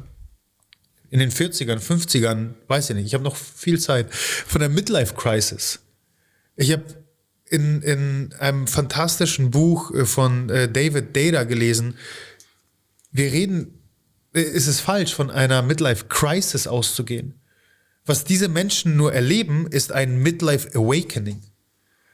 in 1.10 1.20
den 1.20 1.30
40ern, 1.30 1.78
50ern, 1.78 2.54
weiß 2.66 2.90
ich 2.90 2.96
nicht, 2.96 3.06
ich 3.06 3.14
habe 3.14 3.24
noch 3.24 3.36
viel 3.36 3.80
Zeit, 3.80 4.12
von 4.12 4.60
der 4.60 4.68
Midlife 4.68 5.14
Crisis. 5.14 5.80
Ich 6.56 6.72
habe 6.72 6.84
in, 7.46 7.82
in 7.82 8.32
einem 8.38 8.66
fantastischen 8.66 9.50
Buch 9.50 9.94
äh, 9.94 10.06
von 10.06 10.50
äh, 10.50 10.68
David 10.68 11.16
Data 11.16 11.44
gelesen, 11.44 11.96
wir 13.12 13.32
reden, 13.32 13.80
äh, 14.34 14.40
ist 14.40 14.66
es 14.66 14.80
falsch, 14.80 15.14
von 15.14 15.30
einer 15.30 15.62
Midlife 15.62 16.06
Crisis 16.08 16.66
auszugehen. 16.66 17.34
Was 18.07 18.24
diese 18.24 18.48
Menschen 18.48 18.96
nur 18.96 19.12
erleben, 19.12 19.66
ist 19.66 19.92
ein 19.92 20.18
Midlife 20.18 20.70
Awakening. 20.74 21.42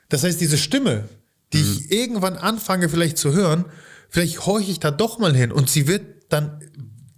Das 0.09 0.23
heißt, 0.23 0.41
diese 0.41 0.59
Stimme, 0.59 1.09
die 1.53 1.59
mhm. 1.59 1.73
ich 1.73 1.91
irgendwann 1.91 2.37
anfange 2.37 2.89
vielleicht 2.89 3.19
zu 3.19 3.33
hören, 3.33 3.65
vielleicht 4.09 4.47
horche 4.47 4.71
ich 4.71 4.81
da 4.81 4.91
doch 4.91 5.19
mal 5.19 5.35
hin 5.35 5.51
und 5.53 5.69
sie 5.69 5.89
wird 5.89 6.03
dann, 6.29 6.61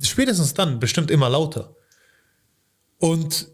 spätestens 0.01 0.55
dann, 0.55 0.81
bestimmt 0.81 1.11
immer 1.11 1.29
lauter. 1.29 1.77
Und 2.99 3.49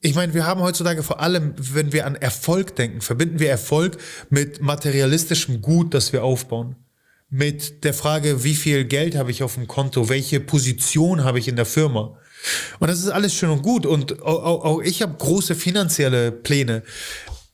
ich 0.00 0.14
meine, 0.14 0.34
wir 0.34 0.46
haben 0.46 0.60
heutzutage 0.60 1.02
vor 1.02 1.20
allem, 1.20 1.54
wenn 1.58 1.92
wir 1.92 2.06
an 2.06 2.14
Erfolg 2.14 2.76
denken, 2.76 3.00
verbinden 3.00 3.40
wir 3.40 3.50
Erfolg 3.50 3.98
mit 4.30 4.62
materialistischem 4.62 5.60
Gut, 5.60 5.92
das 5.94 6.12
wir 6.12 6.22
aufbauen. 6.22 6.76
Mit 7.28 7.82
der 7.82 7.92
Frage, 7.92 8.44
wie 8.44 8.54
viel 8.54 8.84
Geld 8.84 9.16
habe 9.16 9.32
ich 9.32 9.42
auf 9.42 9.54
dem 9.54 9.66
Konto, 9.66 10.08
welche 10.08 10.38
Position 10.38 11.24
habe 11.24 11.40
ich 11.40 11.48
in 11.48 11.56
der 11.56 11.66
Firma. 11.66 12.16
Und 12.78 12.88
das 12.88 13.00
ist 13.00 13.08
alles 13.08 13.34
schön 13.34 13.50
und 13.50 13.62
gut. 13.62 13.86
Und 13.86 14.22
auch, 14.22 14.64
auch 14.64 14.80
ich 14.80 15.02
habe 15.02 15.16
große 15.16 15.54
finanzielle 15.54 16.32
Pläne. 16.32 16.82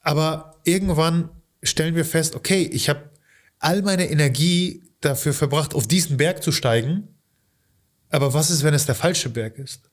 Aber 0.01 0.61
irgendwann 0.64 1.30
stellen 1.62 1.95
wir 1.95 2.05
fest, 2.05 2.34
okay, 2.34 2.62
ich 2.62 2.88
habe 2.88 3.11
all 3.59 3.82
meine 3.82 4.11
Energie 4.11 4.82
dafür 5.01 5.32
verbracht, 5.32 5.74
auf 5.74 5.86
diesen 5.86 6.16
Berg 6.16 6.43
zu 6.43 6.53
steigen. 6.53 7.09
Aber 8.11 8.34
was 8.34 8.51
ist, 8.51 8.62
wenn 8.62 8.74
es 8.74 8.86
der 8.86 8.95
falsche 8.95 9.30
Berg 9.30 9.59
ist? 9.59 9.90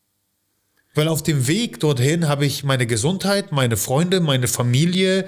Weil 0.96 1.08
auf 1.08 1.24
dem 1.24 1.48
Weg 1.48 1.80
dorthin 1.80 2.28
habe 2.28 2.46
ich 2.46 2.64
meine 2.64 2.88
Gesundheit, 2.88 3.52
meine 3.52 3.78
Freunde, 3.78 4.20
meine 4.20 4.48
Familie 4.48 5.28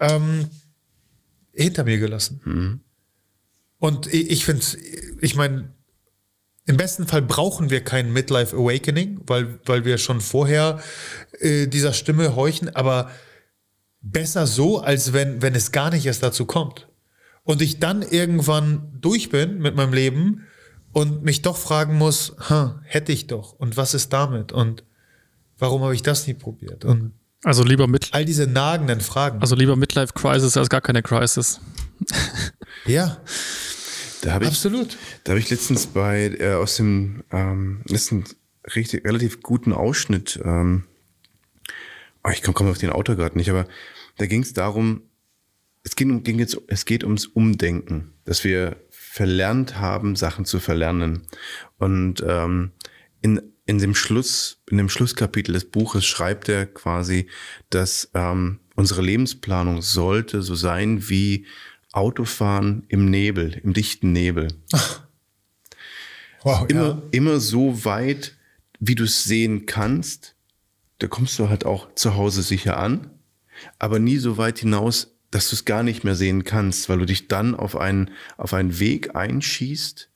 ähm, 0.00 0.48
hinter 1.52 1.84
mir 1.84 1.98
gelassen. 1.98 2.40
Mhm. 2.44 2.80
Und 3.78 4.12
ich, 4.12 4.30
ich 4.30 4.44
finde, 4.44 4.64
ich 5.20 5.36
meine, 5.36 5.72
im 6.66 6.76
besten 6.76 7.06
Fall 7.06 7.22
brauchen 7.22 7.70
wir 7.70 7.82
kein 7.82 8.12
Midlife 8.12 8.56
Awakening, 8.56 9.20
weil, 9.26 9.60
weil 9.64 9.84
wir 9.84 9.98
schon 9.98 10.20
vorher 10.20 10.80
äh, 11.38 11.68
dieser 11.68 11.92
Stimme 11.92 12.34
horchen, 12.34 12.74
aber 12.74 13.10
besser 14.00 14.46
so, 14.46 14.80
als 14.80 15.12
wenn, 15.12 15.42
wenn 15.42 15.54
es 15.54 15.70
gar 15.70 15.90
nicht 15.90 16.04
erst 16.06 16.22
dazu 16.22 16.44
kommt. 16.44 16.88
Und 17.44 17.62
ich 17.62 17.78
dann 17.78 18.02
irgendwann 18.02 18.98
durch 19.00 19.30
bin 19.30 19.58
mit 19.58 19.76
meinem 19.76 19.92
Leben 19.92 20.46
und 20.92 21.22
mich 21.22 21.42
doch 21.42 21.56
fragen 21.56 21.96
muss, 21.96 22.34
hätte 22.82 23.12
ich 23.12 23.28
doch. 23.28 23.52
Und 23.52 23.76
was 23.76 23.94
ist 23.94 24.12
damit? 24.12 24.50
Und 24.50 24.82
warum 25.58 25.82
habe 25.82 25.94
ich 25.94 26.02
das 26.02 26.26
nie 26.26 26.34
probiert? 26.34 26.84
Und 26.84 27.12
also 27.44 27.62
lieber 27.62 27.86
mit 27.86 28.08
all 28.12 28.24
diese 28.24 28.48
nagenden 28.48 29.00
Fragen. 29.00 29.40
Also 29.40 29.54
lieber 29.54 29.76
Midlife 29.76 30.12
Crisis 30.14 30.56
als 30.56 30.68
gar 30.68 30.80
keine 30.80 31.02
Crisis. 31.02 31.60
ja. 32.86 33.18
Da 34.26 34.32
habe 34.32 34.44
ich, 34.46 34.50
Absolut. 34.50 34.98
Da 35.22 35.30
habe 35.30 35.38
ich 35.38 35.50
letztens 35.50 35.86
bei 35.86 36.36
äh, 36.40 36.54
aus 36.54 36.78
dem 36.78 37.22
ähm, 37.30 37.82
letzten 37.86 38.24
richtig 38.74 39.04
relativ 39.04 39.40
guten 39.40 39.72
Ausschnitt, 39.72 40.40
ähm, 40.44 40.82
oh, 42.24 42.30
ich 42.30 42.42
komme 42.42 42.54
komm 42.54 42.68
auf 42.68 42.78
den 42.78 42.90
Autor 42.90 43.14
gerade 43.14 43.38
nicht, 43.38 43.50
aber 43.50 43.68
da 44.18 44.26
ging 44.26 44.42
es 44.42 44.52
darum, 44.52 45.02
es 45.84 45.94
geht, 45.94 46.08
um, 46.08 46.24
ging 46.24 46.40
jetzt, 46.40 46.60
es 46.66 46.86
geht 46.86 47.04
ums 47.04 47.26
Umdenken, 47.26 48.14
dass 48.24 48.42
wir 48.42 48.76
verlernt 48.90 49.78
haben, 49.78 50.16
Sachen 50.16 50.44
zu 50.44 50.58
verlernen. 50.58 51.28
Und 51.78 52.24
ähm, 52.26 52.72
in, 53.20 53.40
in 53.64 53.78
dem 53.78 53.94
Schluss, 53.94 54.60
in 54.68 54.76
dem 54.78 54.88
Schlusskapitel 54.88 55.52
des 55.52 55.70
Buches 55.70 56.04
schreibt 56.04 56.48
er 56.48 56.66
quasi, 56.66 57.28
dass 57.70 58.10
ähm, 58.12 58.58
unsere 58.74 59.02
Lebensplanung 59.02 59.82
sollte 59.82 60.42
so 60.42 60.56
sein 60.56 61.08
wie 61.08 61.46
Autofahren 61.96 62.84
im 62.88 63.10
Nebel, 63.10 63.60
im 63.62 63.72
dichten 63.72 64.12
Nebel. 64.12 64.48
Wow, 66.42 66.64
immer, 66.68 66.80
ja. 66.80 67.02
immer 67.10 67.40
so 67.40 67.84
weit, 67.84 68.36
wie 68.78 68.94
du 68.94 69.02
es 69.02 69.24
sehen 69.24 69.66
kannst. 69.66 70.36
Da 71.00 71.08
kommst 71.08 71.36
du 71.40 71.48
halt 71.48 71.66
auch 71.66 71.92
zu 71.96 72.14
Hause 72.14 72.42
sicher 72.42 72.76
an, 72.78 73.10
aber 73.80 73.98
nie 73.98 74.18
so 74.18 74.36
weit 74.36 74.60
hinaus, 74.60 75.16
dass 75.32 75.50
du 75.50 75.56
es 75.56 75.64
gar 75.64 75.82
nicht 75.82 76.04
mehr 76.04 76.14
sehen 76.14 76.44
kannst, 76.44 76.88
weil 76.88 76.98
du 76.98 77.04
dich 77.04 77.26
dann 77.26 77.56
auf 77.56 77.74
einen, 77.74 78.12
auf 78.36 78.54
einen 78.54 78.78
Weg 78.78 79.16
einschießt, 79.16 80.08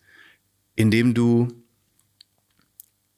in 0.77 0.93
dem 0.93 1.15
du 1.15 1.49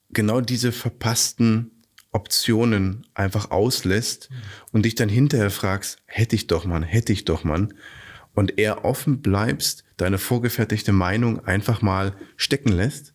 genau 0.09 0.41
diese 0.41 0.73
verpassten 0.73 1.71
Optionen 2.13 3.07
einfach 3.13 3.51
auslässt 3.51 4.31
und 4.71 4.85
dich 4.85 4.95
dann 4.95 5.11
hinterher 5.11 5.51
fragst, 5.51 5.99
hätte 6.07 6.35
ich 6.35 6.47
doch 6.47 6.65
mal, 6.65 6.83
hätte 6.83 7.13
ich 7.13 7.27
doch 7.27 7.45
mal. 7.45 7.69
Und 8.35 8.59
eher 8.59 8.85
offen 8.85 9.21
bleibst, 9.21 9.85
deine 9.97 10.19
vorgefertigte 10.19 10.93
Meinung 10.93 11.45
einfach 11.45 11.83
mal 11.83 12.15
stecken 12.37 12.73
lässt 12.73 13.15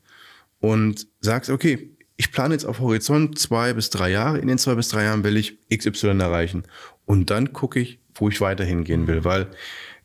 und 0.59 1.07
sagst, 1.21 1.49
okay, 1.49 1.97
ich 2.17 2.31
plane 2.31 2.53
jetzt 2.53 2.65
auf 2.65 2.79
Horizont 2.79 3.37
zwei 3.37 3.73
bis 3.73 3.89
drei 3.89 4.09
Jahre. 4.09 4.39
In 4.39 4.47
den 4.47 4.57
zwei 4.57 4.75
bis 4.75 4.89
drei 4.89 5.03
Jahren 5.03 5.23
will 5.23 5.37
ich 5.37 5.57
XY 5.69 6.19
erreichen. 6.19 6.63
Und 7.05 7.29
dann 7.29 7.53
gucke 7.53 7.79
ich, 7.79 7.99
wo 8.15 8.29
ich 8.29 8.41
weiterhin 8.41 8.83
gehen 8.83 9.07
will. 9.07 9.23
Weil 9.23 9.47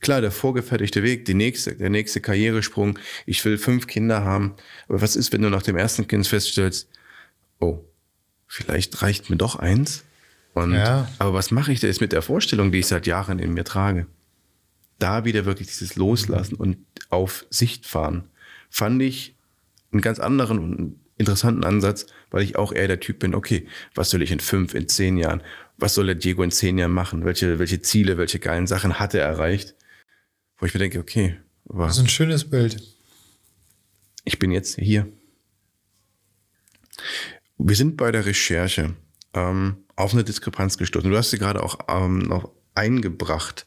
klar, 0.01 0.21
der 0.21 0.31
vorgefertigte 0.31 1.03
Weg, 1.03 1.25
die 1.25 1.35
nächste, 1.35 1.75
der 1.75 1.89
nächste 1.89 2.21
Karrieresprung, 2.21 2.99
ich 3.25 3.43
will 3.45 3.57
fünf 3.57 3.87
Kinder 3.87 4.25
haben. 4.25 4.55
Aber 4.89 5.01
was 5.01 5.17
ist, 5.17 5.33
wenn 5.33 5.43
du 5.43 5.49
nach 5.49 5.63
dem 5.63 5.77
ersten 5.77 6.07
Kind 6.07 6.27
feststellst, 6.27 6.89
oh, 7.61 7.85
vielleicht 8.47 9.01
reicht 9.01 9.31
mir 9.31 9.37
doch 9.37 9.57
eins? 9.57 10.05
Und, 10.53 10.75
Ja. 10.75 11.09
Aber 11.19 11.33
was 11.33 11.51
mache 11.51 11.73
ich 11.73 11.81
da 11.81 11.87
jetzt 11.87 12.03
mit 12.03 12.13
der 12.13 12.23
Vorstellung, 12.23 12.73
die 12.73 12.81
ich 12.81 12.87
seit 12.87 13.07
Jahren 13.07 13.39
in 13.39 13.55
mir 13.55 13.65
trage? 13.65 14.07
Da 15.03 15.25
wieder 15.25 15.45
wirklich 15.45 15.69
dieses 15.69 15.97
Loslassen 15.97 16.55
und 16.55 16.79
auf 17.11 17.45
Sicht 17.51 17.87
fahren, 17.87 18.29
fand 18.71 19.03
ich 19.03 19.37
einen 19.91 20.01
ganz 20.01 20.19
anderen 20.19 20.59
und 20.59 21.01
interessanten 21.19 21.65
Ansatz, 21.65 22.07
weil 22.31 22.43
ich 22.43 22.57
auch 22.57 22.73
eher 22.73 22.89
der 22.89 23.01
Typ 23.01 23.19
bin, 23.19 23.35
okay, 23.35 23.67
was 23.95 24.11
soll 24.11 24.23
ich 24.23 24.31
in 24.31 24.41
fünf, 24.41 24.75
in 24.75 24.89
zehn 24.89 25.17
Jahren, 25.19 25.43
was 25.77 25.95
soll 25.95 26.07
der 26.07 26.15
Diego 26.15 26.43
in 26.43 26.51
zehn 26.51 26.79
Jahren 26.79 26.93
machen? 26.93 27.25
Welche, 27.25 27.59
welche 27.59 27.83
Ziele, 27.83 28.17
welche 28.17 28.39
geilen 28.39 28.67
Sachen 28.67 28.99
hat 28.99 29.15
er 29.15 29.23
erreicht? 29.23 29.75
Wo 30.57 30.67
ich 30.67 30.75
mir 30.75 30.81
denke, 30.81 30.99
okay, 31.01 31.37
aber 31.69 31.87
Das 31.87 31.97
ist 31.97 32.05
ein 32.05 32.09
schönes 32.09 32.49
Bild. 32.49 32.81
ich 34.25 34.39
bin 34.39 34.51
jetzt 34.51 34.79
hier. 34.79 35.09
Wir 37.59 37.77
sind 37.77 37.97
bei 37.97 38.11
der 38.13 38.27
Recherche 38.27 38.95
ähm, 39.35 39.77
auf 39.97 40.13
eine 40.13 40.25
Diskrepanz 40.25 40.79
gestoßen. 40.79 41.11
Du 41.11 41.17
hast 41.17 41.31
sie 41.31 41.39
gerade 41.39 41.63
auch 41.63 41.79
ähm, 41.89 42.19
noch 42.19 42.51
eingebracht, 42.75 43.67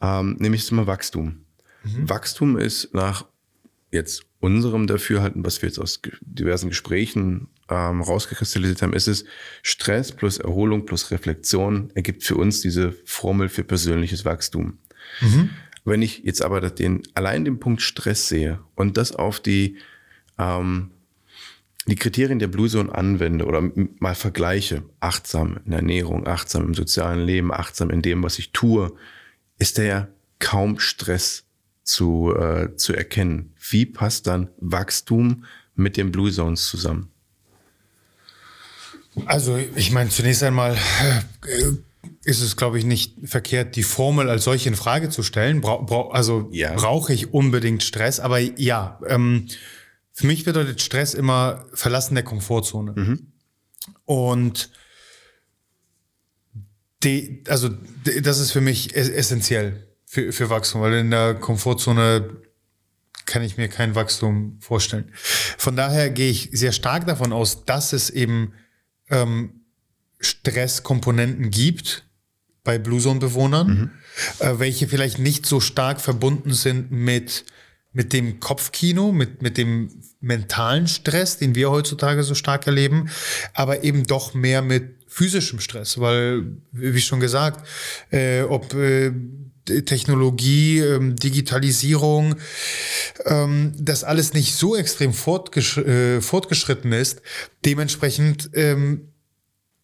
ähm, 0.00 0.36
nämlich 0.38 0.62
das 0.62 0.68
Thema 0.68 0.86
Wachstum. 0.86 1.46
Wachstum 1.84 2.58
ist 2.58 2.94
nach 2.94 3.26
jetzt 3.92 4.24
unserem 4.40 4.86
Dafürhalten, 4.86 5.44
was 5.44 5.62
wir 5.62 5.68
jetzt 5.68 5.78
aus 5.78 6.00
diversen 6.20 6.68
Gesprächen 6.68 7.48
ähm, 7.68 8.00
rausgekristallisiert 8.02 8.82
haben, 8.82 8.92
ist 8.92 9.08
es 9.08 9.24
Stress 9.62 10.12
plus 10.12 10.38
Erholung 10.38 10.86
plus 10.86 11.10
Reflexion 11.10 11.90
ergibt 11.94 12.22
für 12.22 12.36
uns 12.36 12.60
diese 12.60 12.92
Formel 13.04 13.48
für 13.48 13.64
persönliches 13.64 14.24
Wachstum. 14.24 14.78
Wenn 15.84 16.02
ich 16.02 16.24
jetzt 16.24 16.42
aber 16.42 16.60
den, 16.70 17.02
allein 17.14 17.44
den 17.44 17.60
Punkt 17.60 17.80
Stress 17.80 18.28
sehe 18.28 18.60
und 18.74 18.96
das 18.96 19.12
auf 19.14 19.40
die, 19.40 19.76
ähm, 20.38 20.90
die 21.86 21.94
Kriterien 21.94 22.40
der 22.40 22.48
Blue 22.48 22.68
Zone 22.68 22.92
anwende 22.92 23.46
oder 23.46 23.62
mal 24.00 24.16
vergleiche, 24.16 24.82
achtsam 24.98 25.60
in 25.64 25.70
der 25.70 25.80
Ernährung, 25.80 26.26
achtsam 26.26 26.64
im 26.64 26.74
sozialen 26.74 27.24
Leben, 27.24 27.52
achtsam 27.52 27.90
in 27.90 28.02
dem, 28.02 28.24
was 28.24 28.40
ich 28.40 28.50
tue, 28.50 28.92
ist 29.58 29.78
der 29.78 30.08
kaum 30.38 30.78
Stress 30.78 31.44
zu, 31.82 32.34
äh, 32.36 32.74
zu 32.76 32.92
erkennen. 32.94 33.52
Wie 33.70 33.86
passt 33.86 34.26
dann 34.26 34.48
Wachstum 34.58 35.44
mit 35.74 35.96
den 35.96 36.10
Blue 36.12 36.30
Zones 36.32 36.66
zusammen? 36.66 37.10
Also 39.24 39.56
ich 39.56 39.92
meine, 39.92 40.10
zunächst 40.10 40.42
einmal 40.42 40.74
äh, 40.74 41.72
ist 42.24 42.42
es, 42.42 42.56
glaube 42.56 42.78
ich, 42.78 42.84
nicht 42.84 43.14
verkehrt, 43.24 43.76
die 43.76 43.82
Formel 43.82 44.28
als 44.28 44.44
solche 44.44 44.68
in 44.68 44.76
Frage 44.76 45.08
zu 45.08 45.22
stellen. 45.22 45.60
Brau, 45.60 45.82
brau, 45.82 46.10
also 46.10 46.48
Ja. 46.52 46.74
brauche 46.74 47.12
ich 47.12 47.32
unbedingt 47.32 47.82
Stress, 47.82 48.20
aber 48.20 48.38
ja, 48.38 49.00
ähm, 49.06 49.46
für 50.12 50.26
mich 50.26 50.44
bedeutet 50.44 50.80
Stress 50.82 51.14
immer 51.14 51.64
Verlassen 51.72 52.14
der 52.14 52.24
Komfortzone. 52.24 53.18
Und 54.04 54.70
die, 57.06 57.42
also 57.48 57.68
die, 57.70 58.20
das 58.20 58.38
ist 58.38 58.50
für 58.52 58.60
mich 58.60 58.94
es- 58.94 59.08
essentiell 59.08 59.86
für, 60.04 60.32
für 60.32 60.50
Wachstum, 60.50 60.80
weil 60.82 60.94
in 60.94 61.10
der 61.10 61.34
Komfortzone 61.34 62.36
kann 63.24 63.42
ich 63.42 63.56
mir 63.56 63.68
kein 63.68 63.94
Wachstum 63.94 64.58
vorstellen. 64.60 65.10
Von 65.58 65.74
daher 65.76 66.10
gehe 66.10 66.30
ich 66.30 66.50
sehr 66.52 66.72
stark 66.72 67.06
davon 67.06 67.32
aus, 67.32 67.64
dass 67.64 67.92
es 67.92 68.10
eben 68.10 68.52
ähm, 69.10 69.62
Stresskomponenten 70.20 71.50
gibt 71.50 72.04
bei 72.64 72.78
Blue 72.78 73.00
Zone 73.00 73.20
Bewohnern, 73.20 73.92
äh, 74.38 74.54
welche 74.58 74.88
vielleicht 74.88 75.18
nicht 75.18 75.46
so 75.46 75.60
stark 75.60 76.00
verbunden 76.00 76.52
sind 76.52 76.90
mit 76.90 77.44
mit 77.92 78.12
dem 78.12 78.40
Kopfkino, 78.40 79.10
mit, 79.10 79.40
mit 79.40 79.56
dem 79.56 79.88
mentalen 80.20 80.86
Stress, 80.86 81.38
den 81.38 81.54
wir 81.54 81.70
heutzutage 81.70 82.22
so 82.24 82.34
stark 82.34 82.66
erleben, 82.66 83.08
aber 83.54 83.84
eben 83.84 84.04
doch 84.06 84.34
mehr 84.34 84.60
mit 84.60 85.05
physischem 85.16 85.60
Stress, 85.60 85.98
weil, 85.98 86.44
wie 86.72 87.00
schon 87.00 87.20
gesagt, 87.20 87.66
äh, 88.10 88.42
ob 88.42 88.74
äh, 88.74 89.10
Technologie, 89.64 90.80
ähm, 90.80 91.16
Digitalisierung, 91.16 92.34
ähm, 93.24 93.72
das 93.78 94.04
alles 94.04 94.34
nicht 94.34 94.54
so 94.54 94.76
extrem 94.76 95.14
fortgesch 95.14 95.78
äh, 95.78 96.20
fortgeschritten 96.20 96.92
ist. 96.92 97.22
Dementsprechend 97.64 98.50
ähm, 98.52 99.08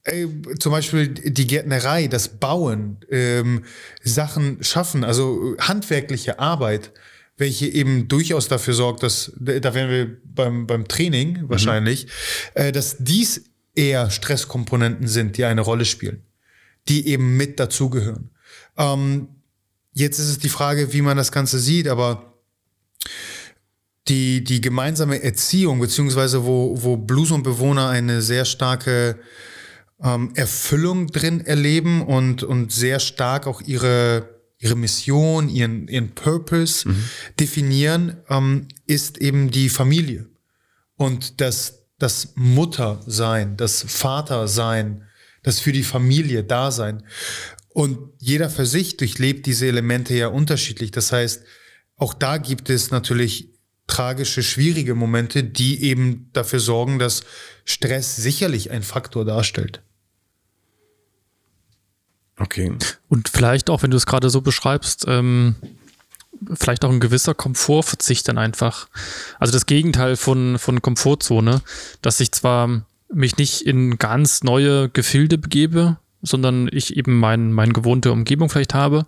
äh, 0.04 0.26
zum 0.58 0.70
Beispiel 0.70 1.08
die 1.08 1.46
Gärtnerei, 1.46 2.08
das 2.08 2.28
Bauen, 2.28 2.98
ähm, 3.10 3.64
Sachen 4.04 4.62
schaffen, 4.62 5.02
also 5.02 5.56
handwerkliche 5.58 6.40
Arbeit, 6.40 6.92
welche 7.38 7.68
eben 7.68 8.06
durchaus 8.06 8.48
dafür 8.48 8.74
sorgt, 8.74 9.02
dass, 9.02 9.32
da 9.36 9.72
wären 9.72 9.90
wir 9.90 10.16
beim, 10.26 10.66
beim 10.66 10.86
Training 10.86 11.44
wahrscheinlich, 11.48 12.06
äh, 12.52 12.70
dass 12.70 12.96
dies 12.98 13.44
eher 13.74 14.10
Stresskomponenten 14.10 15.06
sind, 15.06 15.36
die 15.36 15.44
eine 15.44 15.60
Rolle 15.60 15.84
spielen, 15.84 16.22
die 16.88 17.08
eben 17.08 17.36
mit 17.36 17.58
dazugehören. 17.58 18.30
Ähm, 18.76 19.28
jetzt 19.92 20.18
ist 20.18 20.28
es 20.28 20.38
die 20.38 20.48
Frage, 20.48 20.92
wie 20.92 21.02
man 21.02 21.16
das 21.16 21.32
Ganze 21.32 21.58
sieht, 21.58 21.88
aber 21.88 22.34
die, 24.08 24.42
die 24.42 24.60
gemeinsame 24.60 25.22
Erziehung, 25.22 25.78
beziehungsweise 25.78 26.44
wo, 26.44 26.82
wo 26.82 26.96
Blues 26.96 27.30
und 27.30 27.44
Bewohner 27.44 27.88
eine 27.88 28.20
sehr 28.20 28.44
starke 28.44 29.18
ähm, 30.02 30.32
Erfüllung 30.34 31.06
drin 31.06 31.40
erleben 31.40 32.02
und, 32.02 32.42
und 32.42 32.72
sehr 32.72 32.98
stark 32.98 33.46
auch 33.46 33.60
ihre, 33.60 34.40
ihre 34.58 34.76
Mission, 34.76 35.48
ihren, 35.48 35.86
ihren 35.88 36.14
Purpose 36.14 36.88
definieren, 37.38 38.16
ähm, 38.28 38.66
ist 38.86 39.18
eben 39.18 39.50
die 39.50 39.68
Familie. 39.68 40.28
Und 40.96 41.40
das, 41.40 41.81
das 42.02 42.32
Muttersein, 42.34 43.56
das 43.56 43.84
Vatersein, 43.86 45.04
das 45.42 45.60
für 45.60 45.72
die 45.72 45.84
Familie 45.84 46.42
Dasein. 46.42 47.04
Und 47.68 47.98
jeder 48.18 48.50
für 48.50 48.66
sich 48.66 48.96
durchlebt 48.96 49.46
diese 49.46 49.66
Elemente 49.66 50.14
ja 50.14 50.26
unterschiedlich. 50.26 50.90
Das 50.90 51.12
heißt, 51.12 51.44
auch 51.96 52.12
da 52.12 52.38
gibt 52.38 52.70
es 52.70 52.90
natürlich 52.90 53.50
tragische, 53.86 54.42
schwierige 54.42 54.94
Momente, 54.94 55.44
die 55.44 55.82
eben 55.82 56.28
dafür 56.32 56.60
sorgen, 56.60 56.98
dass 56.98 57.22
Stress 57.64 58.16
sicherlich 58.16 58.70
ein 58.70 58.82
Faktor 58.82 59.24
darstellt. 59.24 59.82
Okay. 62.38 62.72
Und 63.08 63.28
vielleicht 63.28 63.70
auch, 63.70 63.82
wenn 63.82 63.90
du 63.90 63.96
es 63.96 64.06
gerade 64.06 64.30
so 64.30 64.40
beschreibst, 64.40 65.04
ähm, 65.06 65.54
vielleicht 66.54 66.84
auch 66.84 66.90
ein 66.90 67.00
gewisser 67.00 67.34
Komfortverzicht 67.34 68.26
dann 68.28 68.38
einfach. 68.38 68.88
Also 69.38 69.52
das 69.52 69.66
Gegenteil 69.66 70.16
von, 70.16 70.58
von 70.58 70.82
Komfortzone, 70.82 71.62
dass 72.00 72.20
ich 72.20 72.32
zwar 72.32 72.82
mich 73.12 73.36
nicht 73.36 73.62
in 73.62 73.98
ganz 73.98 74.42
neue 74.42 74.88
Gefilde 74.88 75.38
begebe, 75.38 75.98
sondern 76.22 76.68
ich 76.70 76.96
eben 76.96 77.18
mein, 77.18 77.52
meine 77.52 77.72
gewohnte 77.72 78.12
Umgebung 78.12 78.48
vielleicht 78.48 78.74
habe, 78.74 79.06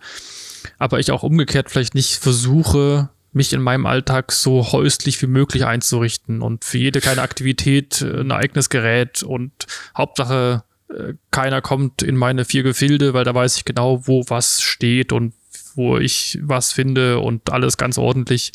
aber 0.79 0.99
ich 0.99 1.11
auch 1.11 1.23
umgekehrt 1.23 1.71
vielleicht 1.71 1.95
nicht 1.95 2.17
versuche, 2.17 3.09
mich 3.33 3.53
in 3.53 3.63
meinem 3.63 3.87
Alltag 3.87 4.31
so 4.33 4.73
häuslich 4.73 5.21
wie 5.21 5.27
möglich 5.27 5.65
einzurichten 5.65 6.41
und 6.41 6.65
für 6.65 6.79
jede 6.79 7.01
kleine 7.01 7.23
Aktivität 7.23 8.01
ein 8.01 8.31
eigenes 8.31 8.71
Gerät 8.71 9.23
und 9.23 9.53
Hauptsache 9.97 10.63
äh, 10.89 11.15
keiner 11.31 11.61
kommt 11.61 12.03
in 12.03 12.17
meine 12.17 12.45
vier 12.45 12.63
Gefilde, 12.63 13.13
weil 13.13 13.25
da 13.25 13.35
weiß 13.35 13.57
ich 13.57 13.65
genau, 13.65 14.07
wo 14.07 14.25
was 14.29 14.61
steht 14.63 15.13
und 15.13 15.35
wo 15.77 15.99
ich 15.99 16.39
was 16.43 16.73
finde 16.73 17.19
und 17.21 17.53
alles 17.53 17.77
ganz 17.77 17.99
ordentlich, 17.99 18.53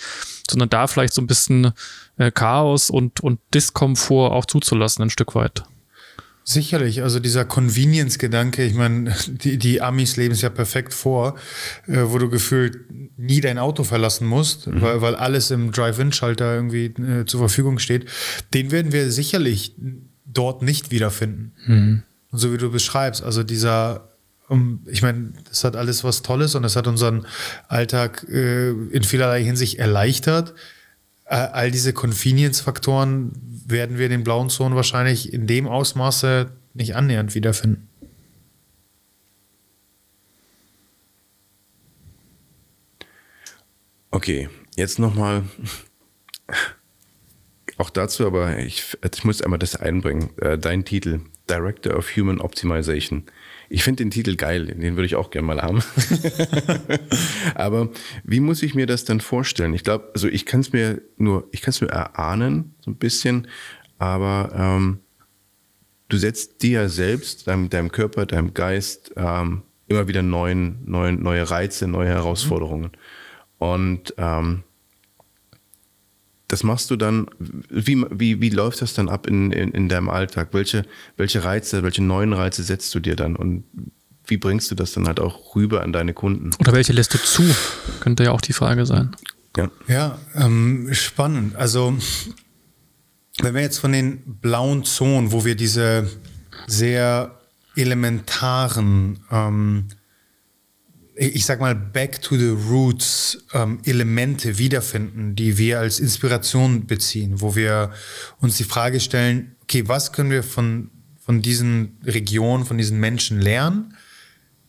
sondern 0.49 0.69
da 0.69 0.87
vielleicht 0.87 1.13
so 1.13 1.21
ein 1.21 1.27
bisschen 1.27 1.71
äh, 2.17 2.31
Chaos 2.31 2.89
und, 2.89 3.21
und 3.21 3.39
Diskomfort 3.53 4.31
auch 4.31 4.45
zuzulassen, 4.45 5.03
ein 5.03 5.09
Stück 5.09 5.35
weit. 5.35 5.63
Sicherlich, 6.43 7.03
also 7.03 7.19
dieser 7.19 7.45
Convenience-Gedanke, 7.45 8.63
ich 8.63 8.73
meine, 8.73 9.15
die, 9.27 9.57
die 9.57 9.81
Amis 9.81 10.17
leben 10.17 10.33
es 10.33 10.41
ja 10.41 10.49
perfekt 10.49 10.95
vor, 10.95 11.35
äh, 11.85 12.01
wo 12.05 12.17
du 12.17 12.27
gefühlt 12.27 12.85
nie 13.17 13.39
dein 13.39 13.59
Auto 13.59 13.83
verlassen 13.83 14.25
musst, 14.25 14.65
mhm. 14.65 14.81
weil, 14.81 15.01
weil 15.01 15.15
alles 15.15 15.51
im 15.51 15.71
Drive-In-Schalter 15.71 16.55
irgendwie 16.55 16.85
äh, 16.85 17.25
zur 17.25 17.39
Verfügung 17.41 17.77
steht, 17.77 18.09
den 18.53 18.71
werden 18.71 18.91
wir 18.91 19.11
sicherlich 19.11 19.75
dort 20.25 20.63
nicht 20.63 20.89
wiederfinden. 20.89 21.53
Mhm. 21.67 22.03
Und 22.31 22.39
so 22.39 22.51
wie 22.51 22.57
du 22.57 22.71
beschreibst, 22.71 23.23
also 23.23 23.43
dieser, 23.43 24.08
ich 24.87 25.01
meine, 25.01 25.33
das 25.47 25.63
hat 25.63 25.75
alles 25.75 26.03
was 26.03 26.23
Tolles 26.23 26.55
und 26.55 26.63
das 26.63 26.75
hat 26.75 26.87
unseren 26.87 27.25
Alltag 27.67 28.25
äh, 28.29 28.69
in 28.69 29.03
vielerlei 29.03 29.43
Hinsicht 29.43 29.77
erleichtert. 29.77 30.55
Äh, 31.25 31.35
all 31.35 31.69
diese 31.69 31.93
Convenience-Faktoren 31.93 33.33
werden 33.67 33.99
wir 33.99 34.09
den 34.09 34.23
blauen 34.23 34.49
Zonen 34.49 34.75
wahrscheinlich 34.75 35.31
in 35.31 35.45
dem 35.45 35.67
Ausmaße 35.67 36.51
nicht 36.73 36.95
annähernd 36.95 37.35
wiederfinden. 37.35 37.87
Okay, 44.11 44.49
jetzt 44.75 44.97
nochmal 44.97 45.43
auch 47.77 47.91
dazu, 47.91 48.25
aber 48.25 48.57
ich, 48.57 48.97
ich 49.03 49.23
muss 49.23 49.43
einmal 49.43 49.59
das 49.59 49.75
einbringen. 49.75 50.31
Äh, 50.37 50.57
dein 50.57 50.83
Titel, 50.83 51.21
Director 51.47 51.95
of 51.95 52.15
Human 52.15 52.41
Optimization. 52.41 53.25
Ich 53.69 53.83
finde 53.83 54.03
den 54.03 54.09
Titel 54.09 54.35
geil, 54.35 54.65
den 54.65 54.95
würde 54.95 55.05
ich 55.05 55.15
auch 55.15 55.29
gerne 55.29 55.45
mal 55.45 55.61
haben. 55.61 55.83
Aber 57.55 57.89
wie 58.23 58.39
muss 58.39 58.63
ich 58.63 58.73
mir 58.73 58.87
das 58.87 59.05
dann 59.05 59.21
vorstellen? 59.21 59.73
Ich 59.75 59.83
glaube, 59.83 60.09
also 60.13 60.27
ich 60.27 60.45
kann 60.45 60.61
es 60.61 60.73
mir 60.73 61.01
nur, 61.17 61.47
ich 61.51 61.61
kann 61.61 61.69
es 61.69 61.81
mir 61.81 61.89
erahnen, 61.89 62.73
so 62.79 62.89
ein 62.89 62.95
bisschen, 62.95 63.47
aber 63.99 64.51
ähm, 64.55 64.99
du 66.07 66.17
setzt 66.17 66.63
dir 66.63 66.89
selbst, 66.89 67.47
deinem, 67.47 67.69
deinem 67.69 67.91
Körper, 67.91 68.25
deinem 68.25 68.53
Geist 68.53 69.11
ähm, 69.15 69.63
immer 69.87 70.07
wieder 70.07 70.23
neuen, 70.23 70.79
neuen, 70.85 71.21
neue 71.21 71.49
Reize, 71.49 71.87
neue 71.87 72.09
Herausforderungen. 72.09 72.91
Und 73.57 74.13
ähm, 74.17 74.63
das 76.49 76.63
machst 76.63 76.89
du 76.89 76.95
dann, 76.95 77.27
wie, 77.37 78.03
wie, 78.09 78.41
wie 78.41 78.49
läuft 78.49 78.81
das 78.81 78.95
dann 78.95 79.07
ab 79.07 79.27
in, 79.27 79.51
in, 79.51 79.71
in 79.71 79.87
deinem 79.87 80.09
Alltag? 80.09 80.49
Welche, 80.51 80.83
welche 81.15 81.43
Reize, 81.43 81.83
welche 81.83 82.03
neuen 82.03 82.33
Reize 82.33 82.63
setzt 82.63 82.93
du 82.95 82.99
dir 82.99 83.15
dann 83.15 83.35
und 83.35 83.63
wie 84.25 84.37
bringst 84.37 84.69
du 84.71 84.75
das 84.75 84.91
dann 84.91 85.07
halt 85.07 85.19
auch 85.19 85.55
rüber 85.55 85.83
an 85.83 85.93
deine 85.93 86.13
Kunden? 86.13 86.49
Oder 86.59 86.73
welche 86.73 86.91
lässt 86.91 87.13
du 87.13 87.19
zu? 87.19 87.43
Könnte 87.99 88.23
ja 88.23 88.31
auch 88.31 88.41
die 88.41 88.53
Frage 88.53 88.85
sein. 88.87 89.15
Ja, 89.55 89.69
ja 89.87 90.19
ähm, 90.35 90.89
spannend. 90.91 91.55
Also, 91.55 91.95
wenn 93.41 93.53
wir 93.53 93.61
jetzt 93.61 93.77
von 93.77 93.91
den 93.91 94.39
blauen 94.41 94.83
Zonen, 94.83 95.31
wo 95.31 95.45
wir 95.45 95.55
diese 95.55 96.09
sehr 96.65 97.39
elementaren 97.75 99.19
ähm, 99.31 99.87
ich 101.19 101.45
sag 101.45 101.59
mal, 101.59 101.75
back 101.75 102.21
to 102.21 102.37
the 102.37 102.55
roots 102.69 103.45
ähm, 103.53 103.79
Elemente 103.83 104.57
wiederfinden, 104.57 105.35
die 105.35 105.57
wir 105.57 105.79
als 105.79 105.99
Inspiration 105.99 106.87
beziehen, 106.87 107.41
wo 107.41 107.55
wir 107.55 107.91
uns 108.39 108.55
die 108.55 108.63
Frage 108.63 109.01
stellen, 109.01 109.55
okay, 109.63 109.87
was 109.87 110.13
können 110.13 110.31
wir 110.31 110.43
von, 110.43 110.89
von 111.19 111.41
diesen 111.41 111.97
Regionen, 112.05 112.65
von 112.65 112.77
diesen 112.77 113.01
Menschen 113.01 113.41
lernen? 113.41 113.95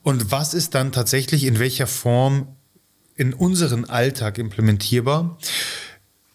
Und 0.02 0.32
was 0.32 0.52
ist 0.52 0.74
dann 0.74 0.90
tatsächlich 0.90 1.44
in 1.44 1.60
welcher 1.60 1.86
Form 1.86 2.56
in 3.14 3.32
unseren 3.32 3.84
Alltag 3.84 4.38
implementierbar? 4.38 5.38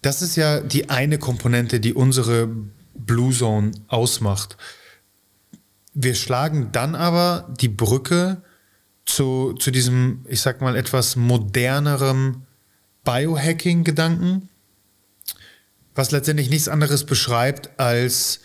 Das 0.01 0.21
ist 0.21 0.37
ja 0.37 0.61
die 0.61 0.89
eine 0.89 1.17
Komponente, 1.17 1.81
die 1.81 1.93
unsere 1.93 2.49
Blue 2.93 3.33
Zone 3.33 3.71
ausmacht. 3.87 4.55
Wir 5.93 6.15
schlagen 6.15 6.69
dann 6.71 6.95
aber 6.95 7.53
die 7.59 7.69
Brücke 7.69 8.41
zu, 9.05 9.53
zu 9.53 9.71
diesem, 9.71 10.25
ich 10.27 10.41
sag 10.41 10.59
mal, 10.61 10.75
etwas 10.75 11.15
modernerem 11.15 12.43
Biohacking-Gedanken, 13.03 14.49
was 15.93 16.09
letztendlich 16.11 16.49
nichts 16.49 16.67
anderes 16.67 17.05
beschreibt 17.05 17.79
als 17.79 18.41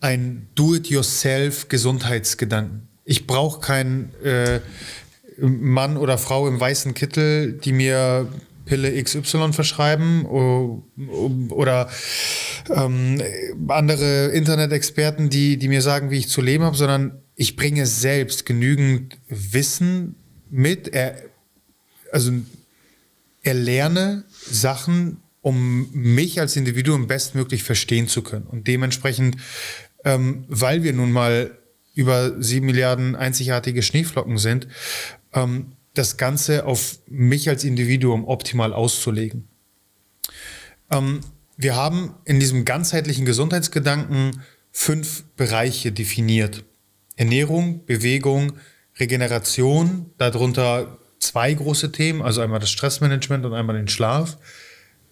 ein 0.00 0.48
Do-it-yourself-Gesundheitsgedanken. 0.54 2.86
Ich 3.04 3.26
brauche 3.26 3.60
keinen 3.60 4.14
äh, 4.22 4.60
Mann 5.38 5.96
oder 5.96 6.18
Frau 6.18 6.46
im 6.46 6.60
weißen 6.60 6.92
Kittel, 6.94 7.54
die 7.54 7.72
mir 7.72 8.28
Pille 8.66 9.02
XY 9.02 9.52
verschreiben 9.52 10.24
oder 11.50 11.88
ähm, 12.70 13.20
andere 13.68 14.28
Internet-Experten, 14.28 15.28
die, 15.28 15.58
die 15.58 15.68
mir 15.68 15.82
sagen, 15.82 16.10
wie 16.10 16.18
ich 16.18 16.28
zu 16.28 16.40
leben 16.40 16.64
habe, 16.64 16.76
sondern 16.76 17.20
ich 17.36 17.56
bringe 17.56 17.86
selbst 17.86 18.46
genügend 18.46 19.18
Wissen 19.28 20.14
mit, 20.50 20.88
er, 20.88 21.16
also 22.12 22.32
erlerne 23.42 24.24
Sachen, 24.30 25.18
um 25.40 25.90
mich 25.92 26.40
als 26.40 26.56
Individuum 26.56 27.06
bestmöglich 27.06 27.64
verstehen 27.64 28.08
zu 28.08 28.22
können. 28.22 28.46
Und 28.46 28.66
dementsprechend, 28.66 29.36
ähm, 30.04 30.44
weil 30.48 30.82
wir 30.82 30.92
nun 30.92 31.12
mal 31.12 31.58
über 31.94 32.42
sieben 32.42 32.66
Milliarden 32.66 33.14
einzigartige 33.14 33.82
Schneeflocken 33.82 34.38
sind, 34.38 34.68
ähm, 35.32 35.72
das 35.92 36.16
Ganze 36.16 36.66
auf 36.66 36.98
mich 37.08 37.48
als 37.48 37.62
Individuum 37.64 38.26
optimal 38.26 38.72
auszulegen. 38.72 39.48
Ähm, 40.90 41.20
wir 41.56 41.76
haben 41.76 42.14
in 42.24 42.40
diesem 42.40 42.64
ganzheitlichen 42.64 43.24
Gesundheitsgedanken 43.24 44.42
fünf 44.72 45.24
Bereiche 45.36 45.92
definiert. 45.92 46.64
Ernährung, 47.16 47.84
Bewegung, 47.86 48.54
Regeneration, 48.98 50.10
darunter 50.18 50.98
zwei 51.18 51.52
große 51.52 51.92
Themen, 51.92 52.22
also 52.22 52.40
einmal 52.40 52.60
das 52.60 52.70
Stressmanagement 52.70 53.44
und 53.44 53.54
einmal 53.54 53.76
den 53.76 53.88
Schlaf. 53.88 54.38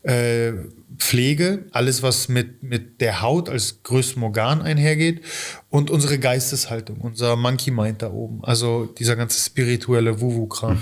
Äh, 0.02 0.52
Pflege, 0.98 1.66
alles 1.70 2.02
was 2.02 2.28
mit, 2.28 2.62
mit 2.62 3.00
der 3.00 3.22
Haut 3.22 3.48
als 3.48 3.84
größtem 3.84 4.22
Organ 4.22 4.60
einhergeht 4.60 5.22
und 5.70 5.90
unsere 5.90 6.18
Geisteshaltung, 6.18 7.00
unser 7.00 7.36
Monkey 7.36 7.70
Mind 7.70 8.02
da 8.02 8.10
oben, 8.10 8.44
also 8.44 8.86
dieser 8.86 9.14
ganze 9.14 9.40
spirituelle 9.40 10.20
Wuwu-Kram. 10.20 10.80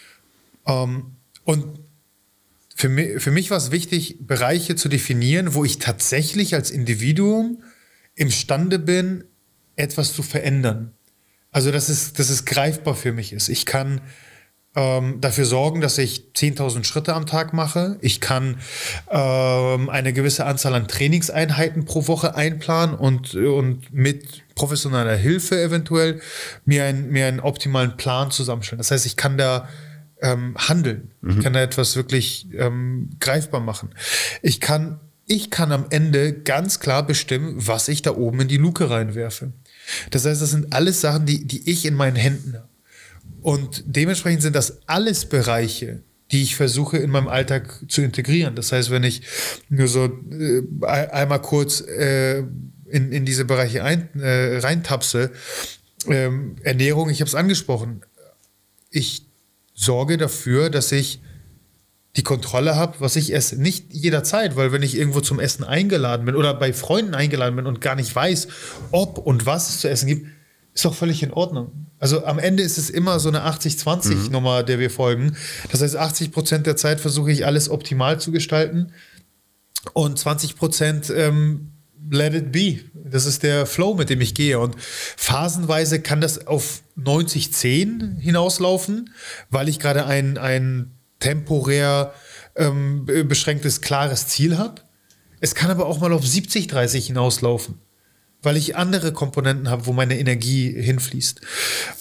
ähm, 0.66 1.12
und 1.44 1.64
für 2.74 2.88
mich, 2.88 3.22
für 3.22 3.30
mich 3.30 3.50
war 3.50 3.58
es 3.58 3.70
wichtig, 3.70 4.26
Bereiche 4.26 4.76
zu 4.76 4.88
definieren, 4.88 5.54
wo 5.54 5.64
ich 5.64 5.78
tatsächlich 5.78 6.54
als 6.54 6.70
Individuum 6.70 7.62
imstande 8.16 8.78
bin, 8.78 9.24
etwas 9.78 10.12
zu 10.12 10.22
verändern. 10.22 10.92
Also, 11.50 11.70
dass 11.70 11.88
es, 11.88 12.12
dass 12.12 12.28
es 12.28 12.44
greifbar 12.44 12.94
für 12.94 13.12
mich 13.12 13.32
ist. 13.32 13.48
Ich 13.48 13.64
kann 13.64 14.02
ähm, 14.76 15.20
dafür 15.20 15.44
sorgen, 15.44 15.80
dass 15.80 15.98
ich 15.98 16.30
10.000 16.36 16.84
Schritte 16.84 17.14
am 17.14 17.26
Tag 17.26 17.52
mache. 17.52 17.98
Ich 18.00 18.20
kann 18.20 18.58
ähm, 19.10 19.88
eine 19.88 20.12
gewisse 20.12 20.44
Anzahl 20.44 20.74
an 20.74 20.88
Trainingseinheiten 20.88 21.84
pro 21.84 22.06
Woche 22.06 22.34
einplanen 22.36 22.94
und, 22.94 23.34
und 23.34 23.92
mit 23.92 24.44
professioneller 24.54 25.16
Hilfe 25.16 25.60
eventuell 25.60 26.20
mir, 26.64 26.84
ein, 26.84 27.08
mir 27.08 27.26
einen 27.26 27.40
optimalen 27.40 27.96
Plan 27.96 28.30
zusammenstellen. 28.30 28.78
Das 28.78 28.90
heißt, 28.90 29.06
ich 29.06 29.16
kann 29.16 29.38
da 29.38 29.68
ähm, 30.20 30.54
handeln. 30.56 31.12
Mhm. 31.22 31.30
Ich 31.30 31.40
kann 31.44 31.54
da 31.54 31.62
etwas 31.62 31.96
wirklich 31.96 32.48
ähm, 32.52 33.10
greifbar 33.20 33.60
machen. 33.60 33.94
Ich 34.42 34.60
kann 34.60 35.00
ich 35.30 35.50
kann 35.50 35.72
am 35.72 35.84
Ende 35.90 36.32
ganz 36.32 36.80
klar 36.80 37.06
bestimmen, 37.06 37.54
was 37.58 37.88
ich 37.88 38.00
da 38.00 38.16
oben 38.16 38.40
in 38.40 38.48
die 38.48 38.56
Luke 38.56 38.88
reinwerfe. 38.88 39.52
Das 40.10 40.24
heißt, 40.24 40.40
das 40.40 40.50
sind 40.50 40.72
alles 40.72 41.00
Sachen, 41.00 41.26
die, 41.26 41.46
die 41.46 41.70
ich 41.70 41.84
in 41.84 41.94
meinen 41.94 42.16
Händen 42.16 42.54
habe. 42.54 42.68
Und 43.42 43.84
dementsprechend 43.86 44.42
sind 44.42 44.56
das 44.56 44.78
alles 44.86 45.26
Bereiche, 45.26 46.02
die 46.30 46.42
ich 46.42 46.56
versuche 46.56 46.98
in 46.98 47.10
meinem 47.10 47.28
Alltag 47.28 47.84
zu 47.88 48.02
integrieren. 48.02 48.54
Das 48.54 48.72
heißt, 48.72 48.90
wenn 48.90 49.04
ich 49.04 49.22
nur 49.68 49.88
so 49.88 50.04
äh, 50.04 50.62
einmal 50.86 51.40
kurz 51.40 51.80
äh, 51.80 52.38
in, 52.38 53.12
in 53.12 53.24
diese 53.24 53.44
Bereiche 53.44 53.84
ein, 53.84 54.08
äh, 54.20 54.58
reintapse, 54.58 55.30
ähm, 56.06 56.56
Ernährung, 56.62 57.10
ich 57.10 57.20
habe 57.20 57.28
es 57.28 57.34
angesprochen, 57.34 58.02
ich 58.90 59.26
sorge 59.74 60.16
dafür, 60.16 60.70
dass 60.70 60.92
ich 60.92 61.20
die 62.16 62.22
Kontrolle 62.22 62.76
habe, 62.76 62.96
was 62.98 63.16
ich 63.16 63.32
esse. 63.32 63.60
Nicht 63.60 63.92
jederzeit, 63.92 64.56
weil 64.56 64.72
wenn 64.72 64.82
ich 64.82 64.96
irgendwo 64.96 65.20
zum 65.20 65.40
Essen 65.40 65.64
eingeladen 65.64 66.26
bin 66.26 66.34
oder 66.34 66.54
bei 66.54 66.72
Freunden 66.72 67.14
eingeladen 67.14 67.56
bin 67.56 67.66
und 67.66 67.80
gar 67.80 67.94
nicht 67.94 68.14
weiß, 68.14 68.48
ob 68.90 69.18
und 69.18 69.46
was 69.46 69.70
es 69.70 69.80
zu 69.80 69.88
essen 69.88 70.08
gibt, 70.08 70.26
ist 70.74 70.84
doch 70.84 70.94
völlig 70.94 71.22
in 71.22 71.32
Ordnung. 71.32 71.86
Also 71.98 72.24
am 72.24 72.38
Ende 72.38 72.62
ist 72.62 72.78
es 72.78 72.90
immer 72.90 73.18
so 73.18 73.28
eine 73.28 73.46
80-20-Nummer, 73.46 74.62
mhm. 74.62 74.66
der 74.66 74.78
wir 74.78 74.90
folgen. 74.90 75.36
Das 75.70 75.82
heißt, 75.82 75.96
80 75.96 76.32
Prozent 76.32 76.66
der 76.66 76.76
Zeit 76.76 77.00
versuche 77.00 77.32
ich 77.32 77.44
alles 77.44 77.68
optimal 77.68 78.20
zu 78.20 78.30
gestalten 78.30 78.92
und 79.92 80.18
20 80.18 80.56
Prozent 80.56 81.10
ähm, 81.10 81.72
let 82.10 82.34
it 82.34 82.52
be. 82.52 82.80
Das 82.94 83.26
ist 83.26 83.42
der 83.42 83.66
Flow, 83.66 83.94
mit 83.94 84.10
dem 84.10 84.20
ich 84.20 84.34
gehe. 84.34 84.58
Und 84.58 84.76
phasenweise 84.78 86.00
kann 86.00 86.20
das 86.20 86.46
auf 86.46 86.82
90-10 86.98 88.18
hinauslaufen, 88.18 89.10
weil 89.50 89.68
ich 89.68 89.78
gerade 89.78 90.06
ein, 90.06 90.38
ein 90.38 90.97
temporär 91.20 92.12
ähm, 92.56 93.06
beschränktes, 93.06 93.80
klares 93.80 94.28
Ziel 94.28 94.58
habe. 94.58 94.82
Es 95.40 95.54
kann 95.54 95.70
aber 95.70 95.86
auch 95.86 96.00
mal 96.00 96.12
auf 96.12 96.24
70-30 96.24 97.06
hinauslaufen, 97.06 97.76
weil 98.42 98.56
ich 98.56 98.76
andere 98.76 99.12
Komponenten 99.12 99.70
habe, 99.70 99.86
wo 99.86 99.92
meine 99.92 100.18
Energie 100.18 100.72
hinfließt. 100.72 101.40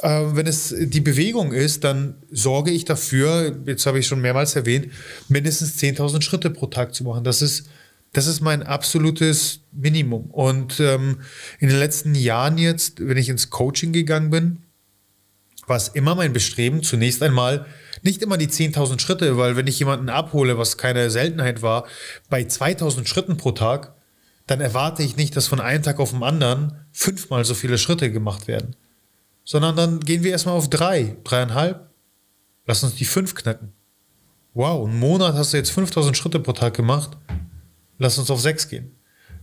Ähm, 0.02 0.36
wenn 0.36 0.48
es 0.48 0.74
die 0.78 1.02
Bewegung 1.02 1.54
ist, 1.54 1.84
dann 1.84 2.16
sorge 2.32 2.72
ich 2.72 2.86
dafür, 2.86 3.60
jetzt 3.66 3.86
habe 3.86 4.00
ich 4.00 4.08
schon 4.08 4.22
mehrmals 4.22 4.56
erwähnt, 4.56 4.92
mindestens 5.30 5.78
10.000 5.78 6.22
Schritte 6.22 6.50
pro 6.50 6.68
Tag 6.68 6.96
zu 6.96 7.04
machen. 7.04 7.24
Das 7.24 7.42
ist 7.42 7.70
das 8.14 8.28
ist 8.28 8.42
mein 8.42 8.64
absolutes 8.64 9.62
Minimum. 9.72 10.32
Und 10.32 10.80
ähm, 10.80 11.22
in 11.60 11.70
den 11.70 11.78
letzten 11.78 12.16
Jahren 12.16 12.58
jetzt, 12.58 13.06
wenn 13.06 13.18
ich 13.18 13.30
ins 13.30 13.50
Coaching 13.50 13.94
gegangen 13.94 14.30
bin, 14.30 14.64
war 15.68 15.78
es 15.78 15.90
immer 15.90 16.16
mein 16.16 16.34
Bestreben, 16.34 16.82
zunächst 16.82 17.22
einmal 17.22 17.66
nicht 18.08 18.24
immer 18.24 18.38
die 18.38 18.48
10.000 18.48 19.00
Schritte, 19.00 19.38
weil 19.38 19.56
wenn 19.56 19.68
ich 19.68 19.78
jemanden 19.78 20.10
abhole, 20.10 20.58
was 20.58 20.78
keine 20.78 21.12
Seltenheit 21.12 21.62
war, 21.62 21.86
bei 22.30 22.42
2.000 22.42 23.06
Schritten 23.06 23.38
pro 23.38 23.52
Tag, 23.52 23.94
dann 24.48 24.62
erwarte 24.62 25.04
ich 25.04 25.18
nicht, 25.18 25.36
dass 25.36 25.48
von 25.48 25.60
einem 25.60 25.84
Tag 25.84 26.00
auf 26.00 26.12
den 26.12 26.24
anderen 26.24 26.86
fünfmal 26.92 27.46
so 27.46 27.54
viele 27.54 27.78
Schritte 27.78 28.12
gemacht 28.12 28.48
werden. 28.48 28.76
Sondern 29.44 29.76
dann 29.76 30.00
gehen 30.00 30.24
wir 30.24 30.32
erstmal 30.32 30.56
auf 30.56 30.70
drei, 30.70 31.18
dreieinhalb. 31.24 31.90
Lass 32.66 32.84
uns 32.84 32.96
die 32.96 33.06
fünf 33.06 33.36
knacken. 33.36 33.74
Wow, 34.54 34.88
einen 34.88 35.00
Monat 35.00 35.36
hast 35.36 35.54
du 35.54 35.58
jetzt 35.58 35.72
5000 35.72 36.18
Schritte 36.18 36.40
pro 36.40 36.54
Tag 36.54 36.74
gemacht 36.74 37.18
lass 37.98 38.18
uns 38.18 38.30
auf 38.30 38.42
sechs 38.42 38.68
gehen. 38.68 38.92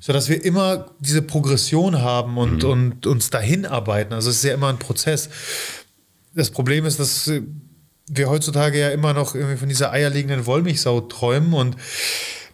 Sodass 0.01 0.29
wir 0.29 0.45
immer 0.45 0.91
diese 0.99 1.23
Progression 1.23 2.03
haben 2.03 2.37
und, 2.37 2.63
mhm. 2.63 2.71
und 2.71 3.07
uns 3.07 3.31
dahin 3.31 3.65
arbeiten. 3.65 4.13
Also 4.13 4.31
es 4.31 4.37
ist 4.37 4.45
ja 4.45 4.55
immer 4.55 4.69
ein 4.69 4.79
Prozess. 4.79 5.31
Das 6.35 6.51
Problem 6.51 6.85
ist, 6.85 6.99
dass 6.99 7.31
wir 8.07 8.29
heutzutage 8.29 8.79
ja 8.79 8.91
immer 8.91 9.15
noch 9.15 9.35
irgendwie 9.35 9.57
von 9.57 9.69
dieser 9.69 9.91
eierlegenden 9.93 10.47
Wollmilchsau 10.47 11.03
träumen 11.03 11.55
und 11.55 11.77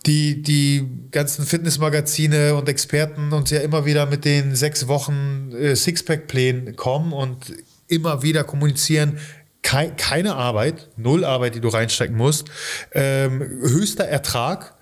die, 0.06 0.42
die 0.42 0.88
ganzen 1.10 1.44
Fitnessmagazine 1.44 2.54
und 2.54 2.68
Experten 2.68 3.32
uns 3.32 3.50
ja 3.50 3.60
immer 3.60 3.84
wieder 3.84 4.06
mit 4.06 4.24
den 4.24 4.54
sechs 4.54 4.88
Wochen 4.88 5.52
äh, 5.52 5.76
Sixpack-Plänen 5.76 6.76
kommen 6.76 7.12
und 7.12 7.52
immer 7.86 8.22
wieder 8.22 8.44
kommunizieren, 8.44 9.18
kei 9.62 9.88
keine 9.90 10.36
Arbeit, 10.36 10.88
null 10.96 11.24
Arbeit, 11.24 11.54
die 11.54 11.60
du 11.60 11.68
reinstecken 11.68 12.16
musst, 12.16 12.48
ähm, 12.92 13.40
höchster 13.40 14.04
Ertrag 14.04 14.74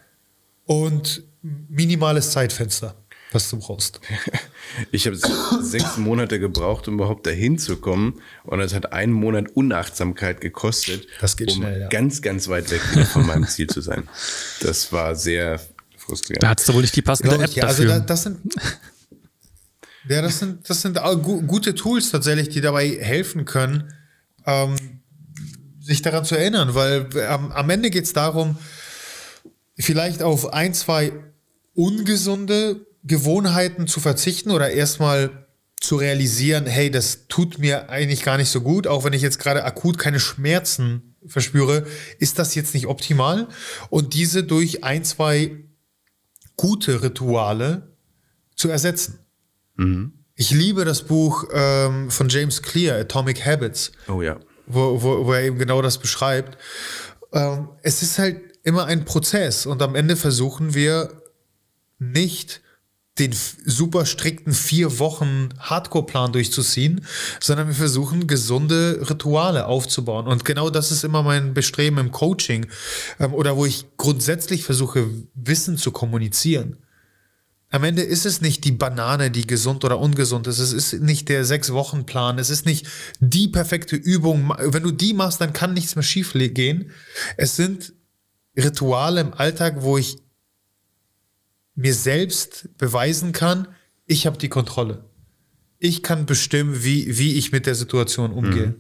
und 0.67 1.25
minimales 1.43 2.31
Zeitfenster, 2.31 2.95
was 3.33 3.51
du 3.51 3.59
brauchst. 3.59 4.01
Ich 4.93 5.07
habe 5.07 5.17
sechs 5.63 5.97
Monate 5.97 6.39
gebraucht, 6.39 6.89
um 6.89 6.95
überhaupt 6.95 7.27
dahin 7.27 7.59
zu 7.59 7.79
kommen. 7.79 8.21
Und 8.45 8.61
es 8.61 8.75
hat 8.75 8.93
einen 8.93 9.13
Monat 9.13 9.49
Unachtsamkeit 9.55 10.43
gekostet, 10.43 11.07
das 11.21 11.39
geht 11.39 11.51
um 11.53 11.57
schnell, 11.57 11.81
ja. 11.81 11.89
ganz, 11.89 12.21
ganz 12.21 12.49
weit 12.49 12.71
weg 12.71 12.83
von 13.07 13.27
meinem 13.27 13.47
Ziel 13.47 13.67
zu 13.67 13.81
sein. 13.81 14.07
Das 14.61 14.93
war 14.93 15.17
sehr 15.17 15.59
frustrierend. 15.97 16.43
Da 16.43 16.51
hattest 16.51 16.69
du 16.69 16.75
wohl 16.75 16.83
nicht 16.83 16.95
die 16.95 17.03
passende 17.03 17.43
App 17.43 17.51
ja. 17.53 17.65
Also 17.65 17.85
dafür. 17.85 18.01
da, 18.01 18.07
das 18.07 18.23
sind 18.25 18.39
ja, 20.09 20.23
das 20.23 20.39
sind, 20.39 20.69
das 20.69 20.83
sind 20.83 20.97
gu 20.97 21.43
gute 21.43 21.75
Tools 21.75 22.11
tatsächlich, 22.11 22.51
die 22.51 22.61
dabei 22.61 22.89
helfen 22.89 23.47
können, 23.47 23.93
ähm, 24.45 24.77
sich 25.81 26.03
daran 26.03 26.27
zu 26.27 26.37
erinnern, 26.37 26.75
weil 26.75 27.09
am, 27.27 27.53
am 27.53 27.71
Ende 27.71 27.91
geht 27.91 28.05
es 28.05 28.13
darum, 28.13 28.59
vielleicht 29.79 30.23
auf 30.23 30.53
ein, 30.53 30.75
zwei 30.75 31.13
ungesunde 31.75 32.87
Gewohnheiten 33.09 33.87
zu 33.89 33.99
verzichten 34.01 34.51
oder 34.53 34.71
erstmal 34.71 35.47
zu 35.81 35.97
realisieren, 35.97 36.67
hey, 36.67 36.91
das 36.91 37.27
tut 37.29 37.59
mir 37.59 37.89
eigentlich 37.89 38.23
gar 38.23 38.37
nicht 38.37 38.51
so 38.51 38.61
gut, 38.61 38.87
auch 38.87 39.05
wenn 39.05 39.13
ich 39.13 39.23
jetzt 39.23 39.39
gerade 39.39 39.65
akut 39.65 39.99
keine 39.99 40.21
Schmerzen 40.21 41.15
verspüre, 41.27 41.87
ist 42.19 42.39
das 42.39 42.55
jetzt 42.55 42.75
nicht 42.75 42.87
optimal 42.87 43.49
und 43.91 44.15
diese 44.15 44.45
durch 44.45 44.85
ein, 44.85 45.05
zwei 45.05 45.57
gute 46.57 47.03
Rituale 47.03 47.97
zu 48.57 48.69
ersetzen. 48.69 49.21
Mhm. 49.77 50.13
Ich 50.35 50.51
liebe 50.51 50.85
das 50.85 51.03
Buch 51.03 51.45
ähm, 51.53 52.11
von 52.11 52.29
James 52.29 52.63
Clear, 52.63 52.99
Atomic 52.99 53.45
Habits, 53.45 53.93
Oh 54.09 54.23
ja. 54.23 54.39
wo, 54.67 55.03
wo, 55.03 55.27
wo 55.27 55.33
er 55.33 55.43
eben 55.43 55.59
genau 55.59 55.83
das 55.83 55.99
beschreibt. 55.99 56.59
Ähm, 57.33 57.69
es 57.83 58.03
ist 58.03 58.19
halt 58.19 58.41
immer 58.65 58.87
ein 58.87 59.05
Prozess 59.05 59.67
und 59.67 59.83
am 59.83 59.95
Ende 59.95 60.17
versuchen 60.17 60.75
wir 60.75 61.23
nicht 61.99 62.63
den 63.19 63.35
super 63.65 64.07
strikten 64.07 64.53
vier 64.53 64.99
Wochen 64.99 65.51
Hardcore-Plan 65.59 66.33
durchzuziehen, 66.33 67.05
sondern 67.41 67.69
wir 67.69 67.75
versuchen 67.75 68.27
gesunde 68.27 69.01
Rituale 69.09 69.67
aufzubauen. 69.67 70.27
Und 70.27 70.45
genau 70.45 70.71
das 70.71 70.91
ist 70.91 71.05
immer 71.05 71.23
mein 71.23 71.55
Bestreben 71.55 71.99
im 71.99 72.13
Coaching 72.13 72.67
ähm, 73.19 73.35
oder 73.35 73.57
wo 73.57 73.67
ich 73.67 73.87
grundsätzlich 73.97 74.65
versuche, 74.65 75.09
Wissen 75.35 75.77
zu 75.77 75.91
kommunizieren. 75.91 76.77
Am 77.71 77.85
Ende 77.85 78.03
ist 78.03 78.25
es 78.25 78.41
nicht 78.41 78.65
die 78.65 78.73
Banane, 78.73 79.31
die 79.31 79.47
gesund 79.47 79.85
oder 79.85 79.99
ungesund 79.99 80.47
ist. 80.47 80.59
Es 80.59 80.73
ist 80.73 81.03
nicht 81.03 81.29
der 81.29 81.45
Sechs-Wochen-Plan. 81.45 82.39
Es 82.39 82.49
ist 82.49 82.65
nicht 82.65 82.87
die 83.21 83.49
perfekte 83.49 83.95
Übung. 83.95 84.55
Wenn 84.59 84.83
du 84.83 84.91
die 84.91 85.13
machst, 85.13 85.41
dann 85.43 85.53
kann 85.53 85.75
nichts 85.75 85.95
mehr 85.95 86.03
schief 86.03 86.33
gehen. 86.33 86.93
Es 87.37 87.57
sind 87.57 87.93
Rituale 88.57 89.21
im 89.21 89.35
Alltag, 89.35 89.83
wo 89.83 89.99
ich 89.99 90.17
mir 91.79 91.95
selbst 91.95 92.69
beweisen 92.77 93.31
kann, 93.33 93.69
ich 94.07 94.27
habe 94.27 94.37
die 94.37 94.49
Kontrolle. 94.49 95.05
Ich 95.79 96.03
kann 96.03 96.27
bestimmen, 96.27 96.83
wie, 96.83 97.19
wie 97.19 97.35
ich 97.35 97.53
mit 97.53 97.67
der 97.67 97.77
Situation 97.77 98.33
umgehe. 98.33 98.75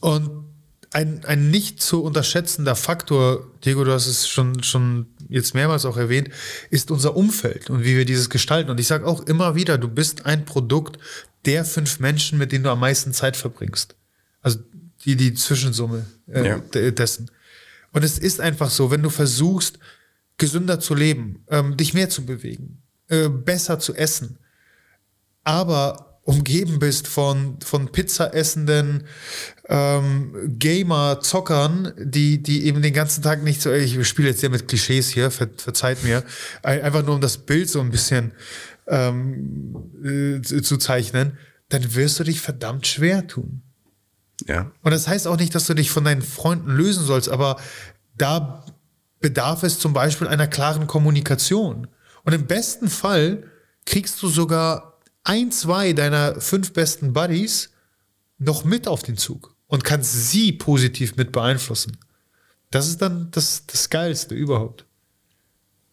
Und 0.00 0.46
ein, 0.92 1.24
ein 1.24 1.50
nicht 1.50 1.82
zu 1.82 2.02
unterschätzender 2.02 2.74
Faktor, 2.76 3.50
Diego, 3.64 3.84
du 3.84 3.92
hast 3.92 4.06
es 4.06 4.28
schon, 4.28 4.62
schon 4.62 5.06
jetzt 5.28 5.54
mehrmals 5.54 5.84
auch 5.84 5.96
erwähnt, 5.96 6.28
ist 6.70 6.90
unser 6.90 7.16
Umfeld 7.16 7.70
und 7.70 7.84
wie 7.84 7.96
wir 7.96 8.04
dieses 8.04 8.30
gestalten. 8.30 8.70
Und 8.70 8.80
ich 8.80 8.86
sage 8.86 9.06
auch 9.06 9.20
immer 9.26 9.54
wieder, 9.54 9.78
du 9.78 9.88
bist 9.88 10.26
ein 10.26 10.44
Produkt 10.44 10.98
der 11.44 11.64
fünf 11.64 11.98
Menschen, 12.00 12.38
mit 12.38 12.52
denen 12.52 12.64
du 12.64 12.70
am 12.70 12.80
meisten 12.80 13.12
Zeit 13.12 13.36
verbringst. 13.36 13.94
Also 14.42 14.58
die, 15.04 15.16
die 15.16 15.34
Zwischensumme 15.34 16.06
äh, 16.28 16.46
Ja. 16.46 16.58
de- 16.58 16.92
dessen. 16.92 17.30
Und 17.92 18.04
es 18.04 18.18
ist 18.18 18.40
einfach 18.40 18.70
so, 18.70 18.90
wenn 18.90 19.02
du 19.02 19.10
versuchst, 19.10 19.78
gesünder 20.38 20.80
zu 20.80 20.94
leben, 20.94 21.44
ähm, 21.48 21.76
dich 21.76 21.94
mehr 21.94 22.08
zu 22.08 22.24
bewegen, 22.26 22.82
äh, 23.08 23.28
besser 23.28 23.78
zu 23.78 23.94
essen, 23.94 24.38
aber 25.44 26.20
umgeben 26.24 26.78
bist 26.78 27.08
von, 27.08 27.58
von 27.60 27.90
Pizza-essenden 27.90 29.04
ähm, 29.68 30.56
Gamer-Zockern, 30.58 31.92
die, 31.98 32.40
die 32.42 32.64
eben 32.66 32.80
den 32.80 32.92
ganzen 32.94 33.22
Tag 33.22 33.42
nicht 33.42 33.60
so, 33.60 33.72
ich 33.72 34.06
spiele 34.06 34.28
jetzt 34.28 34.40
sehr 34.40 34.50
mit 34.50 34.68
Klischees 34.68 35.08
hier, 35.08 35.32
ver, 35.32 35.48
verzeiht 35.56 36.04
mir, 36.04 36.22
ein- 36.62 36.82
einfach 36.82 37.04
nur 37.04 37.16
um 37.16 37.20
das 37.20 37.38
Bild 37.38 37.68
so 37.68 37.80
ein 37.80 37.90
bisschen 37.90 38.32
ähm, 38.86 39.74
äh, 40.04 40.40
zu, 40.42 40.60
zu 40.62 40.76
zeichnen, 40.76 41.38
dann 41.70 41.94
wirst 41.94 42.20
du 42.20 42.24
dich 42.24 42.40
verdammt 42.40 42.86
schwer 42.86 43.26
tun. 43.26 43.62
Ja. 44.46 44.70
Und 44.82 44.92
das 44.92 45.08
heißt 45.08 45.26
auch 45.26 45.36
nicht, 45.38 45.54
dass 45.56 45.66
du 45.66 45.74
dich 45.74 45.90
von 45.90 46.04
deinen 46.04 46.22
Freunden 46.22 46.70
lösen 46.70 47.04
sollst, 47.04 47.28
aber 47.28 47.56
da 48.16 48.64
bedarf 49.22 49.62
es 49.62 49.78
zum 49.78 49.92
Beispiel 49.92 50.28
einer 50.28 50.46
klaren 50.46 50.86
Kommunikation. 50.86 51.88
Und 52.24 52.32
im 52.32 52.46
besten 52.46 52.88
Fall 52.88 53.44
kriegst 53.86 54.22
du 54.22 54.28
sogar 54.28 55.00
ein, 55.24 55.50
zwei 55.52 55.92
deiner 55.92 56.40
fünf 56.40 56.72
besten 56.72 57.12
Buddies 57.12 57.70
noch 58.38 58.64
mit 58.64 58.88
auf 58.88 59.02
den 59.02 59.16
Zug 59.16 59.54
und 59.66 59.84
kannst 59.84 60.30
sie 60.30 60.52
positiv 60.52 61.16
mit 61.16 61.32
beeinflussen. 61.32 61.96
Das 62.70 62.88
ist 62.88 63.00
dann 63.00 63.30
das, 63.30 63.66
das 63.66 63.88
Geilste 63.90 64.34
überhaupt. 64.34 64.84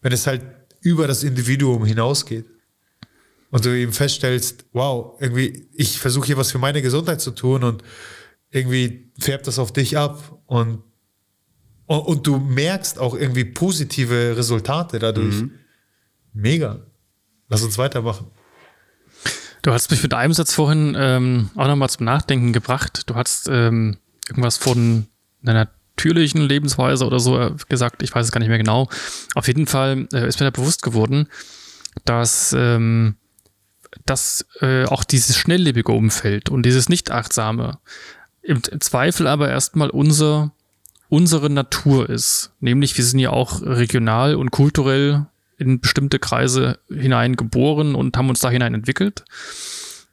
Wenn 0.02 0.12
es 0.12 0.28
halt 0.28 0.42
über 0.82 1.08
das 1.08 1.24
Individuum 1.24 1.86
hinausgeht. 1.86 2.46
Und 3.52 3.66
du 3.66 3.78
eben 3.78 3.94
feststellst, 3.94 4.66
wow, 4.74 5.18
irgendwie, 5.20 5.68
ich 5.74 6.00
versuche 6.00 6.28
hier 6.28 6.38
was 6.38 6.52
für 6.52 6.60
meine 6.60 6.82
Gesundheit 6.82 7.20
zu 7.20 7.32
tun 7.32 7.64
und 7.64 7.84
irgendwie 8.52 9.12
färbt 9.20 9.48
das 9.48 9.60
auf 9.60 9.74
dich 9.74 9.98
ab 9.98 10.40
und, 10.46 10.84
und, 11.90 12.02
und 12.02 12.28
du 12.28 12.38
merkst 12.38 13.00
auch 13.00 13.16
irgendwie 13.16 13.46
positive 13.46 14.38
Resultate 14.38 15.00
dadurch. 15.00 15.44
Mega. 16.34 16.82
Lass 17.48 17.64
uns 17.64 17.80
weitermachen. 17.80 18.28
Du 19.64 19.74
hast 19.74 19.90
mich 19.90 20.04
mit 20.04 20.14
einem 20.14 20.34
Satz 20.34 20.54
vorhin 20.54 20.96
ähm, 20.98 21.50
auch 21.56 21.66
nochmal 21.66 21.90
zum 21.90 22.06
Nachdenken 22.06 22.54
gebracht. 22.54 23.10
Du 23.10 23.16
hast 23.16 23.50
ähm, 23.50 23.98
irgendwas 24.28 24.58
von 24.58 25.08
einer 25.42 25.68
natürlichen 25.96 26.42
Lebensweise 26.42 27.06
oder 27.08 27.20
so 27.20 27.40
äh, 27.40 27.56
gesagt. 27.70 28.04
Ich 28.04 28.14
weiß 28.14 28.28
es 28.28 28.32
gar 28.32 28.40
nicht 28.40 28.50
mehr 28.50 28.60
genau. 28.60 28.88
Auf 29.34 29.48
jeden 29.48 29.66
Fall 29.66 30.08
äh, 30.14 30.28
ist 30.28 30.40
mir 30.40 30.46
da 30.46 30.52
bewusst 30.52 30.84
geworden, 30.84 31.28
dass, 32.06 32.54
ähm, 32.56 33.16
dass 34.06 34.46
äh, 34.62 34.86
auch 34.86 35.04
dieses 35.04 35.36
schnelllebige 35.38 35.92
Umfeld 35.92 36.50
und 36.50 36.64
dieses 36.68 36.88
nicht-achtsame 36.88 37.80
im 38.44 38.62
Zweifel 38.80 39.28
aber 39.28 39.50
erstmal 39.50 39.90
unser, 39.90 40.52
unsere 41.10 41.50
Natur 41.50 42.10
ist. 42.10 42.52
Nämlich 42.60 42.98
wir 42.98 43.04
sind 43.04 43.20
ja 43.20 43.32
auch 43.32 43.62
regional 43.62 44.36
und 44.36 44.52
kulturell 44.52 45.26
in 45.58 45.82
bestimmte 45.82 46.20
Kreise 46.20 46.80
hinein 46.90 47.36
geboren 47.36 47.96
und 47.96 48.16
haben 48.16 48.30
uns 48.30 48.40
da 48.40 48.50
hinein 48.50 48.74
entwickelt. 48.74 49.26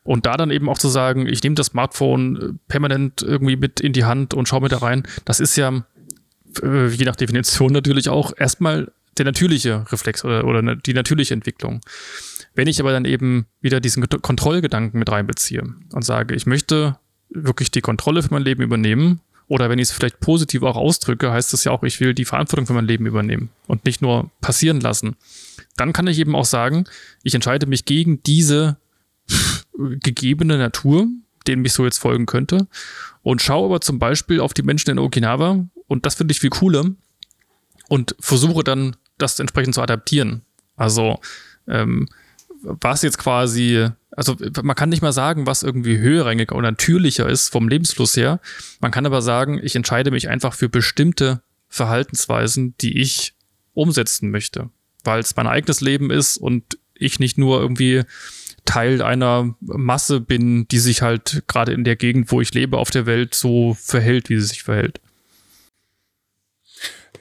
Und 0.03 0.27
da 0.27 0.37
dann 0.37 0.51
eben 0.51 0.69
auch 0.69 0.79
zu 0.79 0.89
sagen, 0.89 1.27
ich 1.27 1.43
nehme 1.43 1.55
das 1.55 1.69
Smartphone 1.69 2.37
äh, 2.37 2.53
permanent 2.69 3.23
irgendwie 3.23 3.57
mit 3.57 3.81
in 3.81 3.93
die 3.93 4.05
Hand 4.05 4.35
und 4.35 4.49
schaue 4.49 4.63
mir 4.63 4.69
da 4.69 4.79
rein, 4.79 5.03
das 5.25 5.41
ist 5.41 5.57
ja 5.57 5.85
äh, 6.63 6.87
je 6.89 7.05
nach 7.05 7.17
Definition 7.17 7.73
natürlich 7.73 8.09
auch 8.09 8.33
erstmal 8.37 8.93
der 9.19 9.25
natürliche 9.25 9.85
Reflex 9.91 10.25
oder, 10.25 10.45
oder 10.45 10.77
die 10.77 10.95
natürliche 10.95 11.35
Entwicklung. 11.35 11.81
Wenn 12.55 12.69
ich 12.69 12.81
aber 12.81 12.93
dann 12.93 13.05
eben 13.05 13.47
wieder 13.61 13.81
diesen 13.81 14.09
Kontrollgedanken 14.09 14.99
mit 14.99 15.11
reinbeziehe 15.11 15.63
und 15.93 16.05
sage, 16.05 16.35
ich 16.35 16.47
möchte 16.47 16.99
wirklich 17.29 17.71
die 17.71 17.81
Kontrolle 17.81 18.23
für 18.23 18.33
mein 18.33 18.43
Leben 18.43 18.63
übernehmen, 18.63 19.21
oder 19.49 19.71
wenn 19.71 19.79
ich 19.79 19.89
es 19.89 19.93
vielleicht 19.93 20.21
positiv 20.21 20.63
auch 20.63 20.77
ausdrücke, 20.77 21.31
heißt 21.31 21.55
es 21.55 21.65
ja 21.65 21.73
auch, 21.73 21.83
ich 21.83 22.01
will 22.01 22.15
die 22.15 22.25
Verantwortung 22.25 22.67
für 22.67 22.73
mein 22.73 22.87
Leben 22.87 23.07
übernehmen 23.07 23.51
und 23.67 23.85
nicht 23.85 24.03
nur 24.03 24.31
passieren 24.41 24.81
lassen. 24.81 25.17
Dann 25.77 25.93
kann 25.93 26.07
ich 26.07 26.19
eben 26.19 26.35
auch 26.35 26.45
sagen, 26.45 26.85
ich 27.23 27.35
entscheide 27.35 27.67
mich 27.67 27.85
gegen 27.85 28.23
diese 28.23 28.77
gegebene 29.79 30.59
Natur, 30.59 31.07
denen 31.47 31.63
mich 31.63 31.75
so 31.75 31.85
jetzt 31.85 31.99
folgen 31.99 32.27
könnte, 32.27 32.67
und 33.23 33.43
schaue 33.43 33.67
aber 33.67 33.81
zum 33.81 33.99
Beispiel 33.99 34.41
auf 34.41 34.55
die 34.55 34.63
Menschen 34.63 34.91
in 34.91 34.99
Okinawa, 34.99 35.65
und 35.87 36.07
das 36.07 36.17
finde 36.17 36.33
ich 36.33 36.41
viel 36.41 36.51
cooler, 36.51 36.91
und 37.89 38.17
versuche 38.19 38.65
dann 38.65 38.97
das 39.19 39.39
entsprechend 39.39 39.75
zu 39.75 39.83
adaptieren. 39.83 40.43
Also 40.77 41.21
ähm, 41.69 42.09
was 42.63 43.03
jetzt 43.03 43.19
quasi, 43.19 43.89
also 44.11 44.37
man 44.63 44.77
kann 44.77 44.89
nicht 44.89 45.03
mal 45.03 45.13
sagen, 45.13 45.47
was 45.47 45.63
irgendwie 45.63 45.99
höherrangiger 45.99 46.57
oder 46.57 46.71
natürlicher 46.71 47.29
ist 47.29 47.49
vom 47.49 47.69
Lebensfluss 47.69 48.17
her. 48.17 48.41
Man 48.81 48.91
kann 48.91 49.07
aber 49.07 49.23
sagen, 49.23 49.61
ich 49.63 49.77
entscheide 49.77 50.11
mich 50.11 50.29
einfach 50.29 50.55
für 50.55 50.69
bestimmte 50.69 51.43
Verhaltensweisen, 51.69 52.75
die 52.81 53.01
ich 53.01 53.35
umsetzen 53.75 54.31
möchte, 54.31 54.71
weil 55.05 55.21
es 55.21 55.37
mein 55.37 55.47
eigenes 55.47 55.81
Leben 55.81 56.11
ist 56.11 56.37
und 56.39 56.79
ich 56.95 57.21
nicht 57.21 57.39
nur 57.39 57.61
irgendwie 57.61 58.03
Teil 58.65 59.01
einer 59.01 59.55
Masse 59.61 60.21
bin, 60.21 60.67
die 60.69 60.79
sich 60.79 61.03
halt 61.03 61.45
gerade 61.47 61.73
in 61.73 61.85
der 61.85 61.97
Gegend, 61.97 62.33
wo 62.33 62.41
ich 62.41 62.53
lebe, 62.53 62.79
auf 62.79 62.91
der 62.91 63.07
Welt 63.07 63.35
so 63.35 63.75
verhält, 63.75 64.29
wie 64.29 64.41
sie 64.41 64.47
sich 64.47 64.63
verhält. 64.63 65.01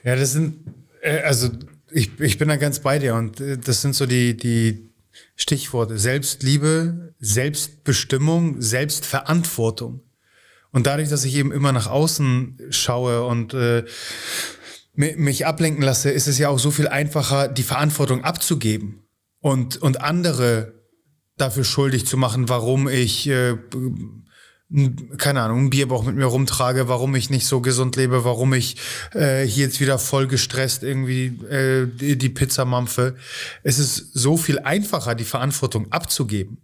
Ja, 0.02 0.16
das 0.16 0.32
sind, 0.32 0.56
äh, 1.02 1.20
also 1.22 1.50
ich, 1.90 2.20
ich 2.20 2.38
bin 2.38 2.48
da 2.48 2.56
ganz 2.56 2.80
bei 2.80 2.98
dir 2.98 3.14
und 3.14 3.40
äh, 3.40 3.58
das 3.58 3.82
sind 3.82 3.94
so 3.94 4.06
die, 4.06 4.36
die 4.36 4.85
Stichworte 5.34 5.98
Selbstliebe, 5.98 7.14
Selbstbestimmung, 7.18 8.60
Selbstverantwortung. 8.60 10.02
Und 10.72 10.86
dadurch, 10.86 11.08
dass 11.08 11.24
ich 11.24 11.34
eben 11.34 11.52
immer 11.52 11.72
nach 11.72 11.86
außen 11.86 12.58
schaue 12.70 13.24
und 13.24 13.54
äh, 13.54 13.84
mich 14.94 15.46
ablenken 15.46 15.82
lasse, 15.82 16.10
ist 16.10 16.26
es 16.26 16.38
ja 16.38 16.48
auch 16.48 16.58
so 16.58 16.70
viel 16.70 16.88
einfacher, 16.88 17.48
die 17.48 17.62
Verantwortung 17.62 18.24
abzugeben 18.24 19.06
und, 19.40 19.76
und 19.76 20.00
andere 20.00 20.74
dafür 21.36 21.64
schuldig 21.64 22.06
zu 22.06 22.16
machen, 22.16 22.48
warum 22.48 22.88
ich 22.88 23.28
äh, 23.28 23.56
keine 25.18 25.42
Ahnung, 25.42 25.66
ein 25.66 25.70
Bierbauch 25.70 26.02
mit 26.02 26.16
mir 26.16 26.24
rumtrage, 26.24 26.88
warum 26.88 27.14
ich 27.14 27.30
nicht 27.30 27.46
so 27.46 27.60
gesund 27.60 27.94
lebe, 27.94 28.24
warum 28.24 28.52
ich 28.52 28.76
äh, 29.12 29.44
hier 29.44 29.66
jetzt 29.66 29.80
wieder 29.80 29.98
voll 29.98 30.26
gestresst 30.26 30.82
irgendwie 30.82 31.26
äh, 31.46 31.86
die, 31.86 32.18
die 32.18 32.28
Pizza 32.28 32.64
mampfe. 32.64 33.14
Es 33.62 33.78
ist 33.78 34.12
so 34.12 34.36
viel 34.36 34.58
einfacher, 34.58 35.14
die 35.14 35.24
Verantwortung 35.24 35.92
abzugeben. 35.92 36.58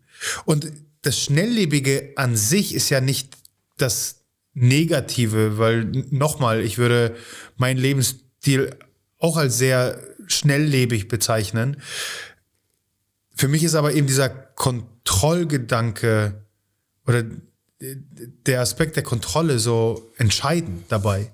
Und 0.44 0.72
das 1.02 1.20
Schnelllebige 1.20 2.12
an 2.16 2.36
sich 2.36 2.74
ist 2.74 2.90
ja 2.90 3.00
nicht 3.00 3.36
das 3.76 4.24
Negative, 4.54 5.58
weil 5.58 5.84
nochmal, 6.10 6.60
ich 6.60 6.78
würde 6.78 7.16
meinen 7.56 7.78
Lebensstil 7.78 8.76
auch 9.18 9.36
als 9.36 9.58
sehr 9.58 9.98
schnelllebig 10.26 11.06
bezeichnen. 11.06 11.76
Für 13.34 13.48
mich 13.48 13.62
ist 13.62 13.74
aber 13.74 13.94
eben 13.94 14.06
dieser 14.06 14.28
Kontrollgedanke 14.28 16.44
oder 17.06 17.24
der 18.46 18.60
Aspekt 18.60 18.96
der 18.96 19.02
Kontrolle 19.02 19.58
so 19.58 20.12
entscheidend 20.16 20.84
dabei. 20.88 21.32